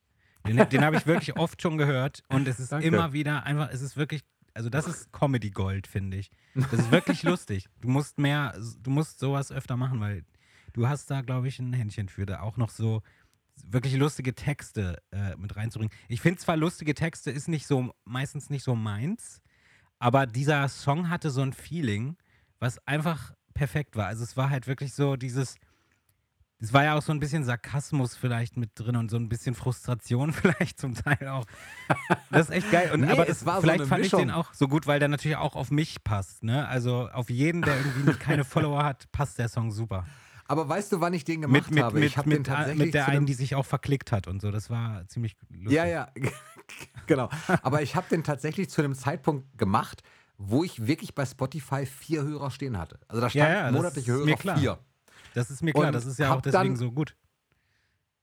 Den, 0.46 0.58
den 0.70 0.84
habe 0.84 0.98
ich 0.98 1.06
wirklich 1.06 1.38
oft 1.38 1.62
schon 1.62 1.78
gehört 1.78 2.24
und 2.28 2.48
es 2.48 2.60
ist 2.60 2.72
Danke. 2.72 2.88
immer 2.88 3.14
wieder 3.14 3.44
einfach, 3.44 3.70
es 3.72 3.82
ist 3.82 3.96
wirklich, 3.96 4.22
also 4.54 4.70
das 4.70 4.88
ist 4.88 5.12
Comedy 5.14 5.52
Gold, 5.52 5.88
finde 5.88 6.18
ich. 6.18 6.30
Das 6.54 6.74
ist 6.74 6.92
wirklich 6.92 7.24
lustig. 7.24 7.70
Du 7.82 7.88
musst 7.88 8.20
mehr, 8.20 8.54
du 8.82 8.92
musst 8.92 9.20
sowas 9.20 9.52
öfter 9.52 9.78
machen, 9.78 10.00
weil 10.02 10.26
du 10.74 10.88
hast 10.88 11.10
da, 11.10 11.22
glaube 11.22 11.48
ich, 11.48 11.60
ein 11.60 11.74
Händchen 11.74 12.10
für, 12.10 12.26
da 12.26 12.42
auch 12.42 12.58
noch 12.58 12.70
so 12.70 13.02
wirklich 13.66 13.96
lustige 13.96 14.34
Texte 14.34 15.02
äh, 15.12 15.36
mit 15.38 15.56
reinzubringen. 15.56 15.96
Ich 16.08 16.22
finde 16.22 16.40
zwar 16.40 16.58
lustige 16.58 16.94
Texte 16.94 17.32
ist 17.32 17.48
nicht 17.48 17.68
so, 17.68 17.94
meistens 18.04 18.50
nicht 18.50 18.64
so 18.64 18.76
meins, 18.76 19.42
aber 20.00 20.26
dieser 20.26 20.68
Song 20.68 21.10
hatte 21.10 21.30
so 21.30 21.42
ein 21.42 21.54
Feeling, 21.54 22.18
was 22.60 22.86
einfach 22.88 23.34
perfekt 23.54 23.96
war. 23.96 24.08
Also 24.08 24.24
es 24.24 24.36
war 24.36 24.50
halt 24.50 24.68
wirklich 24.68 24.94
so 24.94 25.16
dieses, 25.16 25.56
es 26.64 26.72
war 26.72 26.86
ja 26.86 26.98
auch 26.98 27.02
so 27.02 27.12
ein 27.12 27.20
bisschen 27.20 27.44
Sarkasmus 27.44 28.16
vielleicht 28.16 28.56
mit 28.56 28.70
drin 28.76 28.96
und 28.96 29.12
so 29.12 29.18
ein 29.18 29.28
bisschen 29.28 29.54
Frustration 29.54 30.32
vielleicht 30.34 30.80
zum 30.80 30.96
Teil 30.96 31.28
auch. 31.28 31.46
Das 32.32 32.48
ist 32.50 32.56
echt 32.56 32.72
geil. 32.72 32.92
Und, 32.94 33.02
Nee, 33.02 33.12
aber 33.12 33.28
es 33.28 33.46
war 33.46 33.56
so 33.56 33.64
vielleicht 33.64 33.82
eine 33.82 33.90
fand 33.90 34.06
ich 34.06 34.12
den 34.12 34.28
Mischung. 34.28 34.32
auch 34.32 34.54
so 34.54 34.70
gut, 34.70 34.88
weil 34.88 35.00
der 35.00 35.10
natürlich 35.10 35.36
auch 35.36 35.58
auf 35.58 35.72
mich 35.72 36.06
passt. 36.06 36.42
Ne? 36.42 36.66
Also 36.66 37.10
auf 37.10 37.30
jeden, 37.30 37.64
der 37.64 37.76
irgendwie 37.76 38.14
keine 38.20 38.46
Follower 38.46 38.82
hat, 38.82 39.12
passt 39.12 39.40
der 39.40 39.50
Song 39.50 39.72
super. 39.72 40.06
Aber 40.48 40.70
weißt 40.70 40.94
du, 40.94 41.02
wann 41.02 41.14
ich 41.14 41.26
den 41.26 41.42
gemacht 41.42 41.66
Mit, 41.66 41.72
mit, 41.72 41.84
habe? 41.84 42.00
mit, 42.00 42.06
ich 42.06 42.18
habe 42.18 42.30
den 42.30 42.46
tatsächlich 42.46 42.86
mit 42.86 42.94
der 42.94 43.10
einen, 43.10 43.26
die 43.26 43.34
sich 43.34 43.56
auch 43.56 43.66
verklickt 43.66 44.14
hat 44.14 44.28
und 44.30 44.42
so. 44.42 44.50
Das 44.50 44.70
war 44.70 45.06
ziemlich 45.08 45.36
lustig. 45.50 45.74
Ja, 45.74 45.86
ja, 45.86 46.08
genau. 47.08 47.30
Aber 47.62 47.82
ich 47.82 47.98
habe 47.98 48.08
den 48.10 48.24
tatsächlich 48.24 48.70
zu 48.70 48.82
einem 48.82 48.96
Zeitpunkt 48.96 49.58
gemacht, 49.58 50.02
wo 50.38 50.64
ich 50.64 50.88
wirklich 50.88 51.14
bei 51.14 51.26
Spotify 51.26 51.86
vier 51.86 52.24
Hörer 52.24 52.52
stehen 52.52 52.78
hatte. 52.78 53.00
Also 53.10 53.20
da 53.20 53.30
stand 53.30 53.50
Ja, 53.50 53.66
ja, 53.66 53.72
monatliche 53.72 54.14
Hörer 54.14 54.58
vier. 54.58 54.80
Das 55.34 55.50
ist 55.52 55.62
mir 55.64 55.74
klar, 55.74 55.88
Und 55.88 55.94
das 55.94 56.06
ist 56.06 56.20
ja 56.20 56.34
auch 56.34 56.42
deswegen 56.42 56.70
dann- 56.70 56.76
so 56.76 56.92
gut. 56.92 57.16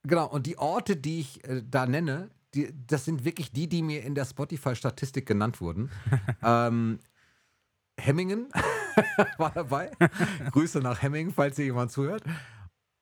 Genau, 0.03 0.27
und 0.29 0.47
die 0.47 0.57
Orte, 0.57 0.97
die 0.97 1.21
ich 1.21 1.45
äh, 1.47 1.63
da 1.69 1.87
nenne, 1.87 2.31
die, 2.55 2.73
das 2.87 3.05
sind 3.05 3.25
wirklich 3.25 3.53
die, 3.53 3.69
die 3.69 3.83
mir 3.83 4.03
in 4.03 4.15
der 4.15 4.25
Spotify-Statistik 4.25 5.27
genannt 5.27 5.61
wurden. 5.61 5.91
ähm, 6.43 6.99
Hemmingen 7.99 8.49
war 9.39 9.51
dabei. 9.51 9.91
Grüße 10.53 10.79
nach 10.81 11.03
Hemmingen, 11.03 11.33
falls 11.33 11.57
hier 11.57 11.67
jemand 11.67 11.93
zuhört. 11.93 12.23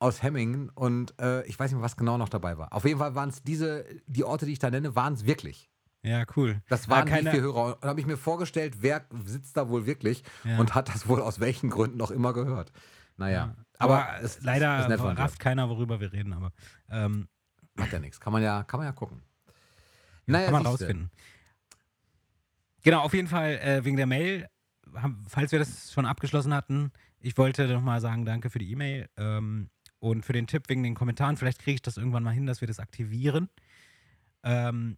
Aus 0.01 0.23
Hemmingen. 0.23 0.71
Und 0.71 1.15
äh, 1.21 1.45
ich 1.47 1.59
weiß 1.59 1.71
nicht 1.71 1.77
mehr, 1.79 1.85
was 1.85 1.97
genau 1.97 2.19
noch 2.19 2.29
dabei 2.29 2.59
war. 2.59 2.73
Auf 2.73 2.85
jeden 2.85 2.99
Fall 2.99 3.15
waren 3.15 3.29
es 3.29 3.43
diese, 3.43 3.85
die 4.07 4.25
Orte, 4.25 4.47
die 4.47 4.53
ich 4.53 4.59
da 4.59 4.71
nenne, 4.71 4.97
waren 4.97 5.15
es 5.15 5.25
wirklich. 5.25 5.69
Ja, 6.03 6.25
cool. 6.37 6.61
Das 6.69 6.89
waren 6.89 7.07
keine- 7.09 7.31
die 7.31 7.37
vier 7.37 7.43
Hörer. 7.43 7.65
Und 7.75 7.85
da 7.85 7.89
habe 7.89 8.01
ich 8.01 8.07
mir 8.07 8.17
vorgestellt, 8.17 8.79
wer 8.81 9.07
sitzt 9.25 9.57
da 9.57 9.69
wohl 9.69 9.87
wirklich 9.87 10.23
Ja. 10.45 10.59
und 10.59 10.75
hat 10.75 10.89
das 10.89 11.09
wohl 11.09 11.21
aus 11.21 11.39
welchen 11.41 11.71
Gründen 11.71 11.97
noch 11.97 12.11
immer 12.11 12.33
gehört. 12.33 12.73
Naja, 13.17 13.47
Ja. 13.47 13.55
Aber, 13.79 14.09
aber 14.09 14.23
es 14.23 14.43
leider 14.43 14.89
ist 14.89 15.01
rafft 15.01 15.39
keiner, 15.39 15.69
worüber 15.69 16.01
wir 16.01 16.13
reden, 16.13 16.33
aber 16.33 16.53
ähm, 16.91 17.29
Macht 17.79 17.93
ja 17.93 17.99
nichts. 18.01 18.21
Kann 18.21 18.33
man 18.33 18.43
ja, 18.43 18.65
kann 18.65 18.79
man 18.79 18.87
ja 18.87 18.93
gucken. 18.93 19.23
Ja, 20.27 20.45
kann 20.45 20.53
man 20.53 20.67
rausfinden. 20.67 21.11
Genau, 22.83 23.03
auf 23.03 23.15
jeden 23.15 23.29
Fall 23.29 23.59
äh, 23.59 23.85
wegen 23.85 23.97
der 23.97 24.07
Mail, 24.07 24.49
haben, 24.95 25.25
falls 25.29 25.53
wir 25.53 25.59
das 25.59 25.93
schon 25.93 26.07
abgeschlossen 26.07 26.55
hatten, 26.55 26.93
ich 27.21 27.37
wollte 27.37 27.67
nochmal 27.69 28.01
sagen, 28.01 28.25
danke 28.25 28.51
für 28.51 28.59
die 28.59 28.71
E-Mail 28.71 29.09
ähm, 29.17 29.71
und 29.99 30.25
für 30.25 30.33
den 30.33 30.47
Tipp 30.47 30.69
wegen 30.69 30.83
den 30.83 30.95
Kommentaren. 30.95 31.37
Vielleicht 31.37 31.61
kriege 31.61 31.77
ich 31.77 31.83
das 31.83 31.97
irgendwann 31.97 32.23
mal 32.23 32.33
hin, 32.33 32.47
dass 32.47 32.61
wir 32.61 32.69
das 32.69 32.79
aktivieren. 32.79 33.49
Ähm, 34.43 34.97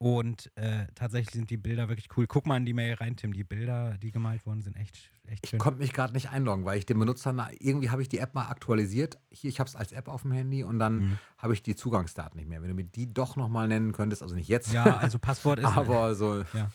und 0.00 0.50
äh, 0.56 0.86
tatsächlich 0.94 1.34
sind 1.34 1.50
die 1.50 1.56
Bilder 1.56 1.88
wirklich 1.88 2.08
cool. 2.16 2.26
Guck 2.28 2.46
mal 2.46 2.56
in 2.56 2.64
die 2.64 2.72
Mail 2.72 2.94
rein, 2.94 3.16
Tim. 3.16 3.32
Die 3.32 3.42
Bilder, 3.42 3.98
die 3.98 4.12
gemalt 4.12 4.46
wurden, 4.46 4.62
sind 4.62 4.76
echt, 4.76 5.10
echt 5.26 5.44
Ich 5.44 5.50
schön. 5.50 5.58
konnte 5.58 5.80
mich 5.80 5.92
gerade 5.92 6.12
nicht 6.12 6.30
einloggen, 6.30 6.64
weil 6.64 6.78
ich 6.78 6.86
den 6.86 6.98
Benutzer, 7.00 7.34
irgendwie 7.58 7.90
habe 7.90 8.00
ich 8.02 8.08
die 8.08 8.18
App 8.18 8.32
mal 8.34 8.46
aktualisiert. 8.48 9.18
Hier, 9.30 9.50
ich 9.50 9.58
habe 9.58 9.68
es 9.68 9.74
als 9.74 9.90
App 9.90 10.06
auf 10.06 10.22
dem 10.22 10.30
Handy 10.32 10.62
und 10.62 10.78
dann 10.78 10.98
Mhm. 10.98 11.18
habe 11.38 11.52
ich 11.52 11.62
die 11.64 11.74
Zugangsdaten 11.74 12.38
nicht 12.38 12.48
mehr. 12.48 12.62
Wenn 12.62 12.68
du 12.68 12.74
mir 12.74 12.84
die 12.84 13.12
doch 13.12 13.34
nochmal 13.34 13.66
nennen 13.66 13.90
könntest, 13.92 14.22
also 14.22 14.34
nicht 14.36 14.48
jetzt, 14.48 14.72
Ja, 14.72 14.98
also 14.98 15.18
Passwort 15.18 15.58
ist. 15.58 15.64
aber 15.66 16.14
so, 16.14 16.44
Ja. 16.54 16.70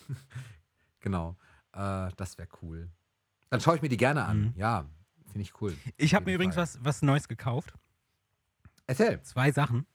genau, 1.00 1.38
äh, 1.72 2.10
das 2.18 2.38
wäre 2.38 2.50
cool. 2.62 2.90
Dann 3.50 3.62
schaue 3.62 3.76
ich 3.78 3.82
mir 3.82 3.90
die 3.90 3.98
gerne 3.98 4.26
an. 4.26 4.40
Mhm. 4.48 4.54
Ja, 4.58 4.86
finde 5.28 5.42
ich 5.42 5.62
cool. 5.62 5.78
Ich 5.96 6.14
habe 6.14 6.26
mir 6.26 6.34
übrigens 6.36 6.58
was, 6.58 6.78
was 6.84 7.02
Neues 7.02 7.28
gekauft. 7.30 7.74
Erzähl. 8.86 9.22
zwei 9.22 9.52
Sachen. 9.52 9.86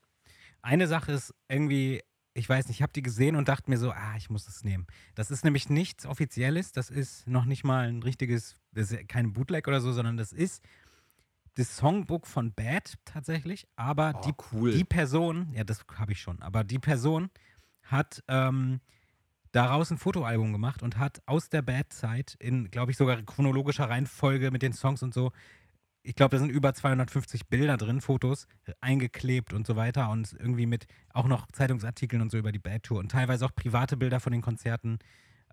Eine 0.63 0.87
Sache 0.89 1.13
ist 1.13 1.35
irgendwie, 1.49 2.03
ich 2.39 2.49
weiß 2.49 2.69
nicht, 2.69 2.79
ich 2.79 2.83
habe 2.83 2.93
die 2.93 3.03
gesehen 3.03 3.37
und 3.37 3.49
dachte 3.49 3.69
mir 3.71 3.79
so, 3.79 3.91
ah, 3.91 4.15
ich 4.17 4.31
muss 4.31 4.47
das 4.47 4.63
nehmen. 4.65 4.87
Das 5.15 5.31
ist 5.31 5.45
nämlich 5.45 5.69
nichts 5.69 6.07
Offizielles, 6.07 6.73
das 6.73 6.89
ist 6.89 7.27
noch 7.27 7.45
nicht 7.45 7.65
mal 7.65 7.89
ein 7.89 8.03
richtiges, 8.03 8.55
das 8.73 8.93
ist 8.93 9.09
kein 9.09 9.33
Bootleg 9.33 9.67
oder 9.69 9.81
so, 9.81 9.93
sondern 9.93 10.17
das 10.17 10.33
ist 10.33 10.63
das 11.55 11.77
Songbook 11.77 12.27
von 12.29 12.53
Bad 12.53 12.95
tatsächlich, 13.05 13.67
aber 13.75 14.15
Oh, 14.17 14.21
die, 14.25 14.33
cool. 14.53 14.73
die 14.73 14.85
Person, 14.85 15.49
ja, 15.53 15.65
das 15.65 15.85
habe 15.97 16.13
ich 16.13 16.21
schon, 16.21 16.41
aber 16.41 16.63
die 16.63 16.79
Person 16.79 17.31
hat 17.83 18.23
ähm, 18.29 18.81
daraus 19.51 19.91
ein 19.91 19.99
Fotoalbum 19.99 20.53
gemacht 20.53 20.83
und 20.83 20.99
hat 20.99 21.21
aus 21.27 21.49
der 21.49 21.63
Bad-Zeit 21.63 22.37
in, 22.39 22.71
glaube 22.71 22.93
ich, 22.93 22.97
sogar 22.97 23.21
chronologischer 23.23 23.89
Reihenfolge 23.91 24.53
mit 24.53 24.63
den 24.63 24.73
Songs 24.73 25.03
und 25.03 25.13
so, 25.13 25.33
ich 26.09 26.15
glaube, 26.15 26.37
da 26.37 26.39
sind 26.39 26.49
über 26.49 26.73
250 26.73 27.49
Bilder 27.49 27.77
drin, 27.77 28.01
Fotos, 28.01 28.49
eingeklebt 28.81 29.53
und 29.53 29.67
so 29.67 29.77
weiter 29.77 30.09
und 30.09 30.33
irgendwie 30.33 30.65
mit 30.65 30.87
auch 31.13 31.29
noch 31.29 31.47
Zeitungsartikeln 31.53 32.23
und 32.23 32.31
so 32.31 32.39
über 32.39 32.51
die 32.51 32.59
Bad 32.59 32.85
Tour 32.85 32.99
und 32.99 33.11
teilweise 33.11 33.45
auch 33.45 33.55
private 33.55 33.99
Bilder 33.99 34.19
von 34.19 34.33
den 34.33 34.41
Konzerten 34.41 35.01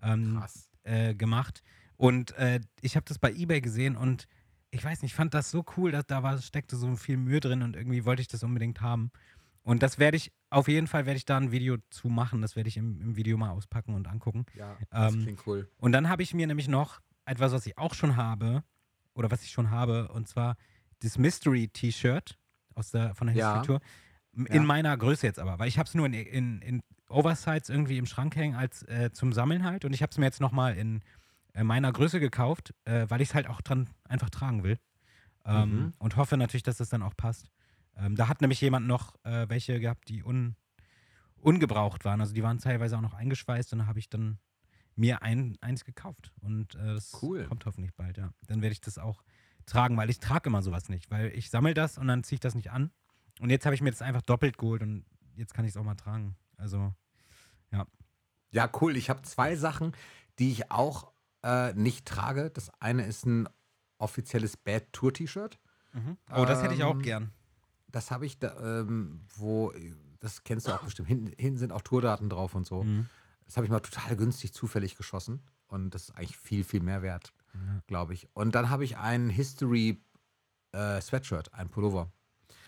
ähm, 0.02 0.42
äh, 0.84 1.14
gemacht. 1.14 1.62
Und 1.98 2.32
äh, 2.38 2.60
ich 2.80 2.96
habe 2.96 3.04
das 3.04 3.18
bei 3.18 3.32
eBay 3.32 3.60
gesehen 3.60 3.96
und 3.96 4.26
ich 4.70 4.82
weiß 4.82 5.02
nicht, 5.02 5.12
ich 5.12 5.14
fand 5.14 5.34
das 5.34 5.50
so 5.50 5.62
cool, 5.76 5.90
dass 5.90 6.06
da 6.06 6.22
war, 6.22 6.38
steckte 6.38 6.76
so 6.76 6.96
viel 6.96 7.18
Mühe 7.18 7.40
drin 7.40 7.62
und 7.62 7.76
irgendwie 7.76 8.06
wollte 8.06 8.22
ich 8.22 8.28
das 8.28 8.42
unbedingt 8.42 8.80
haben. 8.80 9.10
Und 9.62 9.82
das 9.82 9.98
werde 9.98 10.16
ich, 10.16 10.32
auf 10.48 10.68
jeden 10.68 10.86
Fall 10.86 11.04
werde 11.04 11.18
ich 11.18 11.26
da 11.26 11.36
ein 11.36 11.52
Video 11.52 11.76
zu 11.90 12.08
machen. 12.08 12.40
Das 12.40 12.56
werde 12.56 12.68
ich 12.68 12.78
im, 12.78 12.98
im 13.02 13.16
Video 13.16 13.36
mal 13.36 13.50
auspacken 13.50 13.94
und 13.94 14.08
angucken. 14.08 14.46
Ja, 14.54 14.74
das 14.88 15.12
Ähm, 15.12 15.22
klingt 15.22 15.46
cool. 15.46 15.68
Und 15.76 15.92
dann 15.92 16.08
habe 16.08 16.22
ich 16.22 16.32
mir 16.32 16.46
nämlich 16.46 16.68
noch 16.68 17.00
etwas, 17.26 17.52
was 17.52 17.66
ich 17.66 17.76
auch 17.76 17.92
schon 17.92 18.16
habe, 18.16 18.64
oder 19.16 19.30
was 19.30 19.42
ich 19.42 19.50
schon 19.50 19.70
habe, 19.70 20.08
und 20.08 20.28
zwar 20.28 20.56
das 21.00 21.18
Mystery-T-Shirt 21.18 22.38
aus 22.74 22.90
der, 22.90 23.14
von 23.14 23.26
der 23.26 23.36
Ja. 23.36 23.54
History-Tour. 23.58 23.80
M- 24.36 24.46
Ja. 24.48 24.54
In 24.54 24.66
meiner 24.66 24.96
Größe 24.96 25.26
jetzt 25.26 25.38
aber, 25.38 25.58
weil 25.58 25.68
ich 25.68 25.78
habe 25.78 25.86
es 25.88 25.94
nur 25.94 26.06
in, 26.06 26.12
in, 26.12 26.60
in 26.62 26.80
Oversize 27.08 27.72
irgendwie 27.72 27.98
im 27.98 28.06
Schrank 28.06 28.36
hängen 28.36 28.54
als 28.54 28.82
äh, 28.84 29.10
zum 29.12 29.32
Sammeln 29.32 29.64
halt. 29.64 29.84
Und 29.84 29.92
ich 29.94 30.02
habe 30.02 30.10
es 30.10 30.18
mir 30.18 30.26
jetzt 30.26 30.40
nochmal 30.40 30.76
in 30.76 31.02
äh, 31.54 31.64
meiner 31.64 31.90
Größe 31.92 32.20
gekauft, 32.20 32.74
äh, 32.84 33.06
weil 33.08 33.20
ich 33.20 33.30
es 33.30 33.34
halt 33.34 33.46
auch 33.48 33.60
dran 33.62 33.88
einfach 34.08 34.30
tragen 34.30 34.62
will. 34.62 34.78
Ähm, 35.46 35.70
Mhm. 35.70 35.92
Und 35.98 36.16
hoffe 36.16 36.36
natürlich, 36.36 36.64
dass 36.64 36.76
das 36.78 36.88
dann 36.90 37.02
auch 37.02 37.16
passt. 37.16 37.50
Ähm, 37.96 38.16
da 38.16 38.28
hat 38.28 38.40
nämlich 38.42 38.60
jemand 38.60 38.86
noch 38.86 39.14
äh, 39.24 39.48
welche 39.48 39.80
gehabt, 39.80 40.08
die 40.08 40.22
un, 40.24 40.56
ungebraucht 41.36 42.04
waren. 42.04 42.20
Also 42.20 42.34
die 42.34 42.42
waren 42.42 42.58
teilweise 42.58 42.96
auch 42.96 43.00
noch 43.02 43.14
eingeschweißt 43.14 43.72
und 43.72 43.78
da 43.80 43.86
habe 43.86 43.98
ich 43.98 44.08
dann 44.08 44.38
mir 44.96 45.22
ein, 45.22 45.56
eins 45.60 45.84
gekauft. 45.84 46.32
Und 46.40 46.74
äh, 46.74 46.94
das 46.94 47.16
Cool. 47.22 47.44
kommt 47.46 47.64
hoffentlich 47.66 47.94
bald, 47.94 48.16
ja. 48.18 48.32
Dann 48.46 48.62
werde 48.62 48.72
ich 48.72 48.80
das 48.80 48.98
auch 48.98 49.22
tragen, 49.66 49.96
weil 49.96 50.10
ich 50.10 50.18
trage 50.20 50.48
immer 50.48 50.62
sowas 50.62 50.88
nicht, 50.88 51.10
weil 51.10 51.28
ich 51.36 51.50
sammle 51.50 51.74
das 51.74 51.98
und 51.98 52.06
dann 52.08 52.24
ziehe 52.24 52.36
ich 52.36 52.40
das 52.40 52.54
nicht 52.54 52.70
an. 52.70 52.90
Und 53.40 53.50
jetzt 53.50 53.66
habe 53.66 53.74
ich 53.74 53.82
mir 53.82 53.90
das 53.90 54.02
einfach 54.02 54.22
doppelt 54.22 54.56
geholt 54.58 54.82
und 54.82 55.04
jetzt 55.34 55.52
kann 55.54 55.64
ich 55.64 55.70
es 55.72 55.76
auch 55.76 55.84
mal 55.84 55.94
tragen. 55.96 56.36
Also, 56.56 56.92
Ja, 58.52 58.70
cool. 58.80 58.96
Ich 58.96 59.10
habe 59.10 59.20
zwei 59.22 59.54
Sachen, 59.56 59.92
die 60.38 60.50
ich 60.50 60.70
auch 60.70 61.12
äh, 61.42 61.74
nicht 61.74 62.06
trage. 62.06 62.48
Das 62.50 62.70
eine 62.80 63.04
ist 63.04 63.26
ein 63.26 63.48
offizielles 63.98 64.56
Bad 64.56 64.92
Tour 64.92 65.12
T-Shirt. 65.12 65.58
oh, 66.32 66.44
das 66.46 66.62
hätte 66.62 66.74
ich 66.74 66.82
auch 66.84 66.94
Ähm, 66.94 67.02
gern. 67.02 67.32
Das 67.88 68.10
habe 68.10 68.24
ich 68.24 68.38
da, 68.38 68.80
ähm, 68.80 69.20
wo, 69.36 69.72
das 70.20 70.44
kennst 70.44 70.68
du 70.68 70.72
auch 70.72 70.82
bestimmt. 70.84 71.08
Hinten, 71.08 71.32
hinten 71.38 71.58
sind 71.58 71.72
auch 71.72 71.82
Tourdaten 71.82 72.30
drauf 72.30 72.54
und 72.54 72.66
so. 72.66 72.84
Mhm. 72.84 73.06
Das 73.46 73.56
habe 73.56 73.64
ich 73.66 73.70
mal 73.70 73.80
total 73.80 74.16
günstig 74.16 74.52
zufällig 74.52 74.96
geschossen. 74.96 75.40
Und 75.68 75.90
das 75.90 76.04
ist 76.04 76.10
eigentlich 76.16 76.36
viel, 76.36 76.62
viel 76.64 76.80
mehr 76.80 77.02
wert, 77.02 77.32
Ja. 77.54 77.80
glaube 77.86 78.14
ich. 78.14 78.28
Und 78.34 78.54
dann 78.54 78.70
habe 78.70 78.84
ich 78.84 78.96
ein 78.98 79.28
History 79.30 80.00
äh, 80.72 81.00
Sweatshirt, 81.00 81.52
ein 81.54 81.68
Pullover. 81.68 82.10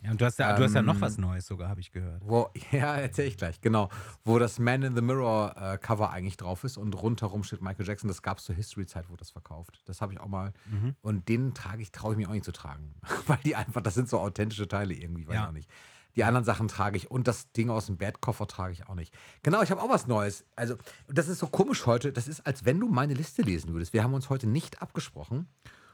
Ja, 0.02 0.12
und 0.12 0.20
du 0.20 0.24
hast 0.24 0.38
ja, 0.38 0.54
du 0.56 0.62
hast 0.62 0.74
ja 0.74 0.82
noch 0.82 0.94
Ähm, 0.94 1.00
was 1.00 1.18
Neues 1.18 1.46
sogar, 1.46 1.68
habe 1.68 1.80
ich 1.80 1.90
gehört. 1.90 2.22
Wo, 2.24 2.50
ja, 2.72 2.96
erzähle 2.96 3.28
ich 3.28 3.36
gleich, 3.36 3.60
genau. 3.60 3.88
Wo 4.24 4.38
das 4.38 4.58
Man 4.60 4.82
in 4.82 4.94
the 4.94 5.02
Mirror 5.02 5.54
äh, 5.56 5.78
Cover 5.78 6.10
eigentlich 6.10 6.36
drauf 6.36 6.62
ist 6.64 6.76
und 6.76 6.94
rundherum 6.94 7.42
steht 7.44 7.62
Michael 7.62 7.86
Jackson. 7.86 8.06
Das 8.08 8.22
gab 8.22 8.38
es 8.38 8.44
zur 8.44 8.54
History-Zeit, 8.54 9.08
wurde 9.08 9.18
das 9.20 9.30
verkauft. 9.30 9.80
Das 9.86 10.00
habe 10.00 10.12
ich 10.12 10.20
auch 10.20 10.28
mal. 10.28 10.52
Mhm. 10.66 10.94
Und 11.00 11.28
den 11.28 11.52
trage 11.54 11.82
ich, 11.82 11.90
traue 11.92 12.12
ich 12.12 12.18
mir 12.18 12.28
auch 12.28 12.32
nicht 12.32 12.44
zu 12.44 12.52
tragen. 12.52 12.94
Weil 13.26 13.38
die 13.44 13.56
einfach, 13.56 13.80
das 13.82 13.94
sind 13.94 14.08
so 14.08 14.20
authentische 14.20 14.68
Teile 14.68 14.94
irgendwie, 14.94 15.26
weiß 15.26 15.34
Ja. 15.34 15.42
ich 15.42 15.48
auch 15.48 15.52
nicht. 15.52 15.70
Die 16.18 16.24
anderen 16.24 16.44
Sachen 16.44 16.66
trage 16.66 16.96
ich 16.96 17.12
und 17.12 17.28
das 17.28 17.52
Ding 17.52 17.70
aus 17.70 17.86
dem 17.86 17.96
Bad-Koffer 17.96 18.48
trage 18.48 18.72
ich 18.72 18.88
auch 18.88 18.96
nicht. 18.96 19.14
Genau, 19.44 19.62
ich 19.62 19.70
habe 19.70 19.80
auch 19.80 19.88
was 19.88 20.08
Neues. 20.08 20.44
Also, 20.56 20.74
das 21.06 21.28
ist 21.28 21.38
so 21.38 21.46
komisch 21.46 21.86
heute. 21.86 22.12
Das 22.12 22.26
ist, 22.26 22.44
als 22.44 22.64
wenn 22.64 22.80
du 22.80 22.88
meine 22.88 23.14
Liste 23.14 23.42
lesen 23.42 23.72
würdest. 23.72 23.92
Wir 23.92 24.02
haben 24.02 24.14
uns 24.14 24.28
heute 24.28 24.48
nicht 24.48 24.82
abgesprochen. 24.82 25.46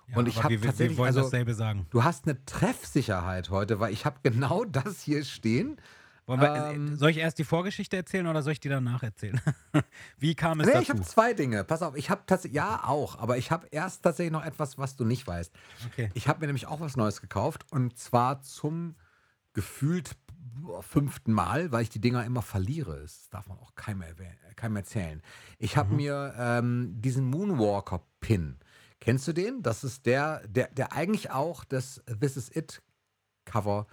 Ja, 0.09 0.17
und 0.17 0.27
ich 0.27 0.43
habe 0.43 0.59
tatsächlich, 0.59 0.97
wir 0.97 1.03
wollen 1.03 1.09
also, 1.09 1.21
dasselbe 1.21 1.53
sagen. 1.53 1.87
du 1.91 2.05
hast 2.05 2.25
eine 2.25 2.43
Treffsicherheit 2.47 3.51
heute, 3.51 3.81
weil 3.81 3.93
ich 3.93 4.07
habe 4.07 4.17
genau 4.23 4.65
das 4.73 5.03
hier 5.03 5.27
stehen. 5.27 5.77
Wir, 6.27 6.41
äh, 6.41 6.75
ähm, 6.75 6.97
soll 6.97 7.11
ich 7.11 7.19
erst 7.19 7.39
die 7.39 7.45
Vorgeschichte 7.45 7.95
erzählen 7.95 8.27
oder 8.27 8.41
soll 8.41 8.55
ich 8.55 8.61
die 8.61 8.71
danach 8.71 9.03
erzählen? 9.03 9.39
Wie 10.19 10.35
kam 10.35 10.59
es 10.61 10.69
Nee, 10.69 10.73
ich 10.81 10.89
dazu? 10.89 11.01
habe 11.01 11.03
zwei 11.03 11.35
Dinge. 11.35 11.65
Pass 11.65 11.83
auf, 11.83 11.97
ich 11.97 12.09
habe 12.09 12.23
tatsächlich, 12.27 12.57
ja 12.57 12.83
auch, 12.87 13.19
aber 13.19 13.37
ich 13.37 13.51
habe 13.51 13.67
erst 13.71 14.03
tatsächlich 14.03 14.33
noch 14.33 14.43
etwas, 14.47 14.79
was 14.79 14.97
du 14.97 15.05
nicht 15.05 15.27
weißt. 15.27 15.53
Okay. 15.93 16.09
Ich 16.15 16.29
habe 16.29 16.41
mir 16.41 16.47
nämlich 16.47 16.67
auch 16.67 16.81
was 16.81 16.97
Neues 16.97 17.21
gekauft 17.21 17.67
und 17.71 17.99
zwar 17.99 18.41
zum 18.41 18.95
gefühlt 19.55 20.17
fünften 20.81 21.33
Mal, 21.33 21.73
weil 21.73 21.83
ich 21.83 21.91
die 21.91 22.01
Dinger 22.01 22.25
immer 22.25 22.43
verliere. 22.43 23.01
Das 23.01 23.29
darf 23.31 23.49
man 23.49 23.59
auch 23.59 23.75
keinem, 23.75 24.03
erwäh- 24.03 24.37
keinem 24.57 24.77
erzählen. 24.77 25.23
Ich 25.59 25.77
habe 25.77 25.95
mir 25.95 26.35
ähm, 26.39 27.01
diesen 27.01 27.25
Moonwalker-Pin. 27.27 28.59
Kennst 29.01 29.27
du 29.29 29.33
den? 29.33 29.63
Das 29.63 29.85
ist 29.85 30.07
der, 30.07 30.47
der, 30.47 30.69
der 30.69 30.93
eigentlich 30.93 31.31
auch 31.31 31.65
das 31.65 32.03
This 32.21 32.37
Is 32.37 32.55
It 32.55 32.83
Cover 33.45 33.87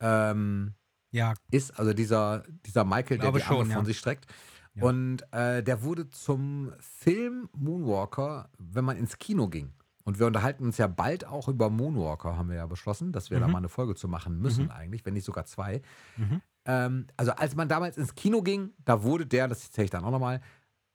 ähm, 0.00 0.74
Ja, 1.10 1.34
ist, 1.50 1.78
also 1.78 1.92
dieser, 1.92 2.44
dieser 2.66 2.84
Michael, 2.84 3.18
der 3.18 3.32
die 3.32 3.42
Arme 3.42 3.56
schon, 3.56 3.66
von 3.66 3.78
ja. 3.78 3.84
sich 3.84 3.98
streckt. 3.98 4.26
Ja. 4.74 4.84
Und 4.84 5.22
äh, 5.32 5.62
der 5.62 5.82
wurde 5.82 6.08
zum 6.10 6.72
Film 6.78 7.48
Moonwalker, 7.52 8.48
wenn 8.58 8.84
man 8.84 8.96
ins 8.96 9.18
Kino 9.18 9.48
ging. 9.48 9.72
Und 10.04 10.18
wir 10.18 10.26
unterhalten 10.26 10.64
uns 10.64 10.78
ja 10.78 10.86
bald 10.88 11.24
auch 11.26 11.48
über 11.48 11.70
Moonwalker, 11.70 12.36
haben 12.36 12.48
wir 12.48 12.56
ja 12.56 12.66
beschlossen, 12.66 13.12
dass 13.12 13.30
wir 13.30 13.38
da 13.40 13.46
Mhm. 13.46 13.52
mal 13.52 13.58
eine 13.58 13.68
Folge 13.68 13.94
zu 13.94 14.08
machen 14.08 14.38
müssen 14.40 14.64
Mhm. 14.64 14.70
eigentlich, 14.70 15.04
wenn 15.06 15.14
nicht 15.14 15.24
sogar 15.24 15.44
zwei. 15.46 15.80
Mhm. 16.16 16.40
Ähm, 16.64 17.06
also 17.16 17.32
als 17.32 17.54
man 17.54 17.68
damals 17.68 17.96
ins 17.96 18.14
Kino 18.14 18.42
ging, 18.42 18.70
da 18.84 19.02
wurde 19.02 19.26
der, 19.26 19.48
das 19.48 19.64
erzähle 19.64 19.84
ich 19.86 19.90
dann 19.90 20.04
auch 20.04 20.10
nochmal, 20.10 20.40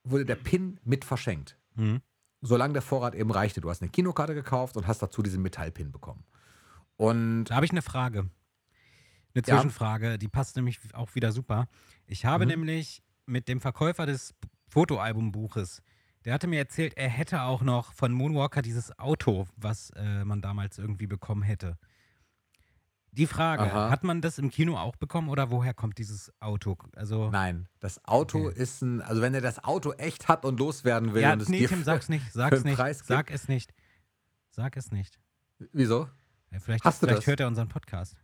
wurde 0.04 0.26
der 0.26 0.36
Pin 0.36 0.80
mit 0.84 1.06
verschenkt. 1.06 1.58
Mhm. 1.76 2.02
Solange 2.42 2.74
der 2.74 2.82
Vorrat 2.82 3.16
eben 3.16 3.32
reichte. 3.32 3.62
Du 3.62 3.70
hast 3.70 3.82
eine 3.82 3.90
Kinokarte 3.90 4.34
gekauft 4.36 4.78
und 4.78 4.88
hast 4.88 5.02
dazu 5.02 5.22
diesen 5.24 5.42
Metallpin 5.42 5.92
bekommen. 5.92 6.24
Und 6.96 7.46
Da 7.46 7.56
habe 7.56 7.66
ich 7.66 7.72
eine 7.72 7.82
Frage. 7.82 8.20
Eine 9.34 9.44
Ja. 9.46 9.56
Zwischenfrage, 9.56 10.18
die 10.18 10.28
passt 10.28 10.56
nämlich 10.56 10.80
auch 10.94 11.14
wieder 11.16 11.32
super. 11.32 11.68
Ich 12.06 12.26
habe 12.26 12.46
Mhm. 12.46 12.52
nämlich 12.52 13.04
mit 13.26 13.48
dem 13.48 13.60
Verkäufer 13.62 14.06
des 14.06 14.34
Fotoalbumbuches, 14.68 15.82
der 16.28 16.34
hatte 16.34 16.48
mir 16.48 16.60
erzählt, 16.60 16.98
er 16.98 17.08
hätte 17.08 17.44
auch 17.44 17.62
noch 17.62 17.94
von 17.94 18.12
Moonwalker 18.12 18.62
dieses 18.62 19.00
Auto, 19.00 19.48
was 19.56 19.92
äh, 19.92 20.26
man 20.26 20.42
damals 20.42 20.78
irgendwie 20.78 21.08
bekommen 21.08 21.42
hätte. 21.42 21.78
Die 23.14 23.28
Frage, 23.28 23.64
Aha. 23.64 23.90
hat 23.90 24.04
man 24.04 24.20
das 24.20 24.38
im 24.38 24.50
Kino 24.50 24.76
auch 24.76 24.98
bekommen 24.98 25.30
oder 25.30 25.52
woher 25.52 25.74
kommt 25.74 25.98
dieses 26.00 26.34
Auto? 26.42 26.78
Also 26.98 27.30
Nein, 27.32 27.70
das 27.80 28.04
Auto 28.04 28.48
Okay. 28.48 28.62
ist 28.62 28.82
ein, 28.82 29.02
also 29.02 29.22
wenn 29.22 29.34
er 29.36 29.40
das 29.40 29.64
Auto 29.64 29.94
echt 29.94 30.28
hat 30.28 30.44
und 30.44 30.60
loswerden 30.60 31.14
will 31.14 31.22
ja, 31.22 31.32
und 31.32 31.42
es 31.44 31.48
nee, 31.48 31.60
dir 31.60 31.70
Tim, 31.70 31.84
sag's 31.86 32.10
nicht, 32.10 32.30
sag's 32.34 32.66
nicht, 32.66 32.76
Preis 32.76 32.98
gibt. 32.98 33.08
sag 33.08 33.32
es 33.32 33.48
nicht. 33.48 33.74
Sag 34.50 34.76
es 34.76 34.92
nicht. 34.92 35.18
Wieso? 35.72 36.10
Ja, 36.52 36.60
vielleicht 36.60 36.84
vielleicht 36.84 37.04
das? 37.20 37.26
hört 37.28 37.40
er 37.40 37.48
unseren 37.48 37.70
Podcast. 37.70 38.18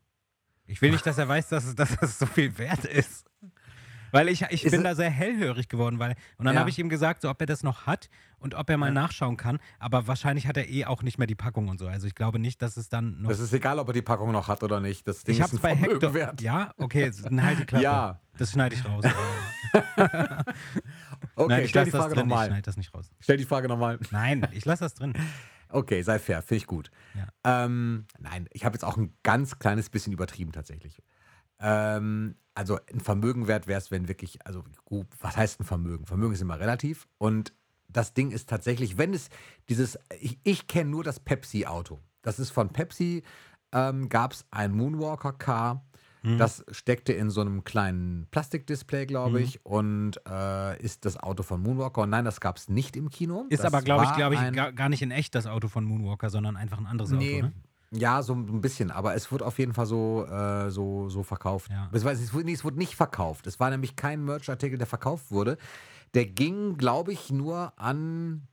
Ich 0.65 0.81
will 0.81 0.91
nicht, 0.91 1.05
dass 1.05 1.17
er 1.17 1.29
weiß, 1.29 1.47
dass 1.47 1.73
dass 1.73 1.95
es 2.01 2.19
so 2.19 2.25
viel 2.25 2.57
wert 2.57 2.83
ist. 2.83 3.25
Weil 4.13 4.29
ich, 4.29 4.43
ich 4.49 4.63
Ist 4.63 4.71
bin 4.71 4.83
da 4.83 4.93
sehr 4.95 5.09
hellhörig 5.09 5.67
geworden, 5.67 5.97
weil 5.99 6.15
und 6.37 6.45
dann 6.45 6.53
Ja. 6.53 6.59
habe 6.61 6.69
ich 6.69 6.77
ihm 6.79 6.87
gesagt, 6.87 7.23
so 7.23 7.29
ob 7.29 7.41
er 7.41 7.47
das 7.47 7.63
noch 7.63 7.87
hat 7.87 8.09
und 8.37 8.53
ob 8.55 8.69
er 8.69 8.77
mal 8.77 8.87
Ja. 8.87 8.93
nachschauen 8.93 9.35
kann. 9.37 9.57
Aber 9.79 10.07
wahrscheinlich 10.07 10.47
hat 10.47 10.55
er 10.55 10.69
eh 10.69 10.85
auch 10.85 11.01
nicht 11.03 11.17
mehr 11.17 11.25
die 11.27 11.35
Packung 11.35 11.67
und 11.67 11.79
so. 11.79 11.87
Also 11.87 12.05
ich 12.07 12.13
glaube 12.15 12.37
nicht, 12.39 12.61
dass 12.61 12.77
es 12.77 12.89
dann 12.89 13.21
noch. 13.21 13.29
Das 13.29 13.39
ist 13.39 13.51
egal, 13.53 13.79
ob 13.79 13.87
er 13.87 13.93
die 13.93 14.01
Packung 14.03 14.31
noch 14.31 14.47
hat 14.47 14.61
oder 14.63 14.79
nicht. 14.79 15.07
Das 15.07 15.23
Ding 15.23 15.33
ich 15.35 15.41
ist 15.41 15.53
ein 15.53 15.59
bei 15.59 15.75
Hector. 15.75 16.13
wert. 16.13 16.41
Ja, 16.41 16.73
okay, 16.77 17.11
dann 17.23 17.43
halt 17.43 17.59
die 17.59 17.65
Klappe. 17.65 17.83
Ja. 17.83 18.19
Das 18.37 18.51
schneide 18.51 18.75
ich 18.75 18.85
raus. 18.85 19.03
Okay, 21.35 21.47
Nein, 21.49 21.63
ich 21.63 21.69
stell 21.71 21.81
lasse 21.81 21.85
die 21.85 21.91
das 21.91 22.01
Frage 22.01 22.13
drin. 22.15 22.25
Ich 22.25 22.29
nochmal. 22.29 22.47
schneide 22.47 22.61
das 22.61 22.77
nicht 22.77 22.93
raus. 22.93 23.09
Stell 23.19 23.37
die 23.37 23.45
Frage 23.45 23.67
nochmal. 23.67 23.97
Nein, 24.11 24.47
ich 24.51 24.65
lasse 24.65 24.83
das 24.85 24.93
drin. 24.95 25.13
Okay, 25.69 26.03
sei 26.03 26.19
fair, 26.19 26.43
finde 26.43 26.57
ich 26.57 26.67
gut. 26.67 26.91
Ja. 27.15 27.65
Ähm, 27.65 28.05
nein, 28.19 28.47
ich 28.51 28.63
habe 28.63 28.75
jetzt 28.75 28.83
auch 28.83 28.95
ein 28.95 29.11
ganz 29.23 29.57
kleines 29.57 29.89
bisschen 29.89 30.13
übertrieben 30.13 30.51
tatsächlich. 30.51 31.01
Ähm, 31.63 32.35
also 32.55 32.77
ein 32.93 32.99
Vermögen 32.99 33.47
wert 33.47 33.65
wäre 33.67 33.79
es, 33.79 33.89
wenn 33.89 34.07
wirklich, 34.07 34.45
also 34.45 34.63
gut, 34.85 35.07
was 35.21 35.35
heißt 35.37 35.59
ein 35.61 35.63
Vermögen? 35.63 36.05
Vermögen 36.05 36.33
ist 36.33 36.41
immer 36.41 36.59
relativ 36.59 37.07
und 37.17 37.53
das 37.87 38.13
Ding 38.13 38.31
ist 38.31 38.49
tatsächlich, 38.49 38.97
wenn 38.97 39.13
es 39.13 39.29
dieses, 39.69 39.97
ich, 40.19 40.39
ich 40.43 40.67
kenne 40.67 40.89
nur 40.91 41.03
das 41.03 41.19
Pepsi-Auto. 41.19 41.99
Das 42.21 42.39
ist 42.39 42.49
von 42.51 42.69
Pepsi, 42.69 43.23
ähm, 43.71 44.09
gab 44.09 44.33
es 44.33 44.45
ein 44.51 44.71
Moonwalker-Car, 44.73 45.83
Mhm. 46.25 46.37
das 46.37 46.63
steckte 46.71 47.11
in 47.11 47.29
so 47.29 47.41
einem 47.41 47.65
kleinen 47.65 48.27
Plastikdisplay, 48.31 49.05
glaube 49.07 49.39
Mhm. 49.39 49.43
ich, 49.45 49.65
und 49.65 50.21
äh, 50.25 50.81
ist 50.81 51.03
das 51.05 51.17
Auto 51.17 51.43
von 51.43 51.61
Moonwalker. 51.61 52.03
Und 52.03 52.11
nein, 52.11 52.23
das 52.23 52.39
gab 52.39 52.55
es 52.55 52.69
nicht 52.69 52.95
im 52.95 53.09
Kino. 53.09 53.45
Ist 53.49 53.61
das 53.63 53.73
aber, 53.73 53.83
glaube 53.83 54.03
ich, 54.05 54.09
war 54.11 54.15
glaube 54.15 54.35
ich, 54.69 54.75
gar 54.77 54.87
nicht 54.89 55.01
in 55.01 55.11
echt 55.11 55.35
das 55.35 55.47
Auto 55.47 55.67
von 55.67 55.83
Moonwalker, 55.83 56.29
sondern 56.29 56.55
einfach 56.55 56.77
ein 56.77 56.85
anderes 56.87 57.11
Nee. 57.11 57.39
Auto. 57.39 57.47
Ne? 57.47 57.53
Ja, 57.95 58.23
so 58.23 58.33
ein 58.33 58.61
bisschen, 58.61 58.89
aber 58.89 59.13
es 59.13 59.31
wird 59.31 59.43
auf 59.43 59.59
jeden 59.59 59.73
Fall 59.73 59.85
so, 59.85 60.25
äh, 60.25 60.71
so, 60.71 61.09
so 61.09 61.21
verkauft. 61.21 61.69
Ja. 61.69 61.89
Es, 61.91 62.03
wurde, 62.03 62.45
nee, 62.45 62.53
es 62.53 62.63
wurde 62.63 62.77
nicht 62.77 62.95
verkauft. 62.95 63.45
Es 63.45 63.59
war 63.59 63.69
nämlich 63.69 63.95
kein 63.95 64.23
Merch-Artikel, 64.25 64.77
der 64.77 64.87
verkauft 64.87 65.29
wurde. 65.31 65.57
Der 66.15 66.25
ging, 66.25 66.77
glaube 66.77 67.13
ich, 67.13 67.31
nur 67.31 67.73
an. 67.79 68.47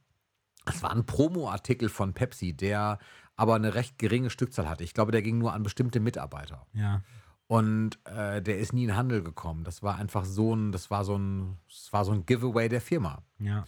Es 0.67 0.83
war 0.83 0.91
ein 0.91 1.07
Promo-Artikel 1.07 1.89
von 1.89 2.13
Pepsi, 2.13 2.53
der 2.53 2.99
aber 3.35 3.55
eine 3.55 3.75
recht 3.75 3.99
geringe 3.99 4.29
Stückzahl 4.29 4.69
hatte. 4.69 4.85
Ich 4.85 4.93
glaube, 4.93 5.13
der 5.13 5.23
ging 5.23 5.39
nur 5.39 5.55
an 5.55 5.63
bestimmte 5.63 6.01
Mitarbeiter. 6.01 6.67
Ja. 6.75 7.03
Und 7.47 7.99
äh, 8.05 8.43
der 8.43 8.59
ist 8.59 8.75
nie 8.75 8.85
in 8.85 8.95
Handel 8.95 9.23
gekommen. 9.23 9.65
Das 9.65 9.83
war 9.83 9.97
einfach 9.97 10.27
so 10.27 10.55
ein, 10.55 10.71
das 10.71 10.91
war 10.91 11.05
so 11.05 11.17
ein, 11.17 11.57
das 11.67 11.93
war 11.93 12.05
so 12.05 12.13
ein 12.13 12.27
Giveaway 12.27 12.69
der 12.69 12.83
Firma. 12.83 13.23
Ja. 13.39 13.65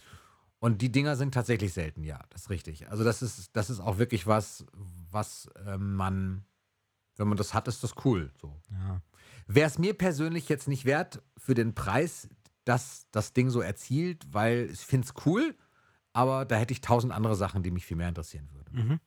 Und 0.59 0.81
die 0.81 0.91
Dinger 0.91 1.17
sind 1.17 1.33
tatsächlich 1.33 1.73
selten, 1.73 2.03
ja, 2.03 2.21
das 2.29 2.43
ist 2.43 2.49
richtig. 2.49 2.89
Also 2.89 3.03
das 3.03 3.21
ist, 3.21 3.53
das 3.53 3.69
ist 3.69 3.81
auch 3.81 3.97
wirklich 3.97 4.27
was, 4.27 4.65
was 5.13 5.47
äh, 5.65 5.77
man, 5.77 6.45
wenn 7.15 7.27
man 7.27 7.37
das 7.37 7.53
hat, 7.53 7.67
ist 7.67 7.83
das 7.83 7.93
cool. 8.05 8.31
So. 8.41 8.59
Ja. 8.71 9.01
Wäre 9.47 9.67
es 9.67 9.77
mir 9.77 9.93
persönlich 9.93 10.49
jetzt 10.49 10.67
nicht 10.67 10.85
wert 10.85 11.21
für 11.37 11.53
den 11.53 11.75
Preis, 11.75 12.29
dass 12.65 13.07
das 13.11 13.33
Ding 13.33 13.49
so 13.49 13.61
erzielt, 13.61 14.25
weil 14.31 14.69
ich 14.71 14.79
finde 14.79 15.07
es 15.07 15.25
cool, 15.25 15.55
aber 16.13 16.45
da 16.45 16.55
hätte 16.55 16.73
ich 16.73 16.81
tausend 16.81 17.11
andere 17.11 17.35
Sachen, 17.35 17.63
die 17.63 17.71
mich 17.71 17.85
viel 17.85 17.97
mehr 17.97 18.09
interessieren 18.09 18.49
würden. 18.51 18.87
Mhm. 18.87 18.99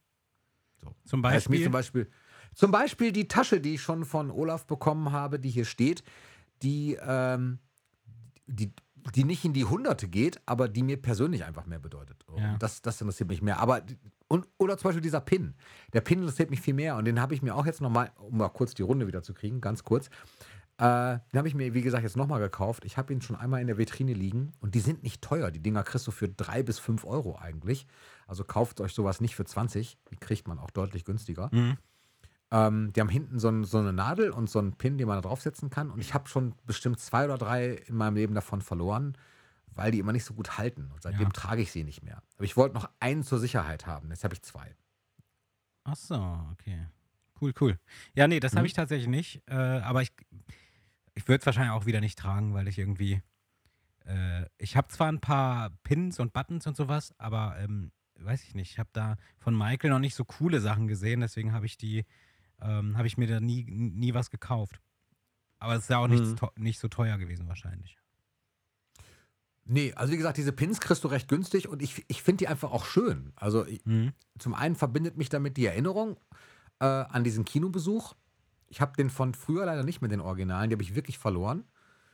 So. 0.76 0.94
Zum 1.04 1.22
Beispiel. 1.22 1.62
zum 1.62 1.72
Beispiel, 1.72 2.10
zum 2.54 2.70
Beispiel 2.70 3.12
die 3.12 3.28
Tasche, 3.28 3.60
die 3.60 3.74
ich 3.74 3.82
schon 3.82 4.04
von 4.04 4.30
Olaf 4.30 4.66
bekommen 4.66 5.12
habe, 5.12 5.38
die 5.38 5.50
hier 5.50 5.64
steht, 5.64 6.02
die, 6.62 6.98
ähm, 7.00 7.58
die, 8.46 8.72
die 9.14 9.24
nicht 9.24 9.44
in 9.44 9.52
die 9.52 9.64
Hunderte 9.64 10.08
geht, 10.08 10.40
aber 10.46 10.68
die 10.68 10.82
mir 10.82 11.00
persönlich 11.00 11.44
einfach 11.44 11.66
mehr 11.66 11.78
bedeutet. 11.78 12.24
Ja. 12.36 12.56
das, 12.58 12.82
das 12.82 13.00
interessiert 13.00 13.28
mich 13.28 13.40
mehr. 13.40 13.58
Aber 13.60 13.82
Und, 14.28 14.48
oder 14.58 14.76
zum 14.76 14.88
Beispiel 14.88 15.02
dieser 15.02 15.20
Pin. 15.20 15.54
Der 15.92 16.00
Pin 16.00 16.20
interessiert 16.20 16.50
mich 16.50 16.60
viel 16.60 16.74
mehr 16.74 16.96
und 16.96 17.04
den 17.04 17.20
habe 17.20 17.34
ich 17.34 17.42
mir 17.42 17.54
auch 17.54 17.66
jetzt 17.66 17.80
nochmal, 17.80 18.10
um 18.16 18.38
mal 18.38 18.48
kurz 18.48 18.74
die 18.74 18.82
Runde 18.82 19.06
wieder 19.06 19.22
zu 19.22 19.34
kriegen, 19.34 19.60
ganz 19.60 19.84
kurz. 19.84 20.10
Äh, 20.78 21.20
den 21.32 21.38
habe 21.38 21.48
ich 21.48 21.54
mir, 21.54 21.72
wie 21.72 21.80
gesagt, 21.80 22.02
jetzt 22.02 22.16
nochmal 22.16 22.40
gekauft. 22.40 22.84
Ich 22.84 22.98
habe 22.98 23.12
ihn 23.12 23.22
schon 23.22 23.36
einmal 23.36 23.60
in 23.60 23.66
der 23.66 23.78
Vitrine 23.78 24.12
liegen 24.12 24.52
und 24.60 24.74
die 24.74 24.80
sind 24.80 25.02
nicht 25.02 25.22
teuer. 25.22 25.50
Die 25.50 25.62
Dinger 25.62 25.82
kriegst 25.84 26.06
du 26.06 26.10
für 26.10 26.28
drei 26.28 26.62
bis 26.62 26.78
fünf 26.78 27.04
Euro 27.04 27.38
eigentlich. 27.38 27.86
Also 28.26 28.44
kauft 28.44 28.80
euch 28.80 28.92
sowas 28.92 29.20
nicht 29.20 29.36
für 29.36 29.44
20. 29.44 29.96
Die 30.10 30.16
kriegt 30.16 30.48
man 30.48 30.58
auch 30.58 30.70
deutlich 30.70 31.04
günstiger. 31.04 31.48
Mhm. 31.52 31.78
Ähm, 32.50 32.92
die 32.92 33.00
haben 33.00 33.08
hinten 33.08 33.38
so, 33.38 33.48
ein, 33.48 33.64
so, 33.64 33.78
eine 33.78 33.92
Nadel 33.92 34.30
und 34.30 34.50
so 34.50 34.58
einen 34.58 34.74
Pin, 34.74 34.98
den 34.98 35.08
man 35.08 35.16
da 35.16 35.28
draufsetzen 35.28 35.70
kann. 35.70 35.90
Und 35.90 36.00
ich 36.00 36.12
habe 36.12 36.28
schon 36.28 36.54
bestimmt 36.66 37.00
zwei 37.00 37.24
oder 37.24 37.38
drei 37.38 37.70
in 37.70 37.96
meinem 37.96 38.16
Leben 38.16 38.34
davon 38.34 38.60
verloren, 38.60 39.16
weil 39.76 39.92
die 39.92 39.98
immer 40.00 40.12
nicht 40.12 40.24
so 40.24 40.34
gut 40.34 40.58
halten. 40.58 40.90
Und 40.92 41.02
seitdem 41.02 41.22
Ja. 41.22 41.28
trage 41.30 41.62
ich 41.62 41.70
sie 41.70 41.84
nicht 41.84 42.02
mehr. 42.02 42.22
Aber 42.36 42.44
ich 42.44 42.56
wollte 42.56 42.74
noch 42.74 42.90
einen 43.00 43.22
zur 43.22 43.38
Sicherheit 43.38 43.86
haben. 43.86 44.10
Jetzt 44.10 44.24
habe 44.24 44.34
ich 44.34 44.42
zwei. 44.42 44.74
Ach 45.84 45.94
so, 45.96 46.16
okay. 46.52 46.86
Cool, 47.40 47.52
cool. 47.60 47.78
Ja, 48.14 48.26
nee, 48.26 48.40
das 48.40 48.52
Mhm. 48.52 48.56
habe 48.58 48.66
ich 48.66 48.72
tatsächlich 48.72 49.08
nicht. 49.08 49.42
Äh, 49.46 49.54
aber 49.54 50.02
ich, 50.02 50.10
ich 51.14 51.28
würde 51.28 51.40
es 51.40 51.46
wahrscheinlich 51.46 51.72
auch 51.72 51.86
wieder 51.86 52.00
nicht 52.00 52.18
tragen, 52.18 52.54
weil 52.54 52.66
ich 52.68 52.78
irgendwie. 52.78 53.22
Äh, 54.06 54.46
ich 54.58 54.76
habe 54.76 54.88
zwar 54.88 55.08
ein 55.08 55.20
paar 55.20 55.70
Pins 55.82 56.18
und 56.18 56.32
Buttons 56.32 56.66
und 56.66 56.76
sowas, 56.76 57.14
aber 57.18 57.58
ähm, 57.58 57.92
weiß 58.18 58.44
ich 58.44 58.54
nicht. 58.54 58.70
Ich 58.72 58.78
habe 58.78 58.88
da 58.92 59.16
von 59.38 59.56
Michael 59.56 59.90
noch 59.90 59.98
nicht 59.98 60.14
so 60.14 60.24
coole 60.24 60.60
Sachen 60.60 60.86
gesehen, 60.88 61.20
deswegen 61.20 61.52
habe 61.52 61.66
ich 61.66 61.76
die, 61.76 62.04
ähm, 62.62 62.96
habe 62.96 63.06
ich 63.06 63.18
mir 63.18 63.26
da 63.26 63.40
nie, 63.40 63.64
nie 63.64 64.14
was 64.14 64.30
gekauft. 64.30 64.80
Aber 65.58 65.74
es 65.74 65.82
ist 65.82 65.90
ja 65.90 65.98
auch 65.98 66.08
Mhm. 66.08 66.36
teu- 66.36 66.48
nicht 66.56 66.78
so 66.78 66.88
teuer 66.88 67.18
gewesen 67.18 67.48
wahrscheinlich. 67.48 67.98
Nee, 69.68 69.92
also 69.94 70.12
wie 70.12 70.16
gesagt, 70.16 70.36
diese 70.38 70.52
Pins 70.52 70.80
kriegst 70.80 71.02
du 71.02 71.08
recht 71.08 71.28
günstig 71.28 71.68
und 71.68 71.82
ich, 71.82 72.04
ich 72.08 72.22
finde 72.22 72.38
die 72.38 72.48
einfach 72.48 72.70
auch 72.70 72.84
schön. 72.86 73.32
Also 73.36 73.66
ich, 73.66 73.84
Mhm. 73.84 74.12
zum 74.38 74.54
einen 74.54 74.76
verbindet 74.76 75.16
mich 75.16 75.28
damit 75.28 75.56
die 75.56 75.66
Erinnerung 75.66 76.16
äh, 76.78 76.84
an 76.84 77.24
diesen 77.24 77.44
Kinobesuch. 77.44 78.14
Ich 78.68 78.80
habe 78.80 78.92
den 78.96 79.10
von 79.10 79.34
früher 79.34 79.66
leider 79.66 79.82
nicht 79.82 80.02
mit 80.02 80.12
den 80.12 80.20
Originalen, 80.20 80.70
die 80.70 80.74
habe 80.74 80.82
ich 80.82 80.94
wirklich 80.94 81.18
verloren. 81.18 81.64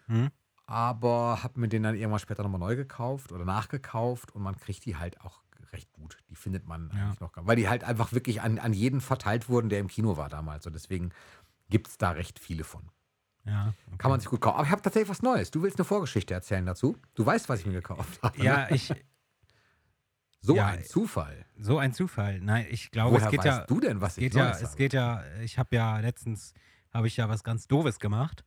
Mhm. 0.07 0.30
Aber 0.66 1.42
habe 1.42 1.61
mir 1.61 1.68
den 1.68 1.82
dann 1.82 1.94
irgendwann 1.94 2.20
später 2.20 2.42
nochmal 2.42 2.61
neu 2.61 2.76
gekauft 2.76 3.32
oder 3.32 3.44
nachgekauft 3.44 4.32
und 4.34 4.42
man 4.42 4.57
kriegt 4.57 4.84
die 4.86 4.96
halt 4.96 5.20
auch 5.20 5.42
recht 5.72 5.92
gut. 5.92 6.18
Die 6.30 6.36
findet 6.36 6.66
man 6.66 6.90
Ja. 6.94 7.05
eigentlich 7.07 7.20
noch, 7.20 7.32
gar- 7.32 7.46
weil 7.46 7.57
die 7.57 7.68
halt 7.68 7.84
einfach 7.84 8.12
wirklich 8.12 8.40
an, 8.40 8.59
an 8.59 8.72
jeden 8.72 9.00
verteilt 9.00 9.48
wurden, 9.48 9.68
der 9.68 9.80
im 9.80 9.88
Kino 9.88 10.16
war 10.16 10.28
damals. 10.28 10.66
Und 10.66 10.74
deswegen 10.74 11.11
gibt 11.68 11.88
es 11.88 11.98
da 11.98 12.11
recht 12.12 12.38
viele 12.38 12.64
von. 12.64 12.88
Ja, 13.45 13.74
okay. 13.86 13.97
Kann 13.99 14.11
man 14.11 14.20
sich 14.20 14.28
gut 14.28 14.40
kaufen. 14.40 14.57
Aber 14.57 14.66
ich 14.66 14.70
habe 14.72 14.82
tatsächlich 14.82 15.09
was 15.09 15.22
Neues. 15.22 15.51
Du 15.51 15.62
willst 15.62 15.78
eine 15.78 15.84
Vorgeschichte 15.84 16.32
erzählen 16.34 16.64
dazu? 16.64 16.97
Du 17.14 17.26
weißt, 17.26 17.49
was 17.49 17.61
ich 17.61 17.66
mir 17.66 17.72
gekauft 17.72 18.22
habe. 18.22 18.43
Ja, 18.43 18.68
ne? 18.68 18.74
ich, 18.76 18.93
So 20.40 20.57
ja, 20.57 20.66
ein 20.66 20.84
Zufall. 20.84 21.47
so 21.57 21.78
ein 21.78 21.93
Zufall. 21.93 22.40
Nein, 22.40 22.66
ich 22.68 22.90
glaube, 22.90 23.14
Woher 23.14 23.26
es 23.26 23.30
geht 23.30 23.45
weißt 23.45 23.47
ja. 23.61 23.66
du 23.66 23.80
denn, 23.80 24.01
was 24.01 24.12
Es 24.12 24.18
ich 24.18 24.22
geht 24.24 24.34
ja, 24.34 24.45
Neues 24.47 24.57
es 24.61 24.68
habe? 24.70 24.76
geht 24.76 24.93
ja, 24.93 25.24
ich 25.43 25.59
habe 25.59 25.76
ja 25.76 25.99
letztens, 26.01 26.53
habe 26.93 27.07
ich 27.07 27.16
ja 27.16 27.28
was 27.28 27.45
ganz 27.45 27.68
Doofes 27.68 28.01
gemacht. 28.01 28.45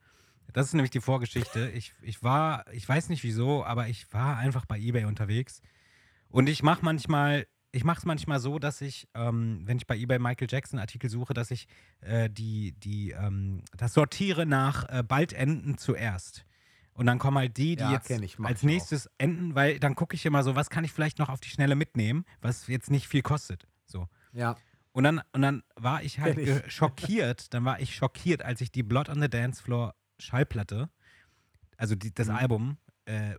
Das 0.52 0.68
ist 0.68 0.74
nämlich 0.74 0.92
die 0.92 1.02
Vorgeschichte. 1.02 1.70
Ich, 1.74 1.94
ich 2.02 2.22
war, 2.24 2.66
ich 2.74 2.88
weiß 2.88 3.10
nicht 3.10 3.24
wieso, 3.24 3.64
aber 3.66 3.88
ich 3.88 4.12
war 4.14 4.38
einfach 4.38 4.66
bei 4.66 4.78
eBay 4.78 5.06
unterwegs. 5.06 5.62
Und 6.30 6.48
ich 6.48 6.64
mache 6.64 6.84
manchmal, 6.84 7.48
ich 7.76 7.84
mache 7.84 8.00
es 8.00 8.06
manchmal 8.06 8.40
so, 8.40 8.58
dass 8.58 8.80
ich, 8.82 9.08
ähm, 9.14 9.62
wenn 9.66 9.78
ich 9.78 9.86
bei 9.86 9.98
eBay 9.98 10.18
Michael 10.18 10.48
Jackson 10.50 10.80
Artikel 10.80 11.10
suche, 11.10 11.34
dass 11.34 11.52
ich 11.52 11.68
äh, 12.00 12.30
die, 12.30 12.72
die, 12.72 13.12
ähm, 13.12 13.64
das 13.76 13.94
sortiere 13.94 14.46
nach 14.46 14.88
äh, 14.90 15.04
bald 15.04 15.34
enden 15.34 15.78
zuerst. 15.78 16.46
Und 16.94 17.06
dann 17.08 17.20
kommen 17.20 17.38
halt 17.38 17.58
die, 17.58 17.76
die 17.76 17.84
Ja, 17.84 17.92
jetzt 17.92 18.10
ich, 18.10 18.40
als 18.40 18.60
ich 18.60 18.64
auch. 18.64 18.64
nächstes 18.64 19.10
enden, 19.18 19.54
weil 19.56 19.80
dann 19.80 19.96
gucke 19.96 20.16
ich 20.16 20.26
immer 20.26 20.42
so, 20.44 20.56
was 20.56 20.70
kann 20.70 20.86
ich 20.86 20.94
vielleicht 20.94 21.20
noch 21.20 21.28
auf 21.28 21.42
die 21.42 21.50
Schnelle 21.50 21.76
mitnehmen, 21.76 22.24
was 22.42 22.68
jetzt 22.68 22.90
nicht 22.90 23.08
viel 23.10 23.22
kostet. 23.22 23.68
So. 23.86 24.08
Ja. 24.32 24.56
Und 24.94 25.04
dann, 25.04 25.22
und 25.34 25.42
dann 25.42 25.62
war 25.76 26.02
ich 26.04 26.22
halt 26.22 26.38
ich. 26.38 26.72
schockiert, 26.72 27.54
dann 27.54 27.66
war 27.66 27.82
ich 27.82 27.94
schockiert, 27.94 28.42
als 28.44 28.62
ich 28.62 28.72
die 28.72 28.84
Blood 28.84 29.10
on 29.10 29.22
the 29.22 29.30
Dance 29.30 29.62
Floor 29.62 29.94
Schallplatte, 30.20 30.90
also 31.76 31.96
die, 31.96 32.14
das 32.14 32.30
Mhm. 32.30 32.36
Album, 32.36 32.78
äh, 33.04 33.36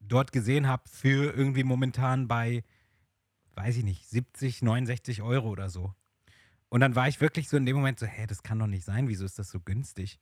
dort 0.00 0.32
gesehen 0.32 0.66
habe 0.66 0.84
für 0.88 1.34
irgendwie 1.36 1.64
momentan 1.64 2.26
bei, 2.28 2.64
weiß 3.56 3.76
ich 3.78 3.84
nicht, 3.84 4.06
70, 4.08 4.62
69 4.62 5.22
Euro 5.22 5.48
oder 5.48 5.68
so. 5.68 5.94
Und 6.68 6.80
dann 6.80 6.96
war 6.96 7.08
ich 7.08 7.20
wirklich 7.20 7.48
so 7.48 7.56
in 7.56 7.66
dem 7.66 7.76
Moment 7.76 7.98
so, 7.98 8.06
hä, 8.06 8.26
das 8.26 8.42
kann 8.42 8.58
doch 8.58 8.66
nicht 8.66 8.84
sein, 8.84 9.08
wieso 9.08 9.24
ist 9.24 9.38
das 9.38 9.50
so 9.50 9.60
günstig? 9.60 10.18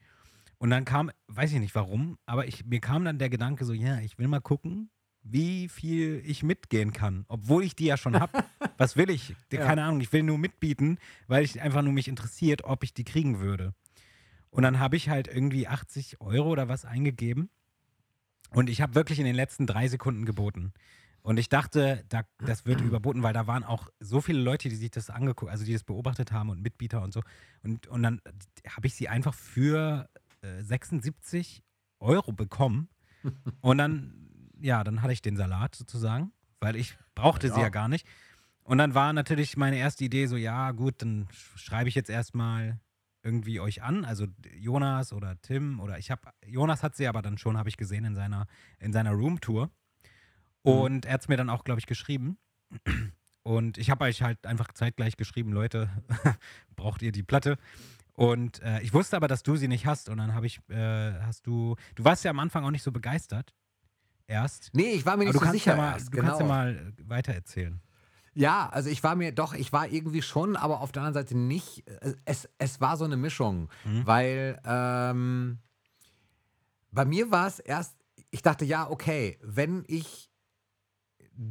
Und 0.59 0.71
dann 0.71 0.85
kam, 0.85 1.11
weiß 1.29 1.53
ich 1.53 1.59
nicht 1.59 1.75
warum, 1.75 2.19
aber 2.27 2.47
ich, 2.47 2.65
mir 2.65 2.81
kam 2.81 3.05
dann 3.05 3.19
der 3.19 3.31
Gedanke 3.31 3.65
so, 3.65 3.73
ja, 3.73 3.99
ich 4.01 4.19
will 4.19 4.29
mal 4.29 4.41
gucken, 4.41 4.91
wie 5.23 5.69
viel 5.69 6.23
ich 6.25 6.43
mitgehen 6.43 6.93
kann, 6.93 7.25
obwohl 7.29 7.65
ich 7.65 7.75
die 7.75 7.87
ja 7.87 7.97
schon 7.97 8.19
habe. 8.19 8.45
Was 8.77 8.97
will 8.97 9.11
ich? 9.11 9.35
Ja. 9.53 9.65
Keine 9.65 9.85
Ahnung, 9.85 10.01
ich 10.01 10.13
will 10.13 10.23
nur 10.23 10.39
mitbieten, 10.39 10.99
weil 11.29 11.45
ich 11.45 11.61
einfach 11.61 11.83
nur 11.83 11.93
mich 11.93 12.09
interessiert, 12.09 12.65
ob 12.65 12.83
ich 12.83 12.95
die 12.95 13.05
kriegen 13.05 13.41
würde. 13.41 13.75
Und 14.51 14.65
dann 14.65 14.79
habe 14.79 14.97
ich 14.97 15.09
halt 15.09 15.29
irgendwie 15.29 15.69
80 15.69 16.21
Euro 16.21 16.51
oder 16.51 16.69
was 16.69 16.85
eingegeben. 16.85 17.49
Und 18.51 18.69
ich 18.69 18.83
habe 18.83 18.95
wirklich 18.95 19.19
in 19.19 19.25
den 19.25 19.35
letzten 19.35 19.67
drei 19.67 19.89
Sekunden 19.89 20.27
geboten. 20.27 20.73
Und 21.23 21.39
ich 21.39 21.49
dachte, 21.49 22.05
da, 22.09 22.23
das 22.45 22.67
wird 22.67 22.81
überboten, 22.81 23.23
weil 23.23 23.33
da 23.33 23.47
waren 23.47 23.63
auch 23.63 23.89
so 24.01 24.21
viele 24.21 24.41
Leute, 24.41 24.69
die 24.69 24.75
sich 24.75 24.91
das 24.91 25.09
angeguckt, 25.09 25.53
also 25.53 25.65
die 25.65 25.73
das 25.73 25.85
beobachtet 25.85 26.33
haben 26.33 26.51
und 26.51 26.61
Mitbieter 26.61 27.01
und 27.03 27.13
so. 27.13 27.23
Und, 27.63 27.87
und 27.87 28.03
dann 28.03 28.21
habe 28.69 28.87
ich 28.89 28.95
sie 28.95 29.09
einfach 29.09 29.33
für 29.35 30.09
äh, 30.43 30.63
76 30.63 31.63
Euro 32.01 32.33
bekommen. 32.33 32.89
Und 33.61 33.79
dann, 33.79 34.51
ja, 34.61 34.83
dann 34.83 35.01
hatte 35.03 35.13
ich 35.13 35.23
den 35.23 35.37
Salat 35.37 35.77
sozusagen, 35.77 36.33
weil 36.59 36.75
ich 36.75 36.97
brauchte 37.15 37.49
sie 37.49 37.55
Ja. 37.59 37.63
ja 37.67 37.69
gar 37.69 37.89
nicht. 37.89 38.05
Und 38.65 38.79
dann 38.79 38.95
war 38.95 39.13
natürlich 39.13 39.57
meine 39.57 39.77
erste 39.77 40.03
Idee 40.05 40.27
so, 40.27 40.37
ja 40.37 40.73
gut, 40.73 40.95
dann 41.03 41.27
sch- 41.29 41.57
schreibe 41.59 41.89
ich 41.89 41.95
jetzt 41.95 42.11
erstmal 42.11 42.81
irgendwie 43.23 43.61
euch 43.61 43.85
an, 43.85 44.05
also 44.05 44.27
Jonas 44.57 45.13
oder 45.13 45.41
Tim 45.43 45.79
oder 45.79 45.99
ich 45.99 46.11
habe, 46.11 46.23
Jonas 46.45 46.83
hat 46.83 46.97
sie 46.97 47.07
aber 47.07 47.23
dann 47.23 47.39
schon, 47.39 47.57
habe 47.57 47.69
ich 47.69 47.77
gesehen, 47.77 48.05
in 48.05 48.17
seiner, 48.17 48.49
in 48.81 48.93
seiner 48.93 49.13
Roomtour. 49.13 49.71
Und 50.63 51.07
er 51.07 51.15
hat 51.15 51.21
es 51.23 51.29
mir 51.29 51.37
dann 51.37 51.51
auch, 51.51 51.65
glaube 51.65 51.81
ich, 51.81 51.87
geschrieben. 51.87 52.39
Und 53.43 53.79
ich 53.79 53.91
habe 53.91 54.05
euch 54.05 54.23
halt 54.23 54.47
einfach 54.47 54.73
zeitgleich 54.73 55.17
geschrieben, 55.17 55.53
Leute, 55.53 55.91
braucht 56.77 57.03
ihr 57.03 57.11
die 57.13 57.23
Platte? 57.25 57.59
Und 58.15 58.61
äh, 58.63 58.81
ich 58.83 58.93
wusste 58.95 59.17
aber, 59.17 59.27
dass 59.27 59.43
du 59.43 59.57
sie 59.57 59.69
nicht 59.69 59.87
hast. 59.87 60.09
Und 60.09 60.19
dann 60.19 60.35
habe 60.35 60.47
ich, 60.47 60.61
äh, 60.69 61.13
hast 61.23 61.47
du, 61.47 61.77
du 61.97 62.05
warst 62.05 62.25
ja 62.25 62.31
am 62.31 62.39
Anfang 62.39 62.65
auch 62.65 62.71
nicht 62.71 62.83
so 62.85 62.93
begeistert. 62.93 63.55
Erst. 64.29 64.71
Nee, 64.73 64.93
ich 64.93 65.05
war 65.05 65.17
mir 65.17 65.25
nicht 65.25 65.39
so 65.39 65.45
sicher. 65.47 65.73
ja 65.73 65.77
mal, 65.77 65.93
erst, 65.95 66.07
du 66.09 66.11
genau. 66.13 66.27
kannst 66.29 66.41
ja 66.41 66.47
mal 66.47 66.77
äh, 66.97 67.09
weitererzählen. 67.09 67.81
Ja, 68.35 68.69
also 68.71 68.89
ich 68.89 69.03
war 69.03 69.15
mir 69.17 69.33
doch, 69.33 69.53
ich 69.53 69.73
war 69.73 69.89
irgendwie 69.89 70.23
schon, 70.23 70.57
aber 70.57 70.81
auf 70.81 70.93
der 70.93 71.03
anderen 71.03 71.27
Seite 71.27 71.37
nicht. 71.37 71.87
äh, 71.89 72.15
Es, 72.25 72.49
es 72.59 72.81
war 72.81 72.97
so 72.97 73.05
eine 73.05 73.17
Mischung, 73.17 73.69
Mhm. 73.85 74.07
weil 74.07 74.61
ähm, 74.65 75.59
bei 76.93 77.05
mir 77.05 77.31
war 77.31 77.47
es 77.49 77.59
erst, 77.59 77.97
ich 78.31 78.43
dachte, 78.43 78.65
ja, 78.65 78.89
okay, 78.89 79.39
wenn 79.43 79.85
ich 79.89 80.31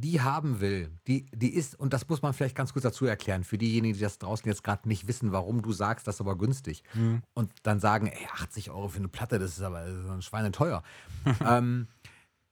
die 0.00 0.20
haben 0.20 0.60
will, 0.60 0.90
die, 1.06 1.26
die 1.34 1.54
ist, 1.54 1.78
und 1.78 1.92
das 1.92 2.08
muss 2.08 2.22
man 2.22 2.32
vielleicht 2.32 2.56
ganz 2.56 2.72
kurz 2.72 2.82
dazu 2.84 3.04
erklären, 3.04 3.44
für 3.44 3.58
diejenigen, 3.58 3.94
die 3.94 4.00
das 4.00 4.18
draußen 4.18 4.46
jetzt 4.48 4.64
gerade 4.64 4.88
nicht 4.88 5.06
wissen, 5.06 5.32
warum 5.32 5.62
du 5.62 5.72
sagst, 5.72 6.06
das 6.06 6.16
ist 6.16 6.20
aber 6.20 6.36
günstig. 6.36 6.82
Mhm. 6.94 7.22
Und 7.34 7.52
dann 7.62 7.78
sagen, 7.80 8.06
ey, 8.06 8.26
80 8.34 8.70
Euro 8.70 8.88
für 8.88 8.98
eine 8.98 9.08
Platte, 9.08 9.38
das 9.38 9.58
ist 9.58 9.62
aber 9.62 9.84
so 10.02 10.10
ein 10.12 10.22
Schweine 10.22 10.50
teuer. 10.50 10.82
ähm, 11.46 11.88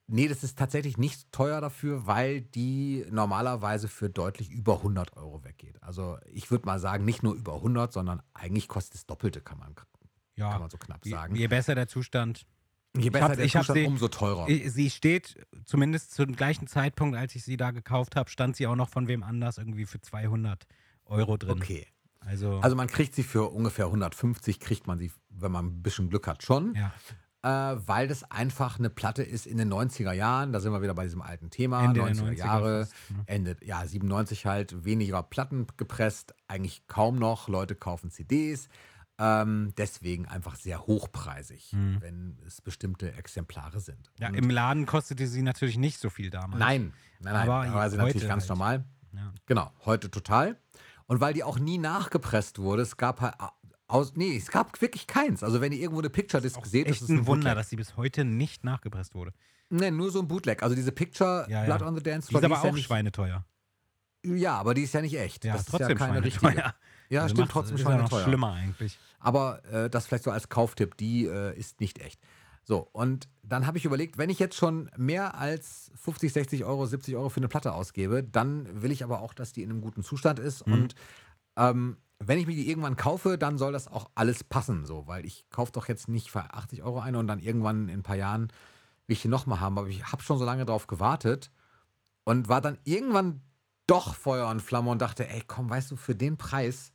nee, 0.06 0.28
das 0.28 0.44
ist 0.44 0.58
tatsächlich 0.58 0.98
nicht 0.98 1.32
teuer 1.32 1.60
dafür, 1.60 2.06
weil 2.06 2.42
die 2.42 3.06
normalerweise 3.10 3.88
für 3.88 4.10
deutlich 4.10 4.50
über 4.50 4.76
100 4.76 5.16
Euro 5.16 5.42
weggeht. 5.44 5.82
Also 5.82 6.18
ich 6.32 6.50
würde 6.50 6.66
mal 6.66 6.78
sagen, 6.78 7.04
nicht 7.04 7.22
nur 7.22 7.34
über 7.34 7.54
100, 7.54 7.92
sondern 7.92 8.22
eigentlich 8.34 8.68
kostet 8.68 8.96
es 8.96 9.06
Doppelte, 9.06 9.40
kann 9.40 9.58
man, 9.58 9.74
Ja, 10.36 10.50
kann 10.50 10.60
man 10.60 10.70
so 10.70 10.78
knapp 10.78 11.04
je, 11.04 11.12
sagen. 11.12 11.34
je 11.34 11.46
besser 11.48 11.74
der 11.74 11.88
Zustand. 11.88 12.46
Je 12.96 13.10
besser 13.10 13.28
hab- 13.28 13.36
der 13.36 13.44
ich 13.44 13.52
Zustand, 13.52 13.78
sie- 13.78 13.86
umso 13.86 14.08
teurer. 14.08 14.48
Ich- 14.48 14.72
Sie 14.72 14.90
steht, 14.90 15.36
zumindest 15.64 16.12
zum 16.12 16.34
gleichen 16.34 16.66
Zeitpunkt, 16.66 17.16
als 17.16 17.34
ich 17.36 17.44
sie 17.44 17.56
da 17.56 17.70
gekauft 17.70 18.16
habe, 18.16 18.28
stand 18.30 18.56
sie 18.56 18.66
auch 18.66 18.74
noch 18.76 18.88
von 18.88 19.06
wem 19.08 19.22
anders 19.22 19.58
irgendwie 19.58 19.86
für 19.86 20.00
200 20.00 20.66
Euro 21.04 21.36
drin. 21.36 21.52
okay. 21.52 21.86
Also, 22.20 22.58
Also 22.60 22.76
man 22.76 22.86
kriegt 22.88 23.14
sie 23.14 23.22
für 23.22 23.48
ungefähr 23.50 23.86
150, 23.86 24.60
kriegt 24.60 24.86
man 24.86 24.98
sie, 24.98 25.10
wenn 25.30 25.50
man 25.52 25.66
ein 25.66 25.82
bisschen 25.82 26.10
Glück 26.10 26.26
hat, 26.26 26.42
schon. 26.42 26.74
ja, 26.74 26.92
äh, 27.42 27.78
weil 27.86 28.08
das 28.08 28.30
einfach 28.30 28.78
eine 28.78 28.90
Platte 28.90 29.22
ist 29.22 29.46
in 29.46 29.56
den 29.56 29.68
90er 29.68 30.12
Jahren. 30.12 30.52
Da 30.52 30.60
sind 30.60 30.72
wir 30.72 30.82
wieder 30.82 30.92
bei 30.94 31.04
diesem 31.04 31.22
alten 31.22 31.48
Thema. 31.48 31.82
Ende 31.82 32.00
der 32.00 32.10
90er 32.14 32.24
90er 32.26 32.36
Jahre, 32.36 32.88
ne? 33.08 33.22
Ende, 33.24 33.56
ja, 33.62 33.86
97 33.86 34.44
halt, 34.44 34.84
weniger 34.84 35.22
Platten 35.22 35.66
gepresst, 35.78 36.34
eigentlich 36.48 36.86
kaum 36.88 37.18
noch. 37.18 37.48
Leute 37.48 37.74
kaufen 37.74 38.10
CDs. 38.10 38.68
Ähm, 39.22 39.74
deswegen 39.76 40.26
einfach 40.26 40.56
sehr 40.56 40.86
hochpreisig, 40.86 41.72
Mhm. 41.74 41.98
wenn 42.00 42.38
es 42.46 42.60
bestimmte 42.62 43.12
Exemplare 43.12 43.78
sind. 43.80 44.10
ja, 44.18 44.28
Und- 44.28 44.34
im 44.34 44.48
Laden 44.50 44.86
kostete 44.86 45.26
sie 45.26 45.42
natürlich 45.42 45.76
nicht 45.76 45.98
so 46.00 46.08
viel 46.08 46.30
damals. 46.30 46.58
nein, 46.58 46.92
nein, 47.20 47.34
nein, 47.34 47.48
Aber 47.48 47.74
war 47.74 47.90
sie 47.90 47.96
natürlich 47.98 48.26
ganz 48.26 48.44
halt. 48.44 48.48
normal. 48.50 48.84
Ja. 49.12 49.32
Genau, 49.46 49.70
heute 49.84 50.10
total. 50.10 50.56
Und 51.06 51.20
weil 51.20 51.34
die 51.34 51.44
auch 51.44 51.58
nie 51.58 51.76
nachgepresst 51.78 52.58
wurde, 52.60 52.82
es 52.82 52.96
gab 52.96 53.20
halt 53.20 53.34
aus, 53.88 54.14
nee, 54.16 54.36
es 54.36 54.50
gab 54.50 54.80
wirklich 54.80 55.06
keins. 55.06 55.42
Also 55.42 55.60
wenn 55.60 55.72
ihr 55.72 55.80
irgendwo 55.80 56.00
eine 56.00 56.08
Picture 56.10 56.40
Disc 56.40 56.64
seht, 56.64 56.86
ist 56.88 57.02
es 57.02 57.08
ein 57.08 57.26
Wunder, 57.26 57.50
Bootleg. 57.50 57.54
dass 57.56 57.68
sie 57.70 57.76
bis 57.76 57.96
heute 57.96 58.24
nicht 58.24 58.64
nachgepresst 58.64 59.14
wurde. 59.14 59.32
Nee, 59.68 59.90
nur 59.90 60.10
so 60.10 60.20
ein 60.20 60.28
Bootleg. 60.28 60.62
Also 60.62 60.74
diese 60.76 60.92
Picture 60.92 61.46
Ja, 61.50 61.64
ja. 61.64 61.76
Blood 61.76 61.82
on 61.88 61.96
the 61.96 62.02
Dance 62.02 62.28
Die 62.28 62.34
ist 62.34 62.38
Floor, 62.38 62.44
aber 62.44 62.54
ist 62.56 62.62
ja 62.64 62.70
auch 62.70 62.74
nicht, 62.74 62.86
schweineteuer. 62.86 63.44
Ja, 64.24 64.58
aber 64.58 64.74
die 64.74 64.82
ist 64.82 64.94
ja 64.94 65.00
nicht 65.00 65.18
echt. 65.18 65.44
Ja, 65.44 65.52
das 65.54 65.62
ist 65.62 65.68
trotzdem 65.70 65.88
ja 65.90 65.94
keine 65.96 66.12
schweineteuer. 66.20 66.50
richtige. 66.52 66.74
Ja, 67.10 67.22
Also 67.22 67.34
stimmt, 67.34 67.50
trotzdem 67.50 67.74
ist 67.74 67.82
ja 67.82 67.88
noch 67.90 67.96
schweineteuer. 68.08 68.22
schlimmer 68.24 68.52
eigentlich. 68.52 68.96
Aber 69.20 69.64
äh, 69.66 69.88
das 69.88 70.06
vielleicht 70.06 70.24
so 70.24 70.30
als 70.30 70.48
Kauftipp, 70.48 70.96
die 70.96 71.26
äh, 71.26 71.56
ist 71.56 71.80
nicht 71.80 72.00
echt. 72.00 72.20
So, 72.64 72.88
und 72.92 73.28
dann 73.42 73.66
habe 73.66 73.78
ich 73.78 73.84
überlegt, 73.84 74.18
wenn 74.18 74.30
ich 74.30 74.38
jetzt 74.38 74.56
schon 74.56 74.90
mehr 74.96 75.34
als 75.34 75.90
50, 75.96 76.32
60 76.32 76.64
Euro, 76.64 76.86
70 76.86 77.16
Euro 77.16 77.28
für 77.28 77.38
eine 77.38 77.48
Platte 77.48 77.72
ausgebe, 77.72 78.22
dann 78.22 78.82
will 78.82 78.92
ich 78.92 79.02
aber 79.02 79.20
auch, 79.20 79.34
dass 79.34 79.52
die 79.52 79.62
in 79.62 79.70
einem 79.70 79.80
guten 79.80 80.02
Zustand 80.02 80.38
ist. 80.38 80.66
Mhm. 80.66 80.72
Und 80.72 80.94
ähm, 81.56 81.96
wenn 82.18 82.38
ich 82.38 82.46
mir 82.46 82.54
die 82.54 82.68
irgendwann 82.68 82.96
kaufe, 82.96 83.38
dann 83.38 83.58
soll 83.58 83.72
das 83.72 83.88
auch 83.88 84.10
alles 84.14 84.44
passen, 84.44 84.84
so, 84.84 85.06
weil 85.06 85.24
ich 85.24 85.48
kaufe 85.50 85.72
doch 85.72 85.88
jetzt 85.88 86.08
nicht 86.08 86.30
für 86.30 86.54
80 86.54 86.82
Euro 86.82 87.00
eine 87.00 87.18
und 87.18 87.26
dann 87.26 87.40
irgendwann 87.40 87.88
in 87.88 88.00
ein 88.00 88.02
paar 88.02 88.16
Jahren 88.16 88.52
will 89.06 89.14
ich 89.14 89.22
die 89.22 89.28
nochmal 89.28 89.60
haben. 89.60 89.78
Aber 89.78 89.88
ich 89.88 90.04
habe 90.04 90.22
schon 90.22 90.38
so 90.38 90.44
lange 90.44 90.66
drauf 90.66 90.86
gewartet 90.86 91.50
und 92.24 92.48
war 92.48 92.60
dann 92.60 92.78
irgendwann 92.84 93.40
doch 93.86 94.14
Feuer 94.14 94.48
und 94.48 94.60
Flamme 94.60 94.90
und 94.90 95.02
dachte, 95.02 95.28
ey, 95.28 95.42
komm, 95.46 95.70
weißt 95.70 95.90
du, 95.90 95.96
für 95.96 96.14
den 96.14 96.36
Preis 96.36 96.92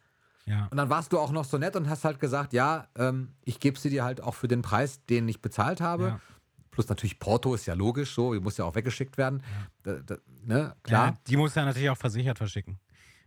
Ja. 0.47 0.67
und 0.69 0.77
dann 0.77 0.89
warst 0.89 1.11
du 1.11 1.19
auch 1.19 1.31
noch 1.31 1.43
so 1.45 1.57
nett 1.57 1.75
und 1.75 1.89
hast 1.89 2.05
halt 2.05 2.19
gesagt, 2.19 2.53
ja, 2.53 2.87
ähm, 2.97 3.33
ich 3.43 3.59
gebe 3.59 3.79
sie 3.79 3.89
dir 3.89 4.03
halt 4.03 4.21
auch 4.21 4.35
für 4.35 4.47
den 4.47 4.61
Preis, 4.61 5.03
den 5.05 5.27
ich 5.27 5.41
bezahlt 5.41 5.81
habe. 5.81 6.03
Ja. 6.05 6.19
Plus 6.69 6.87
natürlich 6.87 7.19
Porto 7.19 7.55
ist 7.55 7.65
ja 7.65 7.73
logisch 7.73 8.13
so, 8.13 8.33
die 8.33 8.39
muss 8.39 8.57
ja 8.57 8.65
auch 8.65 8.75
weggeschickt 8.75 9.17
werden. 9.17 9.41
Da, 9.83 9.95
da, 10.05 10.17
ne, 10.43 10.75
klar. 10.83 11.07
Ja, 11.07 11.17
die 11.27 11.37
muss 11.37 11.55
ja 11.55 11.65
natürlich 11.65 11.89
auch 11.89 11.97
versichert 11.97 12.37
verschicken. 12.37 12.79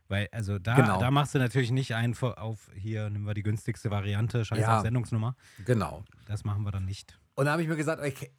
Weil, 0.07 0.29
also 0.33 0.59
da, 0.59 0.75
Genau. 0.77 1.01
da 1.01 1.11
machst 1.11 1.35
du 1.35 1.39
natürlich 1.39 1.71
nicht 1.71 1.95
ein 1.95 2.17
auf, 2.21 2.71
hier 2.75 3.11
nehmen 3.11 3.27
wir 3.27 3.35
die 3.35 3.43
günstigste 3.43 3.91
Variante, 3.91 4.45
scheiß 4.45 4.59
Ja. 4.59 4.77
auf 4.79 4.83
Sendungsnummer. 4.83 5.35
Genau. 5.67 6.05
Das 6.27 6.45
machen 6.45 6.63
wir 6.63 6.71
dann 6.71 6.85
nicht. 6.85 7.19
Und 7.35 7.45
da 7.47 7.53
habe 7.53 7.63
ich 7.63 7.69
mir 7.69 7.77
gesagt, 7.77 8.03
okay, 8.03 8.31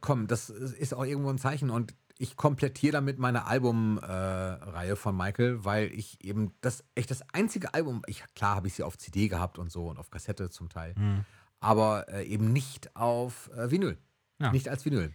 komm, 0.00 0.26
das 0.26 0.50
ist 0.50 0.94
auch 0.94 1.04
irgendwo 1.04 1.30
ein 1.30 1.38
Zeichen 1.38 1.70
und 1.70 1.94
ich 2.18 2.36
komplettiere 2.36 2.92
damit 2.92 3.18
meine 3.18 3.46
Albumreihe 3.46 4.92
äh, 4.92 4.96
von 4.96 5.16
Michael, 5.16 5.64
weil 5.64 5.92
ich 5.92 6.22
eben 6.24 6.52
das 6.60 6.84
echt 6.94 7.10
das 7.10 7.22
einzige 7.32 7.74
Album, 7.74 8.02
ich, 8.06 8.22
klar 8.34 8.56
habe 8.56 8.68
ich 8.68 8.74
sie 8.74 8.82
auf 8.82 8.96
CD 8.98 9.28
gehabt 9.28 9.58
und 9.58 9.70
so 9.70 9.86
und 9.88 9.98
auf 9.98 10.10
Kassette 10.10 10.48
zum 10.50 10.68
Teil, 10.68 10.94
Hm. 10.96 11.24
aber 11.60 12.08
äh, 12.08 12.24
eben 12.26 12.52
nicht 12.52 12.94
auf 12.96 13.50
äh, 13.56 13.70
Vinyl. 13.70 13.98
Ja. 14.40 14.52
Nicht 14.52 14.68
als 14.68 14.84
Vinyl. 14.84 15.12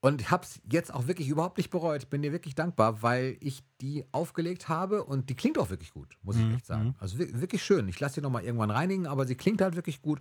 Und 0.00 0.30
habe 0.32 0.42
es 0.44 0.60
jetzt 0.70 0.92
auch 0.92 1.06
wirklich 1.06 1.28
überhaupt 1.28 1.58
nicht 1.58 1.70
bereut. 1.70 2.10
Bin 2.10 2.22
dir 2.22 2.32
wirklich 2.32 2.56
dankbar, 2.56 3.02
weil 3.02 3.36
ich 3.40 3.62
die 3.80 4.04
aufgelegt 4.10 4.68
habe 4.68 5.04
und 5.04 5.30
die 5.30 5.36
klingt 5.36 5.58
auch 5.58 5.70
wirklich 5.70 5.92
gut, 5.92 6.16
muss 6.22 6.36
ich 6.36 6.42
Mhm, 6.44 6.54
echt 6.54 6.66
sagen. 6.66 6.84
mhm. 6.88 6.94
Also 6.98 7.18
wi- 7.20 7.40
wirklich 7.40 7.62
schön. 7.62 7.86
Ich 7.88 8.00
lasse 8.00 8.16
sie 8.16 8.20
nochmal 8.20 8.42
irgendwann 8.44 8.72
reinigen, 8.72 9.06
aber 9.06 9.26
sie 9.26 9.36
klingt 9.36 9.60
halt 9.62 9.76
wirklich 9.76 10.02
gut. 10.02 10.20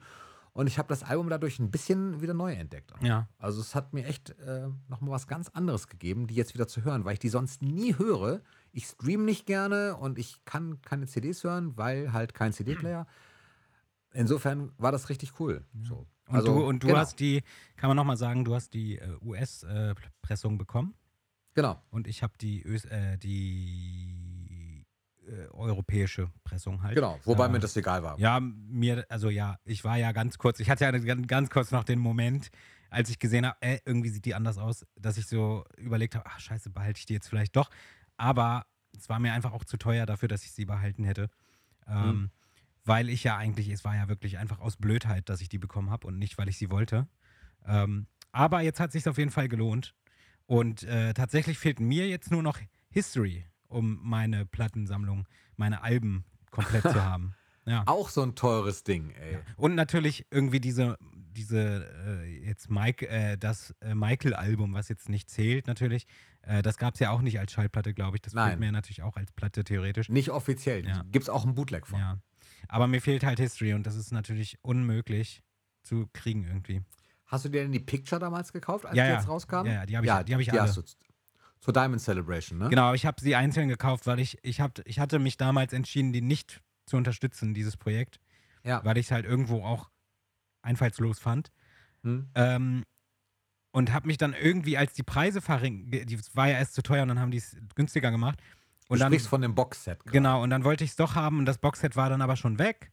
Und 0.53 0.67
ich 0.67 0.77
habe 0.77 0.89
das 0.89 1.03
Album 1.03 1.29
dadurch 1.29 1.59
ein 1.59 1.71
bisschen 1.71 2.19
wieder 2.21 2.33
neu 2.33 2.51
entdeckt. 2.53 2.91
Ja. 3.01 3.29
Also 3.37 3.61
es 3.61 3.73
hat 3.73 3.93
mir 3.93 4.05
echt 4.05 4.31
äh, 4.39 4.67
nochmal 4.89 5.11
was 5.11 5.27
ganz 5.27 5.47
anderes 5.47 5.87
gegeben, 5.87 6.27
die 6.27 6.35
jetzt 6.35 6.53
wieder 6.53 6.67
zu 6.67 6.83
hören, 6.83 7.05
weil 7.05 7.13
ich 7.13 7.19
die 7.19 7.29
sonst 7.29 7.61
nie 7.61 7.97
höre. 7.97 8.41
Ich 8.73 8.85
stream 8.85 9.23
nicht 9.23 9.45
gerne 9.45 9.95
und 9.95 10.19
ich 10.19 10.43
kann 10.43 10.81
keine 10.81 11.05
CDs 11.07 11.43
hören, 11.45 11.77
weil 11.77 12.11
halt 12.11 12.33
kein 12.33 12.51
CD-Player. 12.51 13.07
Insofern 14.13 14.71
war 14.77 14.91
das 14.91 15.09
richtig 15.09 15.39
cool. 15.39 15.63
So. 15.83 16.05
Und 16.27 16.35
Also, 16.35 16.53
du, 16.53 16.65
und 16.67 16.83
du 16.83 16.87
genau, 16.87 16.99
hast 16.99 17.19
die, 17.21 17.43
kann 17.77 17.87
man 17.89 17.95
nochmal 17.97 18.17
sagen, 18.17 18.43
du 18.43 18.53
hast 18.53 18.73
die 18.73 18.97
äh, 18.97 19.17
US-Pressung 19.21 20.57
bekommen 20.57 20.93
Genau. 21.53 21.81
und 21.91 22.07
ich 22.07 22.23
habe 22.23 22.33
die, 22.39 22.63
Ös 22.65 22.85
äh, 22.85 23.17
die 23.17 24.30
äh, 25.31 25.47
europäische 25.51 26.29
Pressung 26.43 26.83
halt. 26.83 26.95
Genau. 26.95 27.19
Wobei 27.25 27.45
Äh, 27.45 27.49
mir 27.49 27.59
das 27.59 27.75
egal 27.77 28.03
war. 28.03 28.19
Ja, 28.19 28.39
mir, 28.39 29.05
also 29.09 29.29
ja, 29.29 29.57
ich 29.65 29.83
war 29.83 29.97
ja 29.97 30.11
ganz 30.11 30.37
kurz, 30.37 30.59
ich 30.59 30.69
hatte 30.69 30.83
ja 30.83 30.91
ganz, 30.91 31.27
ganz 31.27 31.49
kurz 31.49 31.71
noch 31.71 31.83
den 31.83 31.99
Moment, 31.99 32.49
als 32.89 33.09
ich 33.09 33.19
gesehen 33.19 33.45
habe, 33.45 33.57
äh, 33.61 33.79
irgendwie 33.85 34.09
sieht 34.09 34.25
die 34.25 34.35
anders 34.35 34.57
aus, 34.57 34.85
dass 34.95 35.17
ich 35.17 35.25
so 35.27 35.63
überlegt 35.77 36.15
habe, 36.15 36.25
ach 36.27 36.39
scheiße, 36.39 36.69
behalte 36.69 36.99
ich 36.99 37.05
die 37.05 37.13
jetzt 37.13 37.27
vielleicht 37.29 37.55
doch. 37.55 37.69
Aber 38.17 38.65
es 38.97 39.07
war 39.09 39.19
mir 39.19 39.33
einfach 39.33 39.53
auch 39.53 39.63
zu 39.63 39.77
teuer 39.77 40.05
dafür, 40.05 40.27
dass 40.27 40.43
ich 40.43 40.51
sie 40.51 40.65
behalten 40.65 41.03
hätte. 41.03 41.29
Ähm, 41.87 42.03
Mhm. 42.11 42.29
Weil 42.83 43.09
ich 43.09 43.23
ja 43.23 43.37
eigentlich, 43.37 43.69
es 43.69 43.83
war 43.85 43.95
ja 43.95 44.07
wirklich 44.09 44.39
einfach 44.39 44.59
aus 44.59 44.75
Blödheit, 44.75 45.29
dass 45.29 45.39
ich 45.41 45.49
die 45.49 45.59
bekommen 45.59 45.91
habe 45.91 46.07
und 46.07 46.17
nicht, 46.17 46.39
weil 46.39 46.49
ich 46.49 46.57
sie 46.57 46.71
wollte. 46.71 47.07
Ähm, 47.63 48.07
aber 48.31 48.61
jetzt 48.61 48.79
hat 48.79 48.91
sich 48.91 49.07
auf 49.07 49.19
jeden 49.19 49.29
Fall 49.29 49.47
gelohnt. 49.47 49.93
Und 50.47 50.81
äh, 50.83 51.13
tatsächlich 51.13 51.59
fehlt 51.59 51.79
mir 51.79 52.07
jetzt 52.09 52.31
nur 52.31 52.41
noch 52.41 52.57
History, 52.89 53.45
um 53.71 53.99
meine 54.03 54.45
Plattensammlung, 54.45 55.27
meine 55.57 55.81
Alben 55.83 56.25
komplett 56.51 56.83
zu 56.83 56.95
haben. 57.03 57.33
Ja. 57.65 57.83
Auch 57.85 58.09
so 58.09 58.23
ein 58.23 58.35
teures 58.35 58.83
Ding, 58.83 59.11
ey. 59.11 59.37
Und 59.55 59.75
natürlich 59.75 60.25
irgendwie 60.31 60.59
diese, 60.59 60.97
diese 61.31 61.85
äh, 62.23 62.45
jetzt 62.47 62.69
Mike, 62.71 63.07
äh, 63.07 63.37
das 63.37 63.75
äh, 63.81 63.93
Michael-Album, 63.93 64.73
was 64.73 64.89
jetzt 64.89 65.09
nicht 65.09 65.29
zählt, 65.29 65.67
natürlich. 65.67 66.07
Äh, 66.41 66.63
das 66.63 66.77
gab 66.77 66.95
es 66.95 66.99
ja 66.99 67.11
auch 67.11 67.21
nicht 67.21 67.39
als 67.39 67.51
Schallplatte, 67.51 67.93
glaube 67.93 68.17
ich. 68.17 68.21
Das 68.21 68.33
fehlt 68.33 68.59
mir 68.59 68.71
natürlich 68.71 69.03
auch 69.03 69.15
als 69.15 69.31
Platte 69.31 69.63
theoretisch. 69.63 70.09
Nicht 70.09 70.29
offiziell. 70.29 70.85
Ja. 70.87 71.03
Gibt 71.11 71.23
es 71.23 71.29
auch 71.29 71.45
ein 71.45 71.53
Bootleg 71.53 71.85
von. 71.85 71.99
Ja. 71.99 72.17
Aber 72.67 72.87
mir 72.87 72.99
fehlt 73.01 73.23
halt 73.23 73.39
History 73.39 73.73
und 73.75 73.85
das 73.85 73.95
ist 73.95 74.11
natürlich 74.11 74.57
unmöglich 74.63 75.43
zu 75.83 76.07
kriegen 76.13 76.45
irgendwie. 76.45 76.81
Hast 77.27 77.45
du 77.45 77.49
dir 77.49 77.61
denn 77.61 77.71
die 77.71 77.79
Picture 77.79 78.19
damals 78.19 78.51
gekauft, 78.51 78.85
als 78.87 78.97
Ja, 78.97 79.03
die 79.05 79.09
ja. 79.11 79.15
jetzt 79.17 79.27
rauskam? 79.29 79.65
Ja, 79.67 79.73
ja, 79.73 79.85
die 79.85 79.95
hab 79.97 80.03
ich- 80.03 80.25
die 80.25 80.33
hab 80.33 80.41
ich 80.41 80.51
alle. 80.51 80.61
hast 80.63 80.77
du 80.77 80.83
zur 81.61 81.73
Diamond 81.73 82.01
Celebration, 82.01 82.57
ne? 82.59 82.69
Genau, 82.69 82.93
ich 82.93 83.05
habe 83.05 83.21
sie 83.21 83.35
einzeln 83.35 83.69
gekauft, 83.69 84.05
weil 84.07 84.19
ich, 84.19 84.37
ich, 84.43 84.59
hab, 84.59 84.79
ich 84.85 84.99
hatte 84.99 85.19
mich 85.19 85.37
damals 85.37 85.71
entschieden, 85.73 86.11
die 86.11 86.21
nicht 86.21 86.61
zu 86.85 86.97
unterstützen, 86.97 87.53
dieses 87.53 87.77
Projekt, 87.77 88.19
Ja. 88.63 88.83
weil 88.83 88.97
ich 88.97 89.05
es 89.05 89.11
halt 89.11 89.25
irgendwo 89.25 89.63
auch 89.63 89.89
einfallslos 90.63 91.19
fand. 91.19 91.51
Hm? 92.03 92.29
Ähm, 92.35 92.83
und 93.71 93.93
habe 93.93 94.07
mich 94.07 94.17
dann 94.17 94.33
irgendwie, 94.33 94.77
als 94.77 94.93
die 94.93 95.03
Preise 95.03 95.39
verringert, 95.39 96.09
die 96.09 96.19
war 96.33 96.49
ja 96.49 96.57
erst 96.57 96.73
zu 96.73 96.81
teuer 96.81 97.03
und 97.03 97.07
dann 97.09 97.19
haben 97.19 97.31
die 97.31 97.37
es 97.37 97.55
günstiger 97.75 98.11
gemacht. 98.11 98.39
Du 98.87 98.93
Und 98.95 98.99
dann, 98.99 99.11
sprichst 99.13 99.27
von 99.29 99.41
dem 99.41 99.55
Boxset. 99.55 99.99
gerade. 99.99 100.11
genau, 100.11 100.43
und 100.43 100.49
dann 100.49 100.63
wollte 100.65 100.83
ich 100.83 100.89
es 100.89 100.95
doch 100.97 101.15
haben 101.15 101.37
und 101.39 101.45
das 101.45 101.57
Boxset 101.59 101.95
war 101.95 102.09
dann 102.09 102.21
aber 102.21 102.35
schon 102.35 102.59
weg. 102.59 102.91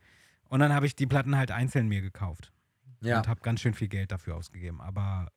Und 0.50 0.60
dann 0.60 0.72
habe 0.72 0.86
ich 0.86 0.94
die 0.94 1.06
Platten 1.06 1.36
halt 1.36 1.50
einzeln 1.50 1.88
mir 1.88 2.00
gekauft 2.00 2.52
Ja. 3.00 3.18
und 3.18 3.28
habe 3.28 3.40
ganz 3.40 3.60
schön 3.60 3.74
viel 3.74 3.88
Geld 3.88 4.12
dafür 4.12 4.36
ausgegeben. 4.36 4.80
Aber 4.80 5.32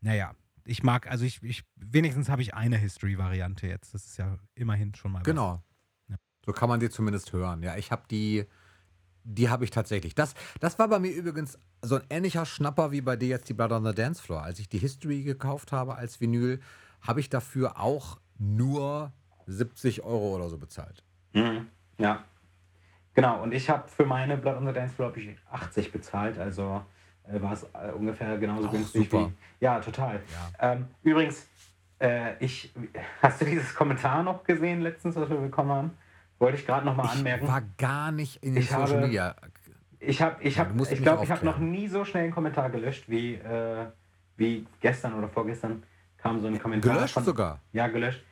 naja, 0.00 0.34
ich 0.68 0.82
mag, 0.82 1.10
also 1.10 1.24
ich, 1.24 1.42
ich 1.42 1.64
wenigstens 1.76 2.28
habe 2.28 2.42
ich 2.42 2.54
eine 2.54 2.76
History-Variante 2.76 3.66
jetzt. 3.66 3.94
Das 3.94 4.04
ist 4.04 4.18
ja 4.18 4.38
immerhin 4.54 4.94
schon 4.94 5.12
mal 5.12 5.20
was. 5.20 5.24
Genau. 5.24 5.62
Ja. 6.08 6.16
So 6.44 6.52
kann 6.52 6.68
man 6.68 6.78
sie 6.80 6.90
zumindest 6.90 7.32
hören. 7.32 7.62
Ja, 7.62 7.76
ich 7.76 7.90
habe 7.90 8.02
die, 8.10 8.44
die 9.24 9.48
habe 9.48 9.64
ich 9.64 9.70
tatsächlich. 9.70 10.14
Das, 10.14 10.34
das 10.60 10.78
war 10.78 10.88
bei 10.88 10.98
mir 10.98 11.10
übrigens 11.10 11.58
so 11.80 11.96
ein 11.96 12.02
ähnlicher 12.10 12.44
Schnapper 12.44 12.92
wie 12.92 13.00
bei 13.00 13.16
dir 13.16 13.28
jetzt 13.28 13.48
die 13.48 13.54
Blood 13.54 13.72
on 13.72 13.84
the 13.84 13.94
Dance 13.94 14.22
Floor. 14.22 14.42
Als 14.42 14.58
ich 14.58 14.68
die 14.68 14.78
History 14.78 15.22
gekauft 15.22 15.72
habe 15.72 15.96
als 15.96 16.20
Vinyl, 16.20 16.60
habe 17.00 17.20
ich 17.20 17.30
dafür 17.30 17.80
auch 17.80 18.20
nur 18.38 19.12
70 19.46 20.02
Euro 20.02 20.36
oder 20.36 20.50
so 20.50 20.58
bezahlt. 20.58 21.02
Mhm. 21.32 21.68
Ja. 21.96 22.24
Genau, 23.14 23.42
und 23.42 23.52
ich 23.52 23.70
habe 23.70 23.88
für 23.88 24.04
meine 24.04 24.36
Blood 24.36 24.56
on 24.58 24.66
the 24.66 24.72
Dance 24.72 24.94
Floor 24.94 25.08
hab 25.08 25.16
ich 25.16 25.34
80 25.50 25.92
bezahlt, 25.92 26.38
also 26.38 26.84
war 27.32 27.52
es 27.52 27.62
äh, 27.64 27.92
ungefähr 27.96 28.36
genauso 28.38 28.68
Auch 28.68 28.72
günstig 28.72 29.10
super. 29.10 29.28
wie. 29.28 29.64
Ja, 29.64 29.80
total. 29.80 30.20
Ja. 30.60 30.72
Ähm, 30.72 30.86
übrigens, 31.02 31.46
äh, 32.00 32.32
ich, 32.44 32.72
hast 33.22 33.40
du 33.40 33.44
dieses 33.44 33.74
Kommentar 33.74 34.22
noch 34.22 34.44
gesehen 34.44 34.80
letztens, 34.82 35.16
was 35.16 35.28
wir 35.28 35.36
bekommen 35.36 35.70
haben? 35.70 35.90
Wollte 36.38 36.56
ich 36.58 36.66
gerade 36.66 36.86
nochmal 36.86 37.06
Ich 37.06 37.12
anmerken. 37.18 37.48
war 37.48 37.62
gar 37.76 38.12
nicht 38.12 38.42
in 38.42 38.54
den 38.54 38.62
Ich 38.62 38.68
Social 38.70 38.88
habe- 38.88 39.00
Media. 39.00 39.34
Ich 40.00 40.22
habe, 40.22 40.36
ich 40.44 40.58
habe, 40.60 40.70
ich 40.90 41.02
glaube, 41.02 41.24
ich 41.24 41.30
habe 41.32 41.44
noch 41.44 41.58
nie 41.58 41.88
so 41.88 42.04
schnell 42.04 42.22
einen 42.24 42.32
Kommentar 42.32 42.70
gelöscht 42.70 43.08
wie, 43.08 43.34
äh, 43.34 43.86
wie 44.36 44.64
gestern 44.80 45.14
oder 45.14 45.28
vorgestern 45.28 45.82
kam 46.18 46.40
so 46.40 46.46
ein 46.46 46.60
Kommentar. 46.62 46.94
Gelöscht 46.94 47.14
von, 47.14 47.24
sogar. 47.24 47.58
Ja, 47.72 47.88
gelöscht. 47.88 48.22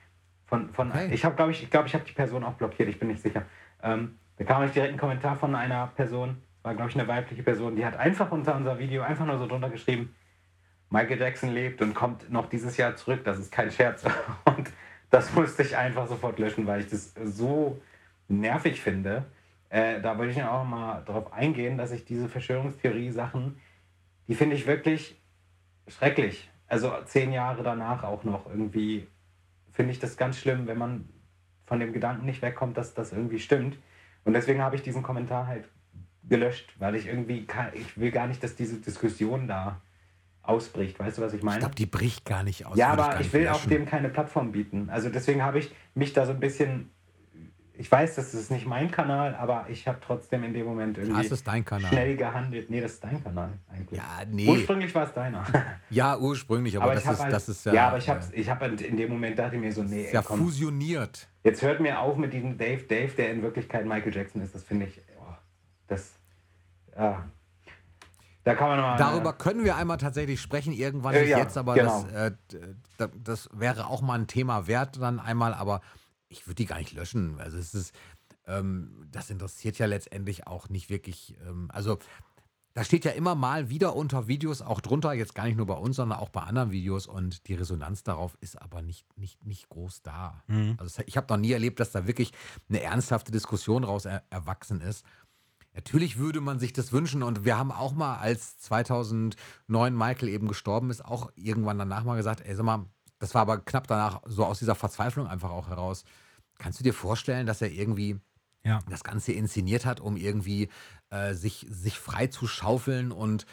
Von, 0.46 0.72
von, 0.72 0.90
Okay. 0.92 1.08
Ich 1.12 1.24
habe, 1.24 1.34
glaube 1.34 1.50
ich, 1.50 1.64
ich 1.64 1.70
glaube, 1.70 1.88
ich 1.88 1.94
habe 1.94 2.04
die 2.04 2.12
Person 2.12 2.44
auch 2.44 2.52
blockiert. 2.54 2.88
Ich 2.88 3.00
bin 3.00 3.08
nicht 3.08 3.20
sicher. 3.20 3.42
Ähm, 3.82 4.16
da 4.38 4.44
kam 4.44 4.62
ich 4.62 4.70
direkt 4.70 4.92
ein 4.92 4.98
Kommentar 4.98 5.34
von 5.34 5.56
einer 5.56 5.88
Person, 5.88 6.40
war 6.66 6.74
glaube 6.74 6.90
ich 6.90 6.98
eine 6.98 7.06
weibliche 7.06 7.44
Person, 7.44 7.76
die 7.76 7.86
hat 7.86 7.96
einfach 7.96 8.32
unter 8.32 8.56
unser 8.56 8.78
Video 8.80 9.02
einfach 9.02 9.24
nur 9.24 9.38
so 9.38 9.46
drunter 9.46 9.70
geschrieben: 9.70 10.14
Michael 10.90 11.20
Jackson 11.20 11.52
lebt 11.52 11.80
und 11.80 11.94
kommt 11.94 12.28
noch 12.28 12.48
dieses 12.48 12.76
Jahr 12.76 12.96
zurück. 12.96 13.22
Das 13.24 13.38
ist 13.38 13.52
kein 13.52 13.70
Scherz. 13.70 14.04
Und 14.44 14.72
das 15.10 15.32
musste 15.32 15.62
ich 15.62 15.76
einfach 15.76 16.08
sofort 16.08 16.40
löschen, 16.40 16.66
weil 16.66 16.80
ich 16.80 16.90
das 16.90 17.14
so 17.22 17.80
nervig 18.26 18.80
finde. 18.80 19.26
Äh, 19.68 20.00
da 20.00 20.18
wollte 20.18 20.32
ich 20.32 20.42
auch 20.42 20.64
mal 20.64 21.02
drauf 21.04 21.32
eingehen, 21.32 21.78
dass 21.78 21.92
ich 21.92 22.04
diese 22.04 22.28
Verschwörungstheorie-Sachen, 22.28 23.60
die 24.26 24.34
finde 24.34 24.56
ich 24.56 24.66
wirklich 24.66 25.20
schrecklich. 25.86 26.50
Also 26.66 26.92
zehn 27.04 27.32
Jahre 27.32 27.62
danach 27.62 28.02
auch 28.02 28.24
noch 28.24 28.46
irgendwie 28.46 29.06
finde 29.70 29.92
ich 29.92 30.00
das 30.00 30.16
ganz 30.16 30.38
schlimm, 30.38 30.66
wenn 30.66 30.78
man 30.78 31.08
von 31.64 31.78
dem 31.78 31.92
Gedanken 31.92 32.26
nicht 32.26 32.42
wegkommt, 32.42 32.76
dass 32.76 32.94
das 32.94 33.12
irgendwie 33.12 33.38
stimmt. 33.38 33.78
Und 34.24 34.32
deswegen 34.32 34.62
habe 34.62 34.74
ich 34.74 34.82
diesen 34.82 35.04
Kommentar 35.04 35.46
halt 35.46 35.68
gelöscht, 36.28 36.72
weil 36.78 36.94
ich 36.96 37.06
irgendwie, 37.06 37.44
kann, 37.46 37.68
ich 37.74 37.98
will 37.98 38.10
gar 38.10 38.26
nicht, 38.26 38.42
dass 38.42 38.56
diese 38.56 38.76
Diskussion 38.76 39.46
da 39.48 39.80
ausbricht. 40.42 40.98
Weißt 40.98 41.18
du, 41.18 41.22
was 41.22 41.32
ich 41.32 41.38
Ich 41.38 41.44
meine? 41.44 41.58
glaube, 41.60 41.74
die 41.74 41.86
bricht 41.86 42.24
gar 42.24 42.42
nicht 42.42 42.66
aus. 42.66 42.76
Ja, 42.76 42.88
aber 42.88 43.14
ich 43.14 43.18
nicht 43.18 43.32
will 43.32 43.48
auch 43.48 43.64
dem 43.66 43.86
keine 43.86 44.08
Plattform 44.08 44.52
bieten. 44.52 44.88
Also 44.90 45.08
deswegen 45.08 45.42
habe 45.42 45.58
ich 45.58 45.74
mich 45.94 46.12
da 46.12 46.26
so 46.26 46.32
ein 46.32 46.40
bisschen 46.40 46.90
ich 47.78 47.92
weiß, 47.92 48.14
das 48.14 48.32
ist 48.32 48.50
nicht 48.50 48.66
mein 48.66 48.90
Kanal, 48.90 49.34
aber 49.34 49.66
ich 49.68 49.86
habe 49.86 49.98
trotzdem 50.00 50.44
in 50.44 50.54
dem 50.54 50.64
Moment 50.64 50.96
irgendwie 50.96 51.22
Das 51.22 51.30
ist 51.30 51.46
dein 51.46 51.64
Kanal. 51.64 51.90
schnell 51.90 52.16
gehandelt. 52.16 52.70
Nee, 52.70 52.80
das 52.80 52.92
ist 52.94 53.04
dein 53.04 53.22
Kanal 53.22 53.50
eigentlich. 53.70 53.98
Ja, 53.98 54.22
nee. 54.30 54.48
Ursprünglich 54.48 54.94
war 54.94 55.04
es 55.04 55.12
deiner. 55.12 55.44
Ja, 55.90 56.18
ursprünglich, 56.18 56.76
aber, 56.76 56.86
Aber, 56.86 56.94
das, 56.94 57.04
ich 57.04 57.10
ist, 57.10 57.20
halt, 57.20 57.32
das 57.32 57.48
ist 57.48 57.66
ja, 57.66 57.72
ja. 57.74 57.88
aber 57.88 57.98
ich 57.98 58.08
habe 58.08 58.20
ich 58.32 58.50
hab 58.50 58.62
in 58.62 58.96
dem 58.96 59.10
Moment 59.10 59.38
dachte 59.38 59.56
ich 59.56 59.60
mir 59.60 59.72
so, 59.72 59.82
nee, 59.82 60.04
ist 60.04 60.12
ja 60.14 60.22
komm, 60.22 60.40
fusioniert. 60.40 61.28
jetzt 61.44 61.62
hört 61.62 61.80
mir 61.80 62.00
auf 62.00 62.16
mit 62.16 62.32
diesem 62.32 62.56
Dave 62.58 62.82
Dave, 62.82 63.12
der 63.16 63.30
in 63.30 63.42
Wirklichkeit 63.42 63.84
Michael 63.86 64.14
Jackson 64.14 64.42
ist. 64.42 64.54
Das 64.54 64.64
finde 64.64 64.86
ich, 64.86 65.00
das, 65.86 66.18
ja. 66.96 67.28
Da 68.44 68.54
kann 68.54 68.68
man 68.68 68.76
nochmal. 68.78 68.96
Darüber 68.96 69.32
können 69.32 69.64
wir 69.64 69.74
einmal 69.74 69.96
tatsächlich 69.96 70.40
sprechen, 70.40 70.72
irgendwann 70.72 71.14
Äh, 71.14 71.22
nicht 71.22 71.30
ja, 71.30 71.38
jetzt, 71.38 71.58
aber 71.58 71.74
genau. 71.74 72.04
das, 72.04 72.54
äh, 72.54 73.08
das 73.22 73.48
wäre 73.52 73.88
auch 73.88 74.02
mal 74.02 74.14
ein 74.14 74.28
Thema 74.28 74.68
wert 74.68 75.00
dann 75.00 75.18
einmal, 75.18 75.52
aber 75.52 75.80
ich 76.28 76.46
würde 76.46 76.54
die 76.54 76.66
gar 76.66 76.78
nicht 76.78 76.92
löschen. 76.92 77.40
Also 77.40 77.58
es 77.58 77.74
ist, 77.74 77.92
ähm, 78.46 79.08
das 79.10 79.30
interessiert 79.30 79.78
ja 79.78 79.86
letztendlich 79.86 80.46
auch 80.46 80.68
nicht 80.68 80.90
wirklich, 80.90 81.36
ähm, 81.44 81.68
also 81.72 81.98
da 82.74 82.84
steht 82.84 83.06
ja 83.06 83.12
immer 83.12 83.34
mal 83.34 83.70
wieder 83.70 83.96
unter 83.96 84.28
Videos 84.28 84.60
auch 84.60 84.82
drunter, 84.82 85.14
jetzt 85.14 85.34
gar 85.34 85.46
nicht 85.46 85.56
nur 85.56 85.66
bei 85.66 85.74
uns, 85.74 85.96
sondern 85.96 86.18
auch 86.18 86.28
bei 86.28 86.42
anderen 86.42 86.70
Videos 86.70 87.06
und 87.06 87.48
die 87.48 87.54
Resonanz 87.54 88.02
darauf 88.02 88.36
ist 88.42 88.60
aber 88.60 88.82
nicht, 88.82 89.06
nicht, 89.16 89.44
nicht 89.46 89.70
groß 89.70 90.02
da. 90.02 90.42
Mhm. 90.46 90.76
Also 90.78 91.02
ich 91.06 91.16
habe 91.16 91.26
noch 91.30 91.38
nie 91.38 91.52
erlebt, 91.52 91.80
dass 91.80 91.90
da 91.90 92.06
wirklich 92.06 92.32
eine 92.68 92.82
ernsthafte 92.82 93.32
Diskussion 93.32 93.82
raus 93.82 94.04
er, 94.04 94.24
erwachsen 94.28 94.82
ist. 94.82 95.06
Natürlich 95.76 96.16
würde 96.16 96.40
man 96.40 96.58
sich 96.58 96.72
das 96.72 96.90
wünschen 96.92 97.22
und 97.22 97.44
wir 97.44 97.58
haben 97.58 97.70
auch 97.70 97.92
mal, 97.92 98.16
als 98.16 98.56
2009 98.58 99.94
Michael 99.94 100.28
eben 100.30 100.48
gestorben 100.48 100.90
ist, 100.90 101.04
auch 101.04 101.30
irgendwann 101.36 101.78
danach 101.78 102.02
mal 102.02 102.16
gesagt, 102.16 102.40
ey, 102.44 102.54
sag 102.54 102.64
mal, 102.64 102.86
das 103.18 103.34
war 103.34 103.42
aber 103.42 103.58
knapp 103.58 103.86
danach 103.86 104.22
so 104.26 104.44
aus 104.44 104.58
dieser 104.58 104.74
Verzweiflung 104.74 105.26
einfach 105.26 105.50
auch 105.50 105.68
heraus. 105.68 106.04
Kannst 106.58 106.80
du 106.80 106.84
dir 106.84 106.94
vorstellen, 106.94 107.46
dass 107.46 107.60
er 107.62 107.70
irgendwie 107.70 108.18
Ja. 108.64 108.80
das 108.88 109.04
Ganze 109.04 109.32
inszeniert 109.32 109.84
hat, 109.84 110.00
um 110.00 110.16
irgendwie 110.16 110.70
äh, 111.10 111.34
sich, 111.34 111.66
sich 111.70 111.98
frei 111.98 112.26
zu 112.28 112.46
schaufeln 112.46 113.12
und 113.12 113.44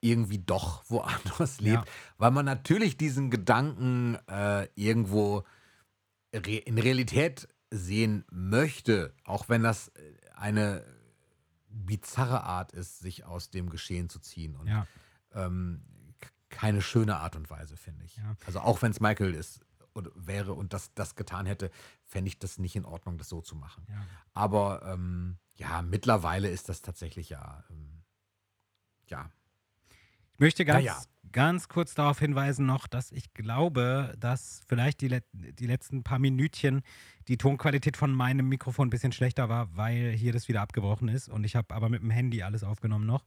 irgendwie 0.00 0.38
doch 0.38 0.84
woanders 0.88 1.60
lebt? 1.60 1.84
Ja. 1.86 1.92
Weil 2.16 2.30
man 2.30 2.46
natürlich 2.46 2.96
diesen 2.96 3.30
Gedanken 3.30 4.16
äh, 4.26 4.68
irgendwo 4.74 5.44
re 6.34 6.56
in 6.56 6.78
Realität 6.78 7.46
sehen 7.70 8.24
möchte, 8.30 9.12
auch 9.24 9.50
wenn 9.50 9.62
das 9.62 9.88
äh, 9.88 10.00
eine 10.34 10.82
bizarre 11.70 12.42
Art 12.44 12.72
ist, 12.72 12.98
sich 13.00 13.24
aus 13.24 13.50
dem 13.50 13.70
Geschehen 13.70 14.08
zu 14.08 14.18
ziehen. 14.20 14.56
Und 14.56 14.66
Ja. 14.68 14.86
ähm, 15.32 15.82
keine 16.50 16.80
schöne 16.80 17.18
Art 17.18 17.36
und 17.36 17.50
Weise, 17.50 17.76
finde 17.76 18.04
ich. 18.04 18.16
Ja. 18.16 18.34
Also 18.46 18.60
auch 18.60 18.80
wenn 18.82 18.90
es 18.90 19.00
Michael 19.00 19.34
ist 19.34 19.60
oder 19.94 20.10
wäre 20.14 20.54
und 20.54 20.72
das, 20.72 20.94
das 20.94 21.14
getan 21.14 21.44
hätte, 21.46 21.70
fände 22.04 22.28
ich 22.28 22.38
das 22.38 22.58
nicht 22.58 22.74
in 22.76 22.84
Ordnung, 22.86 23.18
das 23.18 23.28
so 23.28 23.40
zu 23.42 23.54
machen. 23.54 23.84
Ja. 23.88 24.06
Aber 24.32 24.82
ähm, 24.86 25.38
ja, 25.56 25.82
mittlerweile 25.82 26.48
ist 26.48 26.68
das 26.70 26.80
tatsächlich 26.80 27.28
ja, 27.28 27.64
ähm, 27.68 28.02
ja, 29.08 29.30
möchte 30.38 30.64
ganz, 30.64 30.84
Naja. 30.84 30.96
ganz 31.32 31.68
kurz 31.68 31.94
darauf 31.94 32.18
hinweisen 32.18 32.66
noch, 32.66 32.86
dass 32.86 33.12
ich 33.12 33.32
glaube, 33.34 34.14
dass 34.18 34.62
vielleicht 34.66 35.00
die, 35.00 35.20
die 35.32 35.66
letzten 35.66 36.02
paar 36.02 36.18
Minütchen 36.18 36.82
die 37.28 37.36
Tonqualität 37.36 37.96
von 37.96 38.12
meinem 38.12 38.48
Mikrofon 38.48 38.88
ein 38.88 38.90
bisschen 38.90 39.12
schlechter 39.12 39.48
war, 39.48 39.76
weil 39.76 40.12
hier 40.12 40.32
das 40.32 40.48
wieder 40.48 40.62
abgebrochen 40.62 41.08
ist 41.08 41.28
und 41.28 41.44
ich 41.44 41.56
habe 41.56 41.74
aber 41.74 41.88
mit 41.88 42.02
dem 42.02 42.10
Handy 42.10 42.42
alles 42.42 42.64
aufgenommen 42.64 43.06
noch. 43.06 43.24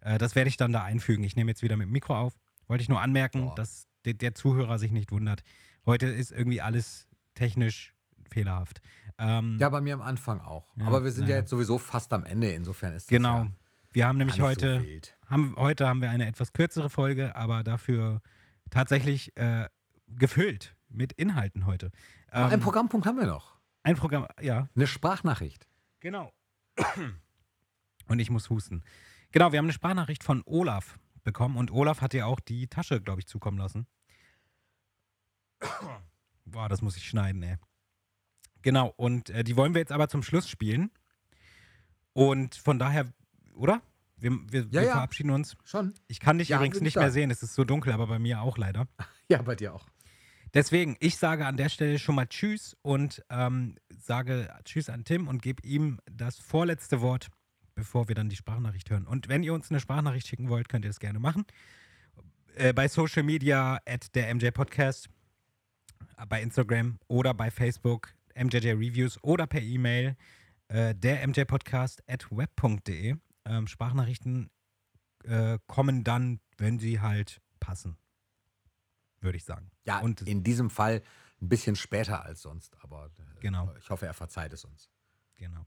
Äh, 0.00 0.18
das 0.18 0.34
werde 0.34 0.48
ich 0.48 0.56
dann 0.56 0.72
da 0.72 0.82
einfügen. 0.82 1.24
Ich 1.24 1.36
nehme 1.36 1.50
jetzt 1.50 1.62
wieder 1.62 1.76
mit 1.76 1.86
dem 1.86 1.92
Mikro 1.92 2.16
auf. 2.16 2.34
Wollte 2.66 2.82
ich 2.82 2.88
nur 2.88 3.00
anmerken, 3.00 3.46
Boah. 3.46 3.54
dass 3.54 3.86
de 4.04 4.14
der 4.14 4.34
Zuhörer 4.34 4.78
sich 4.78 4.90
nicht 4.90 5.12
wundert. 5.12 5.42
Heute 5.84 6.06
ist 6.06 6.32
irgendwie 6.32 6.60
alles 6.60 7.06
technisch 7.34 7.94
fehlerhaft. 8.28 8.80
Ähm, 9.18 9.56
ja, 9.60 9.68
bei 9.68 9.80
mir 9.80 9.94
am 9.94 10.02
Anfang 10.02 10.40
auch. 10.40 10.66
Ja, 10.76 10.86
Aber 10.86 11.04
wir 11.04 11.10
sind 11.10 11.24
ja 11.24 11.28
naja. 11.28 11.38
jetzt 11.40 11.50
sowieso 11.50 11.78
fast 11.78 12.12
am 12.12 12.24
Ende, 12.24 12.50
insofern 12.50 12.92
ist 12.92 13.04
das 13.04 13.08
genau. 13.10 13.44
ja 13.44 13.50
Wir 13.96 14.06
haben 14.06 14.18
nämlich 14.18 14.42
heute 14.42 14.82
so 14.82 15.30
haben, 15.30 15.56
heute 15.56 15.88
haben 15.88 16.02
wir 16.02 16.10
eine 16.10 16.26
etwas 16.26 16.52
kürzere 16.52 16.90
Folge, 16.90 17.34
aber 17.34 17.64
dafür 17.64 18.20
tatsächlich 18.68 19.34
äh, 19.38 19.70
gefüllt 20.06 20.76
mit 20.90 21.14
Inhalten 21.14 21.64
heute. 21.64 21.90
Ähm, 22.30 22.44
einen 22.44 22.60
Programmpunkt 22.60 23.06
haben 23.06 23.16
wir 23.16 23.24
noch. 23.24 23.56
ein 23.84 23.96
Programm, 23.96 24.26
ja, 24.42 24.68
Eine 24.76 24.86
Sprachnachricht. 24.86 25.66
genau. 26.00 26.30
Und 28.06 28.18
ich 28.18 28.28
muss 28.28 28.50
husten. 28.50 28.84
Genau, 29.32 29.52
wir 29.52 29.58
haben 29.58 29.64
eine 29.64 29.72
Sprachnachricht 29.72 30.22
von 30.22 30.42
Olaf 30.44 30.98
bekommen 31.24 31.56
und 31.56 31.70
Olaf 31.70 32.02
hat 32.02 32.12
dir 32.12 32.26
auch 32.26 32.40
die 32.40 32.66
Tasche, 32.66 33.00
glaube 33.00 33.20
ich, 33.22 33.26
zukommen 33.26 33.56
lassen. 33.56 33.86
Boah, 36.44 36.68
das 36.68 36.82
muss 36.82 36.98
ich 36.98 37.08
schneiden, 37.08 37.42
ey. 37.42 37.56
Genau, 38.60 38.92
und 38.98 39.30
äh, 39.30 39.42
die 39.42 39.56
wollen 39.56 39.72
wir 39.72 39.80
jetzt 39.80 39.92
aber 39.92 40.10
zum 40.10 40.22
Schluss 40.22 40.50
spielen. 40.50 40.90
Und 42.12 42.56
von 42.56 42.78
daher, 42.78 43.10
oder? 43.56 43.82
Wir, 44.18 44.30
wir, 44.50 44.60
Ja, 44.62 44.72
wir 44.72 44.82
ja. 44.84 44.92
verabschieden 44.92 45.30
uns. 45.30 45.56
Schon? 45.64 45.92
Ich 46.08 46.20
kann 46.20 46.38
dich 46.38 46.48
Ja, 46.48 46.56
übrigens 46.56 46.80
nicht 46.80 46.94
mehr 46.96 47.04
sagen. 47.04 47.12
sehen. 47.12 47.30
Es 47.30 47.42
ist 47.42 47.54
so 47.54 47.64
dunkel, 47.64 47.92
aber 47.92 48.06
bei 48.06 48.18
mir 48.18 48.40
auch 48.40 48.56
leider. 48.58 48.86
Ja, 49.28 49.42
bei 49.42 49.56
dir 49.56 49.74
auch. 49.74 49.84
Deswegen, 50.54 50.96
ich 51.00 51.16
sage 51.18 51.44
an 51.46 51.56
der 51.56 51.68
Stelle 51.68 51.98
schon 51.98 52.14
mal 52.14 52.26
Tschüss 52.28 52.76
und 52.82 53.24
ähm, 53.28 53.74
sage 53.90 54.48
Tschüss 54.64 54.88
an 54.88 55.04
Tim 55.04 55.26
und 55.26 55.42
gebe 55.42 55.66
ihm 55.66 55.98
das 56.10 56.38
vorletzte 56.38 57.00
Wort, 57.00 57.28
bevor 57.74 58.06
wir 58.06 58.14
dann 58.14 58.28
die 58.28 58.36
Sprachnachricht 58.36 58.88
hören. 58.88 59.06
Und 59.06 59.28
wenn 59.28 59.42
ihr 59.42 59.52
uns 59.52 59.68
eine 59.70 59.80
Sprachnachricht 59.80 60.28
schicken 60.28 60.48
wollt, 60.48 60.68
könnt 60.68 60.84
ihr 60.84 60.90
das 60.90 61.00
gerne 61.00 61.18
machen. 61.18 61.44
Äh, 62.54 62.72
bei 62.72 62.86
Social 62.88 63.24
Media 63.24 63.80
at 63.84 64.14
der 64.14 64.32
MJ 64.34 64.50
Podcast, 64.52 65.08
äh, 66.16 66.24
bei 66.26 66.40
Instagram 66.40 66.98
oder 67.08 67.34
bei 67.34 67.50
Facebook 67.50 68.14
MJJ 68.36 68.68
Reviews 68.70 69.22
oder 69.24 69.46
per 69.48 69.60
E-Mail 69.60 70.16
äh, 70.68 70.94
der 70.94 71.26
MJ 71.26 71.42
Podcast 71.44 72.02
at 72.08 72.30
web.de. 72.30 73.16
Ähm, 73.46 73.66
Sprachnachrichten 73.66 74.50
äh, 75.24 75.58
kommen 75.66 76.04
dann, 76.04 76.40
wenn 76.58 76.78
sie 76.78 77.00
halt 77.00 77.40
passen, 77.60 77.96
würde 79.20 79.36
ich 79.38 79.44
sagen. 79.44 79.70
Ja, 79.84 80.00
Und- 80.00 80.22
in 80.22 80.42
diesem 80.42 80.68
Fall 80.70 81.02
ein 81.40 81.48
bisschen 81.48 81.76
später 81.76 82.24
als 82.24 82.42
sonst, 82.42 82.76
aber 82.82 83.06
äh, 83.18 83.40
Genau. 83.40 83.74
ich 83.76 83.88
hoffe, 83.90 84.06
er 84.06 84.14
verzeiht 84.14 84.52
es 84.52 84.64
uns. 84.64 84.90
Genau. 85.36 85.64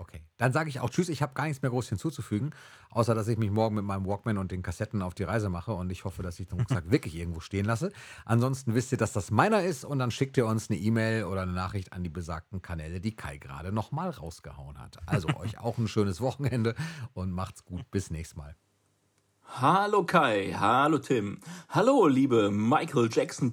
Okay. 0.00 0.22
Dann 0.38 0.50
sage 0.54 0.70
ich 0.70 0.80
auch 0.80 0.88
Tschüss. 0.88 1.10
Ich 1.10 1.20
habe 1.20 1.34
gar 1.34 1.44
nichts 1.44 1.60
mehr 1.60 1.70
groß 1.70 1.90
hinzuzufügen, 1.90 2.54
außer 2.88 3.14
dass 3.14 3.28
ich 3.28 3.36
mich 3.36 3.50
morgen 3.50 3.74
mit 3.74 3.84
meinem 3.84 4.06
Walkman 4.06 4.38
und 4.38 4.50
den 4.50 4.62
Kassetten 4.62 5.02
auf 5.02 5.12
die 5.12 5.24
Reise 5.24 5.50
mache 5.50 5.74
und 5.74 5.90
ich 5.90 6.06
hoffe, 6.06 6.22
dass 6.22 6.40
ich 6.40 6.48
den 6.48 6.58
Rucksack 6.58 6.84
wirklich 6.90 7.14
irgendwo 7.16 7.40
stehen 7.40 7.66
lasse. 7.66 7.92
Ansonsten 8.24 8.74
wisst 8.74 8.92
ihr, 8.92 8.98
dass 8.98 9.12
das 9.12 9.30
meiner 9.30 9.62
ist 9.62 9.84
und 9.84 9.98
dann 9.98 10.10
schickt 10.10 10.38
ihr 10.38 10.46
uns 10.46 10.70
eine 10.70 10.78
E-Mail 10.78 11.24
oder 11.24 11.42
eine 11.42 11.52
Nachricht 11.52 11.92
an 11.92 12.02
die 12.02 12.08
besagten 12.08 12.62
Kanäle, 12.62 13.02
die 13.02 13.14
Kai 13.14 13.36
gerade 13.36 13.72
nochmal 13.72 14.08
rausgehauen 14.08 14.78
hat. 14.78 14.96
Also 15.04 15.28
euch 15.36 15.58
auch 15.58 15.76
ein 15.76 15.86
schönes 15.86 16.22
Wochenende 16.22 16.74
und 17.12 17.30
macht's 17.30 17.66
gut. 17.66 17.90
Bis 17.90 18.10
nächstes 18.10 18.38
Mal. 18.38 18.56
Hallo 19.44 20.04
Kai, 20.06 20.54
hallo 20.58 20.96
Tim, 20.98 21.40
hallo 21.68 22.06
liebe 22.06 22.50
Michael 22.50 23.10
Jackson 23.12 23.52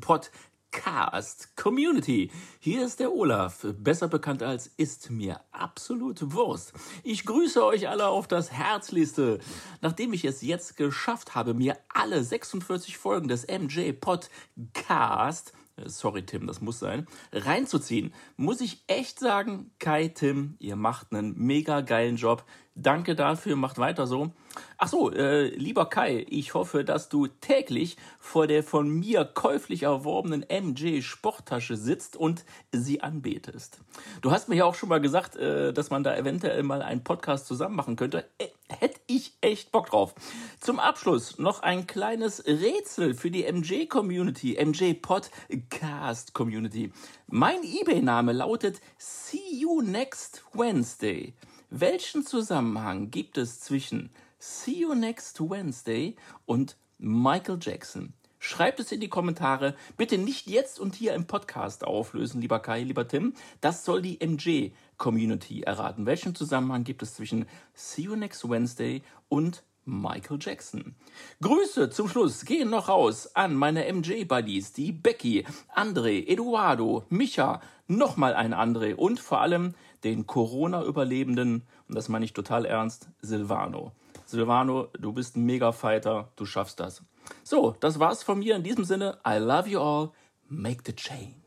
Podcast 0.78 1.56
Community. 1.56 2.30
Hier 2.60 2.86
ist 2.86 3.00
der 3.00 3.12
Olaf, 3.12 3.66
besser 3.80 4.08
bekannt 4.08 4.44
als 4.44 4.68
ist 4.68 5.10
mir 5.10 5.42
absolut 5.52 6.34
Wurst. 6.34 6.74
Ich 7.04 7.26
grüße 7.26 7.66
euch 7.66 7.90
alle 7.90 8.08
auf 8.08 8.28
das 8.28 8.52
Herzlichste. 8.52 9.40
Nachdem 9.82 10.14
ich 10.14 10.24
es 10.24 10.42
jetzt 10.42 10.78
geschafft 10.78 11.34
habe, 11.34 11.54
mir 11.56 11.78
alle 11.90 12.24
46 12.24 12.98
Folgen 12.98 13.28
des 13.28 13.48
MJ 13.48 13.92
Podcast 13.94 15.54
äh, 15.78 15.90
sorry 15.90 16.24
Tim, 16.24 16.46
das 16.46 16.62
muss 16.62 16.80
sein, 16.80 17.08
reinzuziehen, 17.32 18.14
muss 18.36 18.62
ich 18.62 18.84
echt 18.88 19.20
sagen, 19.20 19.72
Kai, 19.80 20.10
Tim, 20.10 20.56
ihr 20.60 20.76
macht 20.76 21.12
einen 21.12 21.38
mega 21.38 21.82
geilen 21.82 22.18
Job. 22.18 22.46
Danke 22.80 23.16
dafür, 23.16 23.56
macht 23.56 23.80
weiter 23.80 24.06
so. 24.06 24.32
Ach 24.78 24.88
so, 24.88 25.12
äh, 25.12 25.48
lieber 25.48 25.90
Kai, 25.90 26.24
ich 26.30 26.54
hoffe, 26.54 26.84
dass 26.84 27.10
du 27.10 27.26
täglich 27.26 27.98
vor 28.20 28.46
der 28.46 28.64
von 28.64 28.88
mir 28.88 29.26
käuflich 29.26 29.84
erworbenen 29.84 30.46
MJ 30.48 31.02
Sporttasche 31.02 31.76
sitzt 31.76 32.16
und 32.16 32.46
sie 32.72 33.02
anbetest. 33.02 33.80
Du 34.22 34.30
hast 34.30 34.48
mir 34.48 34.58
ja 34.58 34.66
auch 34.66 34.76
schon 34.76 34.90
mal 34.90 35.02
gesagt, 35.02 35.36
äh, 35.36 35.74
dass 35.74 35.90
man 35.90 36.04
da 36.04 36.16
eventuell 36.16 36.62
mal 36.62 36.84
einen 36.84 37.04
Podcast 37.04 37.48
zusammen 37.48 37.76
machen 37.76 37.96
könnte. 37.96 38.30
Äh, 38.38 38.50
hätte 38.70 39.00
ich 39.08 39.36
echt 39.42 39.72
Bock 39.72 39.88
drauf. 39.88 40.14
Zum 40.60 40.80
Abschluss 40.80 41.40
noch 41.40 41.64
ein 41.64 41.88
kleines 41.88 42.46
Rätsel 42.46 43.16
für 43.16 43.32
die 43.32 43.52
MJ 43.52 43.88
Community, 43.88 44.64
MJ 44.64 44.94
Podcast 44.94 46.36
Community. 46.36 46.92
Mein 47.26 47.64
eBay-Name 47.64 48.34
lautet 48.34 48.82
See 49.00 49.42
You 49.52 49.82
Next 49.82 50.44
Wednesday. 50.54 51.34
Welchen 51.70 52.26
Zusammenhang 52.26 53.12
gibt 53.12 53.38
es 53.38 53.60
zwischen 53.60 54.10
See 54.40 54.80
You 54.80 54.96
Next 54.96 55.42
Wednesday 55.42 56.16
und 56.46 56.78
Michael 56.98 57.60
Jackson? 57.62 58.14
Schreibt 58.40 58.80
es 58.80 58.94
in 58.94 59.02
die 59.02 59.10
Kommentare. 59.10 59.76
Bitte 59.98 60.18
nicht 60.18 60.48
jetzt 60.48 60.80
und 60.80 60.96
hier 60.96 61.14
im 61.14 61.28
Podcast 61.28 61.84
auflösen, 61.84 62.40
lieber 62.40 62.60
Kai, 62.60 62.84
lieber 62.84 63.06
Tim. 63.06 63.34
Das 63.60 63.84
soll 63.84 64.02
die 64.02 64.18
MJ-Community 64.26 65.64
erraten. 65.64 66.06
Welchen 66.06 66.36
Zusammenhang 66.36 66.86
gibt 66.86 67.02
es 67.02 67.16
zwischen 67.16 67.46
See 67.74 68.04
You 68.04 68.16
Next 68.16 68.50
Wednesday 68.50 69.04
und 69.28 69.66
Michael 69.84 70.38
Jackson. 70.40 70.96
Grüße 71.42 71.90
zum 71.90 72.08
Schluss 72.08 72.46
gehen 72.46 72.70
noch 72.70 72.90
raus 72.90 73.36
an 73.36 73.56
meine 73.56 73.92
MJ-Buddies, 73.92 74.74
die 74.74 74.92
Becky, 74.92 75.46
André, 75.76 76.28
Eduardo, 76.28 77.06
Micha, 77.10 77.62
nochmal 77.88 78.36
ein 78.36 78.54
André 78.54 78.96
und 78.96 79.20
vor 79.20 79.42
allem 79.42 79.74
den 80.04 80.28
Corona-Überlebenden, 80.28 81.64
und 81.88 81.96
das 81.96 82.10
meine 82.10 82.26
ich 82.26 82.34
total 82.34 82.66
ernst, 82.66 83.10
Silvano. 83.22 83.92
Silvano, 84.26 84.90
du 85.00 85.14
bist 85.14 85.38
ein 85.38 85.46
Mega-Fighter, 85.46 86.30
du 86.36 86.46
schaffst 86.46 86.80
das. 86.80 87.04
So, 87.44 87.76
das 87.80 88.00
war's 88.00 88.24
von 88.24 88.40
mir 88.40 88.56
in 88.56 88.64
diesem 88.64 88.84
Sinne. 88.84 89.18
I 89.26 89.38
love 89.38 89.70
you 89.70 89.80
all. 89.80 90.12
Make 90.50 90.84
the 90.86 90.94
change. 90.94 91.47